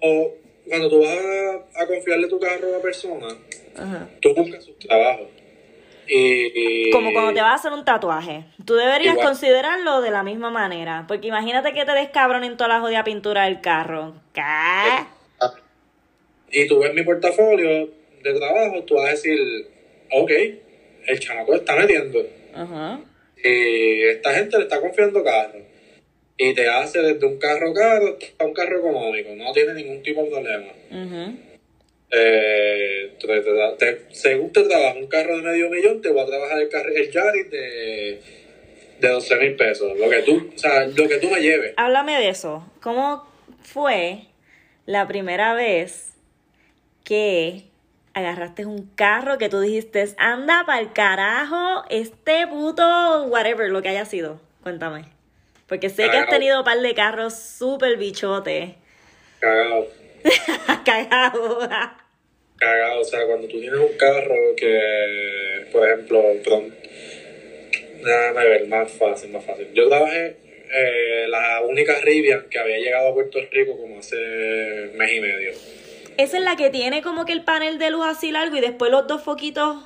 cuando 0.68 0.90
tú 0.90 1.00
vas 1.00 1.16
a, 1.16 1.82
a 1.82 1.86
confiarle 1.86 2.28
tu 2.28 2.38
carro 2.38 2.66
a 2.66 2.70
una 2.70 2.78
persona, 2.80 3.28
Ajá. 3.76 4.10
tú 4.20 4.34
buscas 4.34 4.62
sus 4.62 4.78
trabajos. 4.78 5.28
Y- 6.08 6.90
Como 6.90 7.12
cuando 7.12 7.34
te 7.34 7.40
vas 7.40 7.52
a 7.52 7.54
hacer 7.54 7.72
un 7.72 7.84
tatuaje. 7.84 8.44
Tú 8.64 8.74
deberías 8.74 9.14
Igual. 9.14 9.26
considerarlo 9.28 10.00
de 10.00 10.10
la 10.10 10.22
misma 10.22 10.50
manera. 10.50 11.04
Porque 11.06 11.28
imagínate 11.28 11.72
que 11.72 11.84
te 11.84 11.92
descabronen 11.92 12.56
toda 12.56 12.68
la 12.68 12.80
jodida 12.80 13.04
pintura 13.04 13.44
del 13.44 13.60
carro. 13.60 14.14
¿Qué? 14.32 14.42
Y 16.50 16.66
tú 16.66 16.78
ves 16.80 16.94
mi 16.94 17.02
portafolio 17.02 17.90
de 18.22 18.34
trabajo, 18.34 18.82
tú 18.84 18.94
vas 18.94 19.06
a 19.06 19.10
decir, 19.10 19.38
ok, 20.10 20.30
el 21.06 21.20
chamaco 21.20 21.54
está 21.54 21.76
metiendo. 21.76 22.20
Ajá. 22.54 23.00
Y 23.44 24.02
esta 24.04 24.32
gente 24.34 24.56
le 24.56 24.64
está 24.64 24.80
confiando 24.80 25.22
carro. 25.22 25.58
Y 26.38 26.54
te 26.54 26.68
hace 26.68 27.00
desde 27.02 27.26
un 27.26 27.38
carro 27.38 27.74
caro 27.74 28.16
hasta 28.20 28.44
un 28.44 28.54
carro 28.54 28.78
económico. 28.78 29.30
No 29.36 29.52
tiene 29.52 29.74
ningún 29.74 30.02
tipo 30.02 30.22
de 30.22 30.30
problema. 30.30 30.66
Ujú. 30.90 31.38
Eh, 32.10 33.16
te- 33.20 33.26
te- 33.40 33.76
te- 33.78 34.14
según 34.14 34.52
te 34.52 34.62
trabaja 34.64 34.94
un 34.98 35.06
carro 35.08 35.36
de 35.36 35.42
medio 35.42 35.68
millón, 35.70 36.00
te 36.00 36.10
va 36.10 36.22
a 36.22 36.26
trabajar 36.26 36.58
el, 36.60 36.68
carro, 36.68 36.88
el 36.94 37.10
Yaris 37.10 37.50
de, 37.50 38.22
de 39.00 39.08
12 39.08 39.36
mil 39.36 39.56
pesos. 39.56 39.98
Lo 39.98 40.08
que, 40.08 40.22
tú, 40.22 40.50
o 40.54 40.58
sea, 40.58 40.86
lo 40.86 41.08
que 41.08 41.18
tú 41.18 41.28
me 41.28 41.40
lleves. 41.40 41.74
Háblame 41.76 42.18
de 42.18 42.30
eso. 42.30 42.64
¿Cómo 42.80 43.26
fue 43.62 44.22
la 44.86 45.06
primera 45.06 45.52
vez 45.54 46.12
que 47.04 47.64
agarraste 48.14 48.64
un 48.66 48.86
carro 48.94 49.38
que 49.38 49.48
tú 49.48 49.60
dijiste, 49.60 50.08
anda 50.16 50.64
para 50.66 50.80
el 50.80 50.92
carajo, 50.92 51.84
este 51.90 52.46
puto, 52.46 53.24
whatever, 53.24 53.70
lo 53.70 53.82
que 53.82 53.90
haya 53.90 54.04
sido? 54.06 54.40
Cuéntame. 54.62 55.04
Porque 55.66 55.90
sé 55.90 56.04
que 56.04 56.16
has 56.16 56.24
Cagao. 56.24 56.30
tenido 56.30 56.58
un 56.60 56.64
par 56.64 56.78
de 56.80 56.94
carros 56.94 57.34
súper 57.38 57.98
bichotes. 57.98 58.70
Cagado. 59.40 59.86
Cagado. 60.84 61.60
Cagado. 62.56 63.00
O 63.00 63.04
sea, 63.04 63.26
cuando 63.26 63.46
tú 63.48 63.60
tienes 63.60 63.78
un 63.78 63.96
carro 63.96 64.34
que, 64.56 65.66
por 65.72 65.88
ejemplo, 65.88 66.22
pronto. 66.44 66.74
Déjame 68.04 68.44
ver, 68.48 68.66
más 68.68 68.90
fácil, 68.92 69.30
más 69.30 69.44
fácil. 69.44 69.68
Yo 69.74 69.88
trabajé 69.88 70.36
eh, 70.72 71.26
la 71.28 71.60
única 71.62 71.98
Rivian 72.00 72.46
que 72.48 72.58
había 72.58 72.78
llegado 72.78 73.08
a 73.10 73.14
Puerto 73.14 73.38
Rico 73.50 73.76
como 73.76 73.98
hace 73.98 74.16
mes 74.94 75.12
y 75.12 75.20
medio. 75.20 75.50
Esa 76.16 76.38
es 76.38 76.42
la 76.44 76.56
que 76.56 76.70
tiene 76.70 77.02
como 77.02 77.24
que 77.24 77.32
el 77.32 77.44
panel 77.44 77.78
de 77.78 77.90
luz 77.90 78.06
así 78.06 78.30
largo 78.32 78.56
y 78.56 78.60
después 78.60 78.90
los 78.90 79.06
dos 79.06 79.22
foquitos 79.22 79.84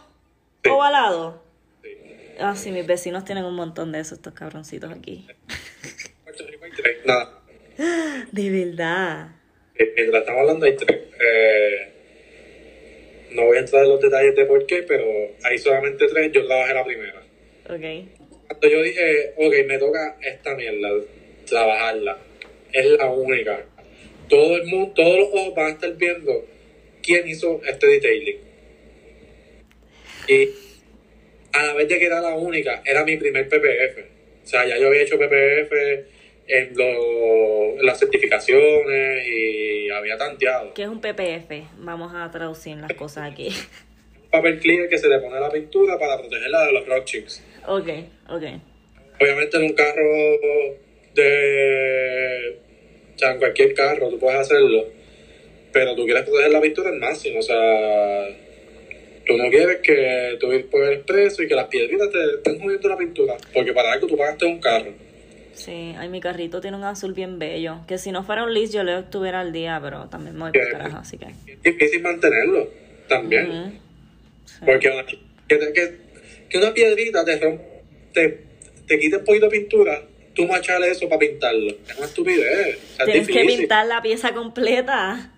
Sí. 0.65 0.71
ovalados. 0.71 1.37
Sí. 1.83 1.89
Ah, 2.39 2.55
sí, 2.55 2.71
mis 2.71 2.87
vecinos 2.87 3.25
tienen 3.25 3.45
un 3.45 3.55
montón 3.55 3.91
de 3.93 4.01
esos, 4.01 4.19
estos 4.19 4.33
cabroncitos 4.33 4.91
aquí. 4.93 5.27
Puerto 6.25 6.47
Rico 6.47 6.65
hay 6.65 6.71
tres. 6.71 6.97
Nada. 7.05 7.41
De 8.33 8.51
verdad. 8.51 9.29
Eh, 9.77 9.93
Mientras 9.97 10.21
estamos 10.23 10.41
hablando 10.41 10.67
hay 10.67 10.77
tres. 10.77 11.01
Eh, 11.21 11.89
no 13.31 13.47
voy 13.47 13.57
a 13.57 13.61
entrar 13.61 13.85
en 13.85 13.91
los 13.91 14.01
detalles 14.01 14.37
de 14.37 14.45
por 14.45 14.67
qué, 14.67 14.83
pero 14.83 15.05
hay 15.43 15.59
solamente 15.59 16.07
tres. 16.09 16.33
Yo 16.33 16.47
trabajé 16.47 16.75
la 16.75 16.85
primera. 16.85 17.23
Ok. 17.69 18.09
Cuando 18.49 18.69
yo 18.69 18.83
dije, 18.83 19.33
ok, 19.37 19.55
me 19.67 19.79
toca 19.79 20.17
esta 20.21 20.55
mierda, 20.55 20.91
trabajarla, 21.49 22.19
es 22.73 22.87
la 22.87 23.11
única. 23.11 23.65
Todo 24.29 24.57
el 24.57 24.65
mundo, 24.67 24.93
todos 24.95 25.19
los 25.19 25.29
ojos 25.33 25.55
van 25.55 25.67
a 25.67 25.71
estar 25.71 25.97
viendo 25.97 26.47
quién 27.03 27.27
hizo 27.29 27.61
este 27.67 27.87
detailing. 27.87 28.39
Y 30.29 30.49
a 31.53 31.67
la 31.67 31.75
vez 31.75 31.89
de 31.89 31.99
que 31.99 32.07
era 32.07 32.21
la 32.21 32.35
única, 32.35 32.83
era 32.85 33.05
mi 33.05 33.17
primer 33.17 33.49
PPF. 33.49 33.99
O 34.45 34.47
sea, 34.47 34.67
ya 34.67 34.79
yo 34.79 34.89
había 34.89 35.03
hecho 35.03 35.19
PPF 35.19 35.73
en, 36.49 36.77
lo- 36.77 37.79
en 37.81 37.87
las 37.87 37.99
certificaciones 37.99 39.27
y 39.27 39.91
había 39.91 40.17
tanteado. 40.19 40.75
¿Qué 40.75 40.83
es 40.83 40.89
un 40.89 41.01
PPF? 41.01 41.51
Vamos 41.79 42.13
a 42.15 42.31
traducir 42.31 42.77
las 42.77 42.93
cosas 42.95 43.31
aquí. 43.31 43.49
Un 44.25 44.31
papel 44.31 44.59
clear 44.61 44.89
que 44.89 44.99
se 44.99 45.09
le 45.09 45.19
pone 45.19 45.37
a 45.37 45.41
la 45.41 45.51
pintura 45.51 45.99
para 45.99 46.19
protegerla 46.19 46.67
de 46.67 46.73
los 46.73 46.87
rock 46.87 47.05
chips. 47.05 47.43
Ok, 47.67 47.89
ok. 48.29 48.43
Obviamente 49.21 49.57
en 49.57 49.63
un 49.65 49.73
carro 49.75 50.03
de... 51.15 52.59
O 53.15 53.19
sea, 53.19 53.33
en 53.33 53.39
cualquier 53.39 53.75
carro 53.75 54.09
tú 54.09 54.19
puedes 54.19 54.41
hacerlo, 54.41 54.87
pero 55.73 55.95
tú 55.95 56.05
quieres 56.05 56.25
proteger 56.25 56.51
la 56.51 56.61
pintura 56.61 56.89
al 56.91 56.99
máximo, 56.99 57.39
o 57.39 57.43
sea... 57.43 58.29
Tú 59.25 59.37
no 59.37 59.49
quieres 59.51 59.77
que 59.85 60.37
tú 60.41 60.53
ir 60.53 60.69
por 60.69 60.83
el 60.83 60.95
expreso 60.95 61.45
y 61.45 61.47
que 61.49 61.55
las 61.55 61.69
piedritas 61.69 62.11
te 62.11 62.19
estén 62.37 62.59
jodiendo 62.61 62.89
la 62.89 62.97
pintura, 62.97 63.37
porque 63.55 63.73
para 63.73 63.93
algo 63.93 64.09
tú 64.09 64.17
pagaste 64.17 64.47
un 64.47 64.59
carro. 64.61 64.93
Sí, 65.55 65.95
ay, 65.99 66.09
mi 66.09 66.21
carrito 66.21 66.61
tiene 66.61 66.77
un 66.77 66.85
azul 66.85 67.13
bien 67.13 67.39
bello. 67.39 67.81
Que 67.87 67.99
si 67.99 68.11
no 68.13 68.23
fuera 68.25 68.45
un 68.45 68.53
lis, 68.55 68.73
yo 68.73 68.83
le 68.85 68.99
estuviera 68.99 69.41
al 69.41 69.53
día, 69.53 69.79
pero 69.83 70.07
también 70.09 70.35
me 70.37 70.43
voy 70.43 70.53
por 70.53 70.71
carajo, 70.71 70.97
así 70.99 71.19
que. 71.19 71.27
Es 71.27 71.63
difícil 71.63 72.03
mantenerlo 72.03 72.69
también. 73.09 73.81
Sí. 74.45 74.55
Porque 74.65 74.89
una, 74.91 75.05
que, 75.05 75.19
que, 75.49 75.97
que 76.49 76.59
una 76.59 76.73
piedrita 76.73 77.25
te, 77.25 77.41
rom- 77.41 77.61
te, 78.13 78.41
te 78.87 78.99
quite 78.99 79.17
un 79.19 79.25
poquito 79.25 79.47
de 79.47 79.59
pintura, 79.59 80.03
tú 80.35 80.47
machale 80.47 80.91
eso 80.91 81.09
para 81.09 81.19
pintarlo. 81.19 81.71
Es 81.89 81.97
una 81.97 82.07
estupidez. 82.07 82.79
O 82.93 82.97
sea, 82.97 83.05
es 83.05 83.27
Tienes 83.27 83.29
que 83.29 83.45
pintar 83.45 83.87
la 83.87 84.01
pieza 84.03 84.33
completa. 84.33 85.33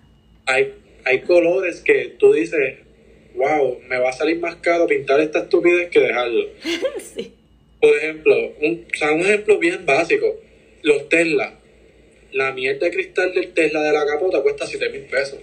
Hay, 0.45 0.73
hay 1.03 1.21
colores 1.21 1.81
que 1.81 2.15
tú 2.19 2.31
dices, 2.33 2.79
wow, 3.35 3.79
me 3.89 3.97
va 3.97 4.09
a 4.09 4.13
salir 4.13 4.39
más 4.39 4.55
caro 4.57 4.87
pintar 4.87 5.19
esta 5.19 5.39
estupidez 5.39 5.89
que 5.89 5.99
dejarlo. 5.99 6.45
sí. 7.15 7.33
Por 7.85 7.95
ejemplo, 7.97 8.35
un, 8.61 8.87
o 8.91 8.97
sea, 8.97 9.11
un 9.11 9.21
ejemplo 9.21 9.59
bien 9.59 9.85
básico, 9.85 10.41
los 10.81 11.07
Tesla. 11.07 11.53
La 12.31 12.51
mierda 12.51 12.87
de 12.87 12.91
cristal 12.91 13.31
del 13.31 13.53
Tesla 13.53 13.79
de 13.79 13.93
la 13.93 14.03
capota 14.07 14.41
cuesta 14.41 14.65
7 14.65 14.89
mil 14.89 15.03
pesos. 15.03 15.37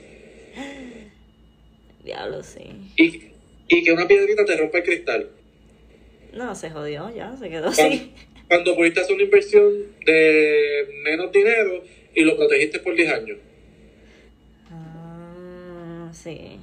Diablo, 2.04 2.42
sí. 2.42 2.64
Y, 2.96 3.30
y 3.68 3.84
que 3.84 3.92
una 3.92 4.08
piedrita 4.08 4.44
te 4.44 4.56
rompa 4.56 4.78
el 4.78 4.84
cristal. 4.84 5.30
No, 6.32 6.52
se 6.56 6.70
jodió, 6.70 7.14
ya, 7.14 7.36
se 7.36 7.48
quedó 7.48 7.70
Cuando, 7.72 7.94
así. 7.94 8.12
cuando 8.48 8.74
pudiste 8.74 9.00
hacer 9.02 9.14
una 9.14 9.22
inversión 9.22 9.72
de 10.04 10.88
menos 11.04 11.30
dinero 11.30 11.84
y 12.12 12.22
lo 12.22 12.36
protegiste 12.36 12.80
por 12.80 12.96
10 12.96 13.12
años. 13.12 13.38
Ah, 14.68 16.10
sí. 16.12 16.58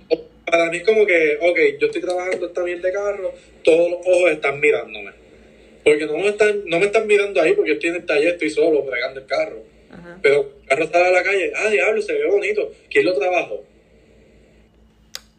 Para 0.45 0.69
mí 0.71 0.75
es 0.75 0.83
como 0.83 1.05
que, 1.05 1.37
ok, 1.39 1.57
yo 1.79 1.87
estoy 1.87 2.01
trabajando 2.01 2.47
esta 2.47 2.63
mierda 2.65 2.85
de 2.85 2.93
carro, 2.93 3.33
todos 3.63 3.91
los 3.91 3.99
ojos 4.05 4.31
están 4.31 4.59
mirándome. 4.59 5.18
Porque 5.89 6.05
no 6.05 6.19
me 6.19 6.27
están, 6.27 6.61
no 6.65 6.79
me 6.79 6.85
están 6.85 7.07
mirando 7.07 7.41
ahí 7.41 7.53
porque 7.53 7.69
yo 7.69 7.73
estoy 7.73 7.89
en 7.89 7.95
el 7.95 8.05
taller, 8.05 8.33
estoy 8.33 8.51
solo 8.51 8.83
bregando 8.83 9.21
el 9.21 9.25
carro. 9.25 9.63
Ajá. 9.91 10.19
Pero 10.21 10.53
el 10.61 10.67
carro 10.67 10.87
sale 10.87 11.05
a 11.07 11.11
la 11.11 11.23
calle, 11.23 11.51
ah, 11.55 11.69
diablo, 11.69 11.99
se 11.99 12.13
ve 12.13 12.27
bonito. 12.27 12.71
¿Quién 12.91 13.05
lo 13.05 13.17
trabajó? 13.17 13.63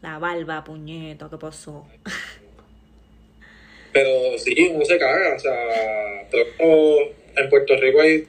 La 0.03 0.19
barba, 0.19 0.65
puñeta, 0.65 1.29
¿qué 1.31 1.37
pasó? 1.37 1.87
Pero 3.93 4.37
sí, 4.39 4.73
uno 4.75 4.85
se 4.85 4.99
caga, 4.99 5.37
o 5.37 5.39
sea, 5.39 6.29
pero 6.31 6.45
en 7.37 7.49
Puerto 7.49 7.77
Rico 7.77 8.01
hay, 8.01 8.25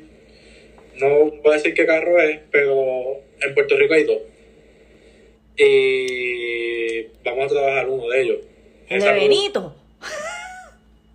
no 0.95 1.31
voy 1.43 1.51
a 1.51 1.53
decir 1.53 1.75
qué 1.75 1.85
carro 1.85 2.19
es, 2.19 2.39
pero 2.49 3.19
en 3.39 3.53
Puerto 3.53 3.77
Rico 3.77 3.93
hay 3.93 4.03
dos. 4.05 4.21
Y 5.55 7.03
vamos 7.23 7.45
a 7.45 7.55
trabajar 7.55 7.89
uno 7.89 8.09
de 8.09 8.21
ellos. 8.21 8.37
El 8.89 9.01
de. 9.01 9.13
Benito. 9.13 9.75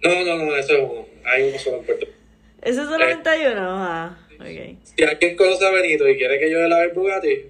No, 0.03 0.25
no, 0.25 0.45
no, 0.45 0.57
ese 0.57 0.75
es 0.75 0.79
uno. 0.79 1.07
Hay 1.25 1.49
uno 1.49 1.59
solo 1.59 1.79
en 1.79 1.85
Puerto 1.85 2.07
Rico. 2.07 2.19
¿Ese 2.63 2.81
es 2.81 2.87
solamente 2.87 3.29
hay 3.29 3.47
uno? 3.47 3.63
Ah, 3.63 4.19
ok. 4.35 4.79
Si 4.83 5.05
alguien 5.05 5.37
conoce 5.37 5.67
a 5.67 5.71
Benito 5.71 6.09
y 6.09 6.17
quiere 6.17 6.39
que 6.39 6.51
yo 6.51 6.59
le 6.59 6.69
lave 6.69 6.85
el 6.85 6.93
Bugatti, 6.93 7.47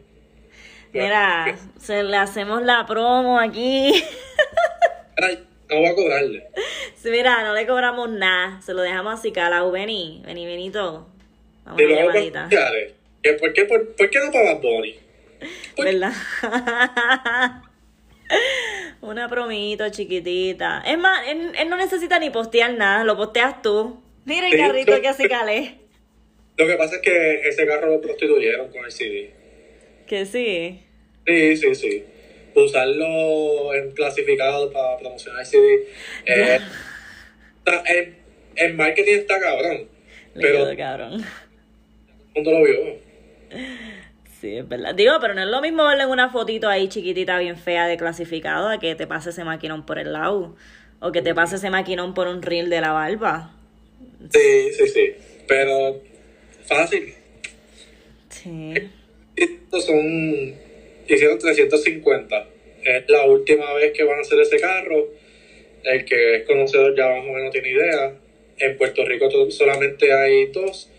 Mira, 0.93 1.57
se 1.79 2.03
le 2.03 2.17
hacemos 2.17 2.63
la 2.63 2.87
promo 2.87 3.39
aquí. 3.39 3.93
mira, 5.17 5.41
no 5.69 5.77
voy 5.77 5.87
a 5.87 5.95
cobrarle. 5.95 6.47
Sí, 6.97 7.11
Mira, 7.11 7.43
no 7.43 7.53
le 7.53 7.67
cobramos 7.67 8.09
nada. 8.09 8.63
Se 8.63 8.73
lo 8.73 8.81
dejamos 8.83 9.19
así, 9.19 9.31
calado. 9.33 9.71
Vení, 9.71 10.23
vení, 10.25 10.47
Benito. 10.47 11.07
Vamos 11.65 11.81
a 11.81 11.85
llamadita. 11.85 12.49
¿que 13.23 13.33
¿por, 13.35 13.53
qué, 13.53 13.65
por, 13.65 13.95
por 13.95 14.09
qué 14.09 14.19
no 14.21 14.31
pagas 14.33 14.63
Bonnie? 14.63 14.99
Pues- 15.77 15.93
¿Verdad? 15.93 16.13
Una 19.07 19.29
promito 19.29 19.89
chiquitita. 19.89 20.83
Es 20.87 20.99
más, 20.99 21.27
él, 21.29 21.53
él 21.59 21.69
no 21.69 21.77
necesita 21.77 22.19
ni 22.19 22.31
postear 22.31 22.75
nada, 22.75 23.05
lo 23.05 23.17
posteas 23.17 23.63
tú. 23.63 24.03
Mira 24.25 24.47
el 24.49 24.53
Sí, 24.55 24.59
carrito 24.59 25.01
que 25.01 25.09
así 25.09 25.29
calé. 25.29 25.75
Lo 26.57 26.67
que 26.67 26.75
pasa 26.75 26.97
es 26.97 27.03
que 27.03 27.49
ese 27.49 27.67
carro 27.67 27.89
lo 27.89 28.01
prostituyeron 28.01 28.69
con 28.71 28.85
el 28.85 28.91
CD. 28.91 29.31
Que 30.07 30.27
sí. 30.27 30.83
Sí, 31.27 31.57
sí, 31.57 31.75
sí. 31.75 32.05
Usarlo 32.55 33.75
en 33.75 33.91
clasificado 33.93 34.73
para 34.73 34.97
promocionar 34.97 35.41
el 35.41 35.47
CD. 35.47 35.89
Eh, 36.25 36.59
el, 37.95 38.15
el 38.57 38.75
marketing 38.75 39.19
está 39.19 39.39
cabrón, 39.39 39.89
Le 40.35 40.43
pero 40.43 40.77
cabrón. 40.77 41.11
todo 41.11 41.25
el 42.35 42.45
mundo 42.45 42.51
lo 42.53 42.65
vio. 42.65 42.97
Sí, 44.41 44.59
es 44.59 44.69
verdad. 44.69 44.95
Digo, 44.95 45.15
pero 45.21 45.35
no 45.35 45.43
es 45.43 45.49
lo 45.49 45.61
mismo 45.61 45.85
verle 45.85 46.07
una 46.07 46.31
fotito 46.31 46.69
ahí 46.69 46.89
chiquitita, 46.89 47.39
bien 47.39 47.57
fea 47.57 47.87
de 47.87 47.97
clasificado, 47.97 48.69
a 48.69 48.79
que 48.79 48.95
te 48.95 49.07
pase 49.07 49.31
ese 49.31 49.45
maquinón 49.45 49.87
por 49.87 49.99
el 49.99 50.13
lado. 50.13 50.55
O 51.01 51.13
que 51.13 51.23
te 51.23 51.35
pase 51.35 51.57
ese 51.57 51.71
maquinón 51.71 52.15
por 52.15 52.29
un 52.29 52.43
reel 52.43 52.69
de 52.69 52.81
la 52.81 52.93
barba. 52.93 53.51
Sí, 54.31 54.73
sí, 54.73 54.89
sí. 54.89 55.15
Pero 55.49 56.03
fácil. 56.67 57.15
Sí. 58.29 58.75
Estos 59.37 59.85
son. 59.85 60.55
Hicieron 61.09 61.39
350. 61.39 62.47
Es 62.83 63.05
la 63.09 63.25
última 63.27 63.73
vez 63.75 63.93
que 63.93 64.05
van 64.05 64.19
a 64.19 64.23
hacer 64.23 64.41
ese 64.41 64.59
carro. 64.59 65.09
El 65.85 66.05
que 66.05 66.37
es 66.37 66.47
conocedor 66.47 66.97
ya 66.97 67.09
más 67.09 67.27
o 67.27 67.33
menos 67.33 67.53
tiene 67.53 67.71
idea. 67.71 68.15
En 68.59 68.77
Puerto 68.77 69.05
Rico 69.05 69.31
solamente 69.51 70.13
hay 70.13 70.47
dos. 70.47 70.91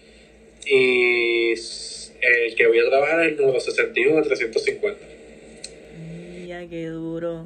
Y 0.66 1.54
el 2.22 2.56
que 2.56 2.68
voy 2.68 2.80
a 2.80 2.90
trabajar 2.90 3.22
es 3.22 3.28
el 3.34 3.38
número 3.38 3.60
61 3.60 4.16
de 4.16 4.22
350. 4.24 5.06
Ya, 6.48 6.68
qué 6.68 6.88
duro. 6.88 7.46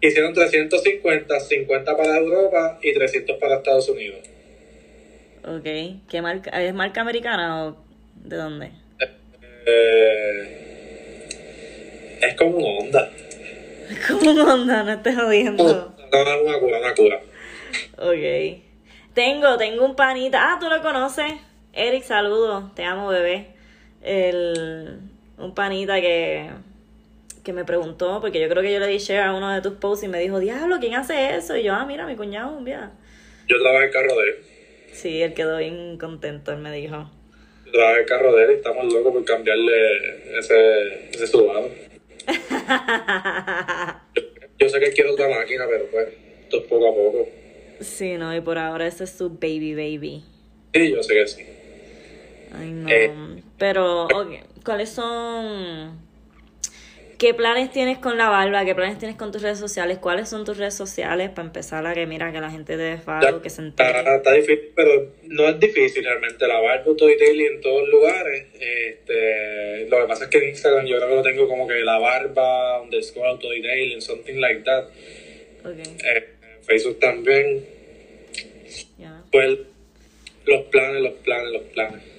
Hicieron 0.00 0.32
350, 0.32 1.40
50 1.40 1.96
para 1.96 2.16
Europa 2.16 2.78
y 2.82 2.94
300 2.94 3.36
para 3.38 3.56
Estados 3.56 3.88
Unidos. 3.88 4.20
Ok. 5.44 5.66
¿Qué 6.08 6.22
marca? 6.22 6.50
¿Es 6.62 6.72
marca 6.74 7.00
americana 7.02 7.66
o 7.66 7.76
de 8.14 8.36
dónde? 8.36 8.70
Eh, 9.66 11.28
es 12.22 12.34
como 12.36 12.56
una 12.56 12.68
onda. 12.84 13.10
¿Cómo 14.08 14.42
onda? 14.42 14.82
No 14.84 14.92
estés 14.92 15.16
jodiendo. 15.16 15.64
No, 15.64 15.94
una 16.22 16.58
cura, 16.58 16.78
una 16.80 16.94
cura. 16.94 17.20
Ok. 17.98 18.62
Tengo, 19.14 19.58
tengo 19.58 19.84
un 19.84 19.96
panita. 19.96 20.52
Ah, 20.52 20.58
tú 20.58 20.68
lo 20.68 20.80
conoces. 20.80 21.32
Eric, 21.72 22.04
saludo. 22.04 22.72
Te 22.74 22.84
amo, 22.84 23.08
bebé. 23.08 23.59
El, 24.02 24.98
un 25.38 25.54
panita 25.54 26.00
que, 26.00 26.50
que 27.42 27.52
me 27.52 27.64
preguntó, 27.64 28.20
porque 28.20 28.40
yo 28.40 28.48
creo 28.48 28.62
que 28.62 28.72
yo 28.72 28.78
le 28.80 28.86
di 28.86 28.98
share 28.98 29.24
a 29.24 29.34
uno 29.34 29.52
de 29.52 29.60
tus 29.60 29.74
posts 29.74 30.04
y 30.04 30.08
me 30.08 30.20
dijo, 30.20 30.38
diablo, 30.38 30.76
¿quién 30.80 30.94
hace 30.94 31.34
eso? 31.36 31.56
Y 31.56 31.64
yo, 31.64 31.74
ah, 31.74 31.84
mira, 31.86 32.06
mi 32.06 32.16
cuñado, 32.16 32.60
mira. 32.60 32.92
Yo 33.48 33.60
trabajé 33.60 33.86
el 33.86 33.90
carro 33.90 34.14
de 34.20 34.28
él. 34.28 34.36
Sí, 34.92 35.22
él 35.22 35.34
quedó 35.34 35.58
bien 35.58 35.98
contento, 35.98 36.52
él 36.52 36.58
me 36.58 36.72
dijo. 36.72 37.10
Yo 37.66 37.72
trabajé 37.72 38.00
el 38.00 38.06
carro 38.06 38.34
de 38.34 38.44
él 38.44 38.50
y 38.52 38.54
estamos 38.54 38.92
locos 38.92 39.12
por 39.12 39.24
cambiarle 39.24 40.38
ese, 40.38 41.10
ese 41.10 41.26
Subaru. 41.26 41.68
Yo 44.58 44.68
sé 44.68 44.78
que 44.78 44.86
él 44.86 44.94
quiere 44.94 45.10
otra 45.10 45.28
máquina, 45.28 45.64
pero 45.68 45.86
pues, 45.86 46.08
esto 46.42 46.58
es 46.58 46.62
poco 46.64 46.88
a 46.88 46.94
poco. 46.94 47.28
sí, 47.80 48.16
no, 48.18 48.34
y 48.36 48.40
por 48.42 48.58
ahora 48.58 48.86
ese 48.86 49.04
es 49.04 49.10
su 49.10 49.30
baby 49.30 49.74
baby. 49.74 50.22
Sí, 50.74 50.90
yo 50.92 51.02
sé 51.02 51.14
que 51.14 51.26
sí. 51.26 51.42
Ay, 52.52 52.70
no. 52.72 52.88
Eh. 52.88 53.42
Pero, 53.58 54.04
ok, 54.04 54.62
¿cuáles 54.64 54.90
son... 54.90 56.08
¿Qué 57.18 57.34
planes 57.34 57.70
tienes 57.70 57.98
con 57.98 58.16
la 58.16 58.30
barba? 58.30 58.64
¿Qué 58.64 58.74
planes 58.74 58.96
tienes 58.96 59.18
con 59.18 59.30
tus 59.30 59.42
redes 59.42 59.58
sociales? 59.58 59.98
¿Cuáles 59.98 60.30
son 60.30 60.46
tus 60.46 60.56
redes 60.56 60.72
sociales 60.72 61.28
para 61.28 61.48
empezar 61.48 61.86
a 61.86 61.92
que 61.92 62.06
mira 62.06 62.32
que 62.32 62.40
la 62.40 62.50
gente 62.50 62.78
de 62.78 62.96
follow, 62.96 63.42
que 63.42 63.50
se 63.50 63.68
está, 63.68 63.90
entere? 63.90 64.16
está 64.16 64.32
difícil, 64.32 64.70
pero 64.74 65.12
no 65.24 65.46
es 65.46 65.60
difícil 65.60 66.02
realmente. 66.02 66.48
Lavar 66.48 66.82
Toy 66.82 67.16
Daily 67.18 67.44
en 67.44 67.60
todos 67.60 67.86
lugares. 67.90 68.46
Este, 68.54 69.86
lo 69.90 70.00
que 70.00 70.06
pasa 70.06 70.24
es 70.24 70.30
que 70.30 70.38
en 70.38 70.48
Instagram 70.48 70.86
yo 70.86 70.96
creo 70.96 71.08
que 71.10 71.14
lo 71.16 71.22
tengo 71.22 71.46
como 71.46 71.68
que 71.68 71.80
la 71.80 71.98
barba, 71.98 72.80
underscore 72.80 73.36
Toy 73.38 73.60
Daily, 73.60 74.00
something 74.00 74.36
like 74.40 74.62
that. 74.62 74.84
Ok, 75.62 75.76
Eh, 75.76 76.28
Facebook 76.62 77.00
también. 77.00 77.66
Pues 79.30 79.58
los 80.46 80.62
planes, 80.70 81.02
los 81.02 81.12
planes, 81.14 81.52
los 81.52 81.62
planes. 81.64 82.09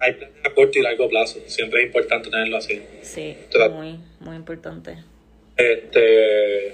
Hay 0.00 0.12
planes 0.12 0.36
a 0.44 0.54
corto 0.54 0.78
y 0.78 0.82
largo 0.82 1.08
plazo. 1.08 1.40
Siempre 1.46 1.80
es 1.80 1.86
importante 1.86 2.30
tenerlo 2.30 2.56
así. 2.56 2.80
Sí, 3.02 3.36
muy, 3.70 3.98
muy 4.20 4.36
importante. 4.36 4.96
Este, 5.56 6.72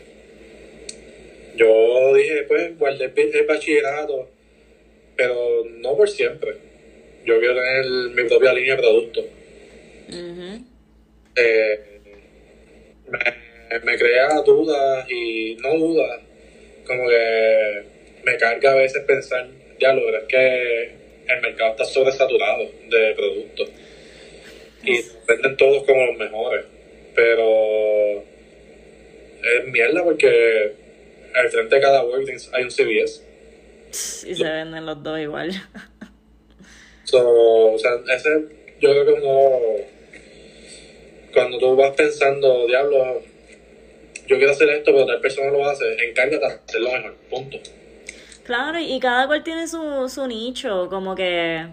yo 1.57 2.15
dije, 2.15 2.43
pues, 2.43 2.79
guardé 2.79 3.13
el, 3.17 3.47
bachillerato, 3.47 4.29
pero 5.17 5.65
no 5.79 5.97
por 5.97 6.09
siempre. 6.09 6.57
Yo 7.25 7.39
quiero 7.39 7.55
tener 7.55 7.87
mi 8.15 8.29
propia 8.29 8.53
línea 8.53 8.77
de 8.77 8.83
productos. 8.83 9.25
Ujú. 10.09 10.65
Eh, 11.37 11.81
me, 13.09 13.79
me 13.81 13.99
crea 13.99 14.43
dudas 14.43 15.11
y 15.11 15.57
no 15.57 15.75
dudas, 15.75 16.21
como 16.87 17.09
que 17.09 17.83
me 18.25 18.37
carga 18.37 18.73
a 18.73 18.77
veces 18.77 19.03
pensar, 19.05 19.49
ya 19.81 19.93
lo 19.93 20.05
verdad 20.05 20.23
es 20.23 20.29
que 20.29 21.04
el 21.29 21.41
mercado 21.41 21.71
está 21.73 21.85
sobresaturado 21.85 22.65
de 22.89 23.15
productos 23.15 23.71
y 24.83 25.01
venden 25.27 25.57
todos 25.57 25.85
como 25.85 26.05
los 26.07 26.17
mejores. 26.17 26.65
Pero 27.15 28.23
es 28.23 29.67
mierda 29.67 30.03
porque 30.03 30.73
al 31.35 31.51
frente 31.51 31.77
de 31.77 31.81
cada 31.81 32.05
Walgreens 32.05 32.51
hay 32.53 32.65
un 32.65 32.71
CVS. 32.71 33.25
Y 34.27 34.35
se 34.35 34.45
venden 34.45 34.87
los 34.87 35.03
dos 35.03 35.19
igual. 35.21 35.51
So, 37.05 37.75
o 37.75 37.79
sea, 37.79 37.91
ese, 38.17 38.31
yo 38.81 38.91
creo 38.91 39.05
que 39.05 39.13
uno, 39.13 39.61
cuando 41.35 41.59
tú 41.59 41.77
vas 41.77 41.95
pensando, 41.95 42.67
diablo, 42.67 43.23
yo 44.27 44.39
quiero 44.39 44.53
hacer 44.53 44.71
esto, 44.71 44.91
pero 44.91 45.05
tal 45.05 45.21
persona 45.21 45.51
lo 45.51 45.69
hace, 45.69 45.85
encárgate 46.09 46.47
de 46.47 46.53
hacerlo 46.53 46.93
mejor, 46.93 47.15
punto. 47.29 47.59
Claro, 48.45 48.79
y 48.79 49.01
cada 49.01 49.27
cual 49.27 49.43
tiene 49.43 49.67
su, 49.67 50.09
su 50.09 50.27
nicho, 50.27 50.89
como 50.91 51.15
que... 51.15 51.67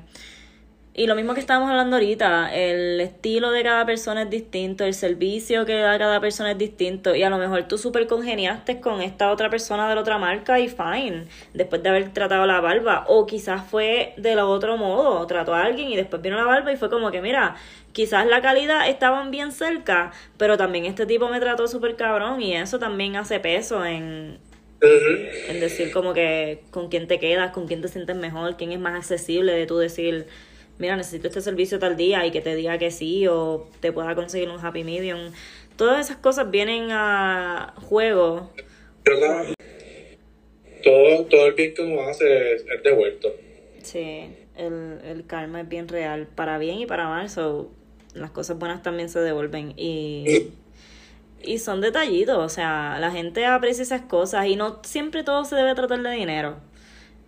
Y 0.93 1.07
lo 1.07 1.15
mismo 1.15 1.33
que 1.33 1.39
estábamos 1.39 1.69
hablando 1.69 1.95
ahorita, 1.95 2.53
el 2.53 2.99
estilo 2.99 3.51
de 3.51 3.63
cada 3.63 3.85
persona 3.85 4.23
es 4.23 4.29
distinto, 4.29 4.83
el 4.83 4.93
servicio 4.93 5.65
que 5.65 5.75
da 5.75 5.97
cada 5.97 6.19
persona 6.19 6.51
es 6.51 6.57
distinto 6.57 7.15
y 7.15 7.23
a 7.23 7.29
lo 7.29 7.37
mejor 7.37 7.63
tú 7.63 7.77
súper 7.77 8.07
congeniaste 8.07 8.81
con 8.81 9.01
esta 9.01 9.31
otra 9.31 9.49
persona 9.49 9.87
de 9.87 9.95
la 9.95 10.01
otra 10.01 10.17
marca 10.17 10.59
y 10.59 10.67
fine, 10.67 11.27
después 11.53 11.81
de 11.81 11.89
haber 11.89 12.11
tratado 12.11 12.45
la 12.45 12.59
barba 12.59 13.05
o 13.07 13.25
quizás 13.25 13.65
fue 13.69 14.13
de 14.17 14.35
lo 14.35 14.49
otro 14.49 14.75
modo, 14.75 15.25
trató 15.27 15.53
a 15.55 15.63
alguien 15.63 15.87
y 15.89 15.95
después 15.95 16.21
vino 16.21 16.35
la 16.35 16.43
barba 16.43 16.73
y 16.73 16.77
fue 16.77 16.89
como 16.89 17.09
que 17.09 17.21
mira, 17.21 17.55
quizás 17.93 18.25
la 18.27 18.41
calidad 18.41 18.89
estaban 18.89 19.31
bien 19.31 19.53
cerca, 19.53 20.11
pero 20.35 20.57
también 20.57 20.85
este 20.85 21.05
tipo 21.05 21.29
me 21.29 21.39
trató 21.39 21.69
súper 21.69 21.95
cabrón 21.95 22.41
y 22.41 22.53
eso 22.53 22.79
también 22.79 23.15
hace 23.15 23.39
peso 23.39 23.85
en, 23.85 24.39
en 24.81 25.59
decir 25.59 25.91
como 25.91 26.13
que 26.13 26.61
con 26.71 26.89
quién 26.89 27.07
te 27.07 27.19
quedas, 27.19 27.51
con 27.51 27.67
quién 27.67 27.81
te 27.81 27.87
sientes 27.87 28.15
mejor, 28.15 28.57
quién 28.57 28.71
es 28.71 28.79
más 28.79 28.95
accesible 28.95 29.53
de 29.53 29.67
tú 29.67 29.77
decir 29.77 30.25
mira, 30.81 30.97
necesito 30.97 31.27
este 31.27 31.41
servicio 31.41 31.79
tal 31.79 31.95
día 31.95 32.25
y 32.25 32.31
que 32.31 32.41
te 32.41 32.55
diga 32.55 32.77
que 32.79 32.91
sí 32.91 33.27
o 33.27 33.69
te 33.79 33.91
pueda 33.91 34.15
conseguir 34.15 34.49
un 34.49 34.59
happy 34.59 34.83
medium. 34.83 35.31
Todas 35.77 36.07
esas 36.07 36.17
cosas 36.17 36.49
vienen 36.49 36.89
a 36.91 37.73
juego. 37.87 38.51
Todo, 40.83 41.25
todo 41.25 41.45
el 41.45 41.53
bien 41.53 41.73
que 41.75 41.83
uno 41.83 42.01
hace 42.01 42.55
es, 42.55 42.65
devuelto. 42.83 43.31
Sí, 43.83 44.35
el, 44.57 44.99
el 45.05 45.25
karma 45.27 45.61
es 45.61 45.69
bien 45.69 45.87
real, 45.87 46.27
para 46.35 46.57
bien 46.57 46.79
y 46.79 46.87
para 46.87 47.07
mal, 47.07 47.29
so, 47.29 47.71
las 48.15 48.31
cosas 48.31 48.57
buenas 48.57 48.81
también 48.81 49.09
se 49.09 49.19
devuelven 49.19 49.73
y, 49.77 50.51
y 51.43 51.59
son 51.59 51.81
detallitos, 51.81 52.37
o 52.37 52.49
sea, 52.49 52.97
la 52.99 53.11
gente 53.11 53.45
aprecia 53.45 53.83
esas 53.83 54.01
cosas 54.01 54.47
y 54.47 54.55
no 54.55 54.79
siempre 54.83 55.23
todo 55.23 55.45
se 55.45 55.55
debe 55.55 55.75
tratar 55.75 56.01
de 56.01 56.11
dinero 56.11 56.57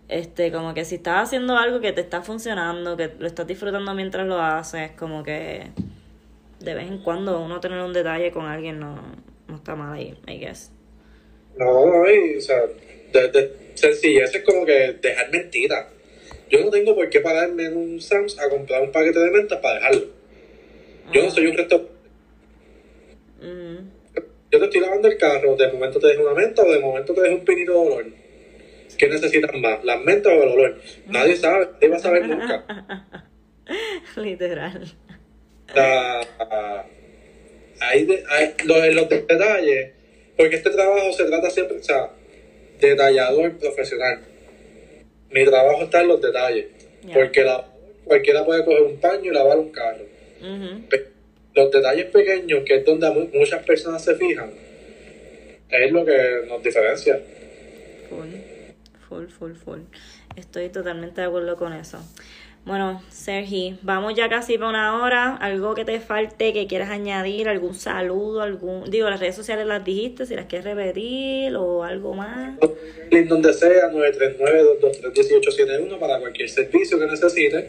este, 0.08 0.52
como 0.52 0.74
que 0.74 0.84
si 0.84 0.96
estás 0.96 1.28
haciendo 1.28 1.56
algo 1.56 1.80
que 1.80 1.92
te 1.92 2.00
está 2.00 2.22
funcionando, 2.22 2.96
que 2.96 3.10
lo 3.18 3.26
estás 3.26 3.46
disfrutando 3.46 3.94
mientras 3.94 4.26
lo 4.26 4.40
haces, 4.40 4.90
como 4.92 5.22
que 5.22 5.68
de 6.60 6.74
vez 6.74 6.88
en 6.88 6.98
cuando 6.98 7.40
uno 7.40 7.60
tener 7.60 7.80
un 7.80 7.92
detalle 7.92 8.30
con 8.30 8.46
alguien 8.46 8.80
no, 8.80 8.96
no 9.48 9.56
está 9.56 9.74
mal 9.74 9.94
ahí, 9.94 10.14
I 10.26 10.38
guess. 10.38 10.70
No, 11.56 11.86
no, 11.86 12.02
o 12.02 12.40
sea, 12.40 12.62
de, 13.12 13.28
de 13.28 13.52
sencillez 13.74 14.34
es 14.34 14.42
como 14.42 14.64
que 14.66 14.96
dejar 15.00 15.30
mentiras. 15.30 15.86
Yo 16.50 16.62
no 16.62 16.70
tengo 16.70 16.94
por 16.94 17.08
qué 17.08 17.20
pararme 17.20 17.66
en 17.66 17.76
un 17.76 18.00
Sam's 18.00 18.38
a 18.38 18.48
comprar 18.48 18.82
un 18.82 18.92
paquete 18.92 19.18
de 19.18 19.30
mentas 19.30 19.58
para 19.60 19.76
dejarlo. 19.76 20.06
Yo 21.12 21.22
no 21.22 21.30
soy 21.30 21.46
un 21.46 21.56
resto. 21.56 21.88
Yo 24.54 24.60
te 24.60 24.66
estoy 24.66 24.82
lavando 24.82 25.08
el 25.08 25.18
carro, 25.18 25.56
de 25.56 25.66
momento 25.72 25.98
te 25.98 26.06
dejo 26.06 26.22
una 26.22 26.34
menta 26.34 26.62
o 26.62 26.70
de 26.70 26.78
momento 26.78 27.12
te 27.12 27.22
dejo 27.22 27.34
un 27.34 27.44
pinito 27.44 27.72
de 27.72 27.78
olor 27.78 28.06
¿Qué 28.96 29.08
necesitan 29.08 29.60
más? 29.60 29.84
¿Las 29.84 30.00
mentas 30.00 30.32
o 30.32 30.42
el 30.44 30.48
olor? 30.48 30.80
Nadie 31.08 31.34
sabe, 31.34 31.70
nadie 31.72 31.88
va 31.88 31.96
a 31.96 31.98
saber 31.98 32.28
nunca. 32.28 32.64
Literal. 34.16 34.92
hay, 37.80 38.24
hay 38.28 38.54
los, 38.64 38.94
los 38.94 39.08
detalles, 39.08 39.90
porque 40.36 40.54
este 40.54 40.70
trabajo 40.70 41.12
se 41.12 41.24
trata 41.24 41.50
siempre, 41.50 41.78
o 41.78 41.82
sea, 41.82 42.12
detallador 42.78 43.58
profesional. 43.58 44.20
Mi 45.30 45.44
trabajo 45.44 45.82
está 45.82 46.02
en 46.02 46.06
los 46.06 46.22
detalles, 46.22 46.66
porque 47.12 47.42
la, 47.42 47.66
cualquiera 48.04 48.44
puede 48.44 48.64
coger 48.64 48.82
un 48.82 49.00
paño 49.00 49.32
y 49.32 49.34
lavar 49.34 49.58
un 49.58 49.72
carro. 49.72 50.04
Los 51.54 51.70
detalles 51.70 52.06
pequeños, 52.06 52.62
que 52.64 52.76
es 52.76 52.84
donde 52.84 53.10
muchas 53.32 53.64
personas 53.64 54.04
se 54.04 54.14
fijan, 54.14 54.50
es 55.68 55.92
lo 55.92 56.04
que 56.04 56.44
nos 56.48 56.62
diferencia 56.62 57.20
full, 59.14 59.28
full, 59.28 59.52
full. 59.54 59.80
Estoy 60.36 60.68
totalmente 60.68 61.20
de 61.20 61.28
acuerdo 61.28 61.56
con 61.56 61.72
eso. 61.72 61.98
Bueno, 62.64 63.02
Sergi, 63.10 63.78
vamos 63.82 64.14
ya 64.14 64.30
casi 64.30 64.56
para 64.56 64.70
una 64.70 65.02
hora. 65.02 65.36
¿Algo 65.36 65.74
que 65.74 65.84
te 65.84 66.00
falte, 66.00 66.54
que 66.54 66.66
quieras 66.66 66.90
añadir? 66.90 67.48
¿Algún 67.48 67.74
saludo? 67.74 68.40
algún 68.40 68.90
Digo, 68.90 69.10
las 69.10 69.20
redes 69.20 69.36
sociales 69.36 69.66
las 69.66 69.84
dijiste, 69.84 70.24
si 70.24 70.34
las 70.34 70.46
quieres 70.46 70.64
repetir 70.64 71.54
o 71.56 71.84
algo 71.84 72.14
más. 72.14 72.58
Donde 73.28 73.52
sea, 73.52 73.92
939-223-1871 73.92 75.98
para 75.98 76.18
cualquier 76.18 76.48
servicio 76.48 76.98
que 76.98 77.06
necesites. 77.06 77.66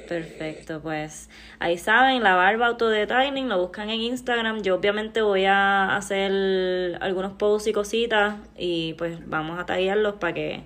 Perfecto, 0.07 0.79
pues 0.81 1.29
ahí 1.59 1.77
saben, 1.77 2.23
la 2.23 2.35
barba 2.35 2.67
autodetailing, 2.67 3.49
lo 3.49 3.59
buscan 3.59 3.89
en 3.89 3.99
Instagram. 3.99 4.63
Yo 4.63 4.75
obviamente 4.75 5.21
voy 5.21 5.45
a 5.45 5.95
hacer 5.95 6.97
algunos 7.01 7.33
posts 7.33 7.67
y 7.67 7.73
cositas 7.73 8.35
y 8.57 8.93
pues 8.93 9.17
vamos 9.27 9.59
a 9.59 9.65
tallarlos 9.65 10.15
para 10.15 10.33
que 10.33 10.61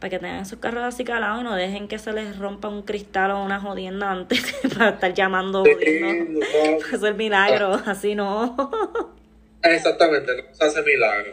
para 0.00 0.10
que 0.10 0.18
tengan 0.18 0.46
sus 0.46 0.58
carros 0.58 0.82
así 0.82 1.04
calados 1.04 1.42
y 1.42 1.44
no 1.44 1.54
dejen 1.54 1.86
que 1.86 1.98
se 1.98 2.12
les 2.12 2.38
rompa 2.38 2.68
un 2.68 2.82
cristal 2.82 3.32
o 3.32 3.44
una 3.44 3.60
jodienda 3.60 4.10
antes 4.10 4.42
para 4.76 4.90
estar 4.90 5.14
llamando 5.14 5.60
jodiendo. 5.60 6.40
Sí, 6.40 6.94
hacer 6.94 7.14
milagro, 7.14 7.80
así 7.84 8.14
no. 8.14 8.56
Exactamente, 9.62 10.34
no 10.36 10.54
se 10.54 10.64
hace 10.64 10.82
milagro. 10.82 11.32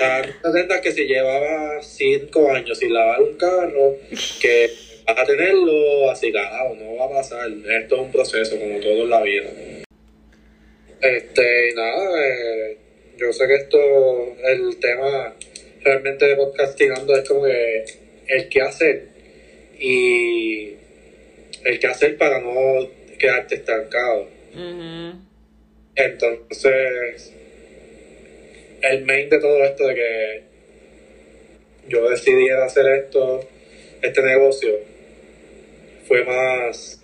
Tan 0.00 0.80
que 0.82 0.92
si 0.92 1.06
llevaba 1.06 1.80
cinco 1.80 2.50
años 2.50 2.76
sin 2.78 2.92
lavar 2.92 3.22
un 3.22 3.36
carro, 3.36 3.96
que 4.40 4.70
vas 5.06 5.18
a 5.18 5.24
tenerlo 5.24 6.10
así 6.10 6.32
cagado, 6.32 6.74
no 6.74 6.96
va 6.96 7.06
a 7.06 7.10
pasar. 7.10 7.48
Esto 7.48 7.94
es 7.94 8.00
un 8.00 8.10
proceso, 8.10 8.58
como 8.58 8.80
todo 8.80 9.04
en 9.04 9.10
la 9.10 9.22
vida. 9.22 9.48
Este, 11.00 11.72
nada, 11.76 12.26
eh, 12.26 12.78
yo 13.16 13.32
sé 13.32 13.46
que 13.46 13.54
esto, 13.54 13.78
el 14.44 14.76
tema 14.80 15.34
realmente 15.82 16.26
de 16.26 16.36
podcastingando 16.36 17.16
es 17.16 17.28
como 17.28 17.44
que 17.44 17.84
el 18.28 18.48
que 18.48 18.62
hacer 18.62 19.08
y 19.78 20.74
el 21.64 21.78
que 21.78 21.86
hacer 21.86 22.16
para 22.16 22.40
no 22.40 22.88
quedarte 23.18 23.56
estancado. 23.56 24.28
Entonces, 25.94 27.32
el 28.82 29.04
main 29.04 29.28
de 29.28 29.38
todo 29.38 29.64
esto 29.64 29.86
de 29.86 29.94
que 29.94 30.42
yo 31.88 32.08
decidí 32.08 32.48
hacer 32.50 32.86
esto, 32.94 33.46
este 34.02 34.22
negocio, 34.22 34.78
fue 36.06 36.24
más 36.24 37.00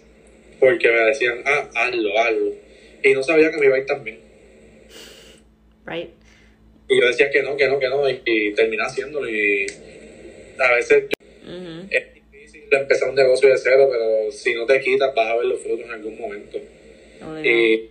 porque 0.58 0.90
me 0.90 1.00
decían, 1.00 1.42
ah, 1.44 1.68
hazlo, 1.74 2.18
hazlo. 2.18 2.52
Y 3.02 3.12
no 3.12 3.22
sabía 3.22 3.50
que 3.50 3.58
me 3.58 3.66
iba 3.66 3.76
a 3.76 3.78
ir 3.78 3.86
tan 3.86 4.02
bien. 4.02 4.20
Right. 5.84 6.15
Y 6.88 7.00
yo 7.00 7.06
decía 7.06 7.30
que 7.30 7.42
no, 7.42 7.56
que 7.56 7.68
no, 7.68 7.78
que 7.78 7.88
no, 7.88 8.08
y, 8.08 8.20
y 8.24 8.52
terminé 8.54 8.82
haciéndolo. 8.82 9.28
Y 9.28 9.66
a 10.58 10.74
veces 10.74 11.04
es 11.90 12.14
difícil 12.14 12.64
empezar 12.70 13.08
un 13.08 13.14
negocio 13.14 13.48
de 13.48 13.58
cero, 13.58 13.88
pero 13.90 14.30
si 14.32 14.54
no 14.54 14.66
te 14.66 14.80
quitas, 14.80 15.14
vas 15.14 15.28
a 15.28 15.36
ver 15.36 15.46
los 15.46 15.60
frutos 15.60 15.84
en 15.86 15.92
algún 15.92 16.18
momento. 16.18 16.58
y 17.42 17.90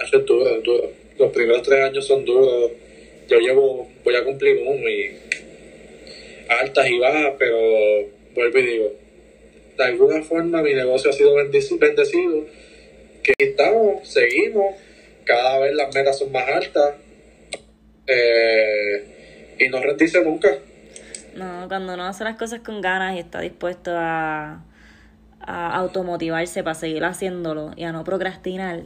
eso 0.00 0.18
es 0.18 0.26
duro, 0.26 0.56
es 0.56 0.62
duro 0.62 0.92
los 1.18 1.32
primeros 1.32 1.62
tres 1.62 1.82
años 1.82 2.06
son 2.06 2.24
duros. 2.24 2.72
Yo 3.28 3.38
llevo, 3.38 3.88
voy 4.04 4.14
a 4.14 4.24
cumplir 4.24 4.62
uno 4.64 4.88
y 4.88 5.16
altas 6.48 6.88
y 6.88 6.98
bajas, 6.98 7.34
pero 7.38 7.56
vuelvo 8.34 8.58
y 8.58 8.66
digo, 8.66 8.92
de 9.76 9.84
alguna 9.84 10.22
forma 10.22 10.62
mi 10.62 10.74
negocio 10.74 11.10
ha 11.10 11.12
sido 11.12 11.34
bendecido, 11.34 12.46
que 13.22 13.32
estamos, 13.38 14.08
seguimos, 14.08 14.76
cada 15.24 15.58
vez 15.58 15.74
las 15.74 15.92
metas 15.94 16.18
son 16.18 16.30
más 16.30 16.48
altas 16.48 16.94
eh, 18.06 19.56
y 19.58 19.68
no 19.68 19.80
rendirse 19.80 20.22
nunca. 20.22 20.48
No, 21.34 21.66
cuando 21.68 21.94
uno 21.94 22.04
hace 22.06 22.24
las 22.24 22.36
cosas 22.36 22.60
con 22.60 22.80
ganas 22.80 23.16
y 23.16 23.18
está 23.18 23.40
dispuesto 23.40 23.92
a, 23.94 24.64
a 25.40 25.76
automotivarse 25.76 26.62
para 26.62 26.74
seguir 26.74 27.04
haciéndolo 27.04 27.72
y 27.76 27.84
a 27.84 27.92
no 27.92 28.04
procrastinar. 28.04 28.82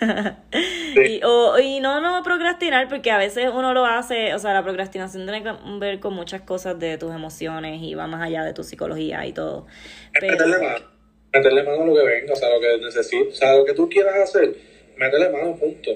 y, 0.96 1.20
o, 1.24 1.58
y 1.58 1.80
no, 1.80 2.00
no 2.00 2.22
procrastinar, 2.22 2.88
porque 2.88 3.10
a 3.10 3.18
veces 3.18 3.50
uno 3.52 3.74
lo 3.74 3.84
hace, 3.84 4.34
o 4.34 4.38
sea, 4.38 4.54
la 4.54 4.62
procrastinación 4.62 5.24
tiene 5.24 5.42
que 5.42 5.52
ver 5.78 6.00
con 6.00 6.14
muchas 6.14 6.42
cosas 6.42 6.78
de 6.78 6.98
tus 6.98 7.14
emociones 7.14 7.82
y 7.82 7.94
va 7.94 8.06
más 8.06 8.22
allá 8.22 8.44
de 8.44 8.54
tu 8.54 8.64
psicología 8.64 9.26
y 9.26 9.32
todo. 9.32 9.66
Es 10.14 10.22
meterle 10.22 10.56
meterle 11.32 11.62
mano 11.64 11.82
a 11.82 11.86
lo 11.86 11.94
que 11.94 12.04
venga, 12.04 12.32
o 12.32 12.36
sea, 12.36 12.48
lo 12.48 12.60
que 12.60 12.78
necesites, 12.78 13.34
o 13.34 13.36
sea, 13.36 13.56
lo 13.56 13.64
que 13.64 13.74
tú 13.74 13.88
quieras 13.88 14.14
hacer, 14.16 14.54
métele 14.96 15.30
mano, 15.30 15.56
punto. 15.56 15.90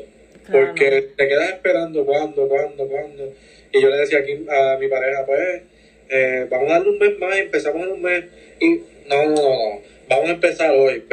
Porque 0.50 1.10
te 1.16 1.28
quedas 1.28 1.50
esperando 1.50 2.04
cuándo, 2.04 2.48
cuándo, 2.48 2.88
cuándo. 2.88 3.32
Y 3.72 3.82
yo 3.82 3.88
le 3.90 3.98
decía 3.98 4.20
aquí 4.20 4.46
a 4.48 4.78
mi 4.78 4.88
pareja, 4.88 5.26
pues, 5.26 5.62
eh, 6.08 6.46
vamos 6.50 6.70
a 6.70 6.74
darle 6.74 6.90
un 6.90 6.98
mes 6.98 7.18
más, 7.18 7.36
empezamos 7.36 7.82
en 7.82 7.92
un 7.92 8.02
mes. 8.02 8.24
Y 8.60 8.80
no, 9.08 9.24
no, 9.24 9.34
no, 9.34 9.34
no, 9.34 9.82
vamos 10.08 10.28
a 10.28 10.32
empezar 10.32 10.70
hoy. 10.70 11.04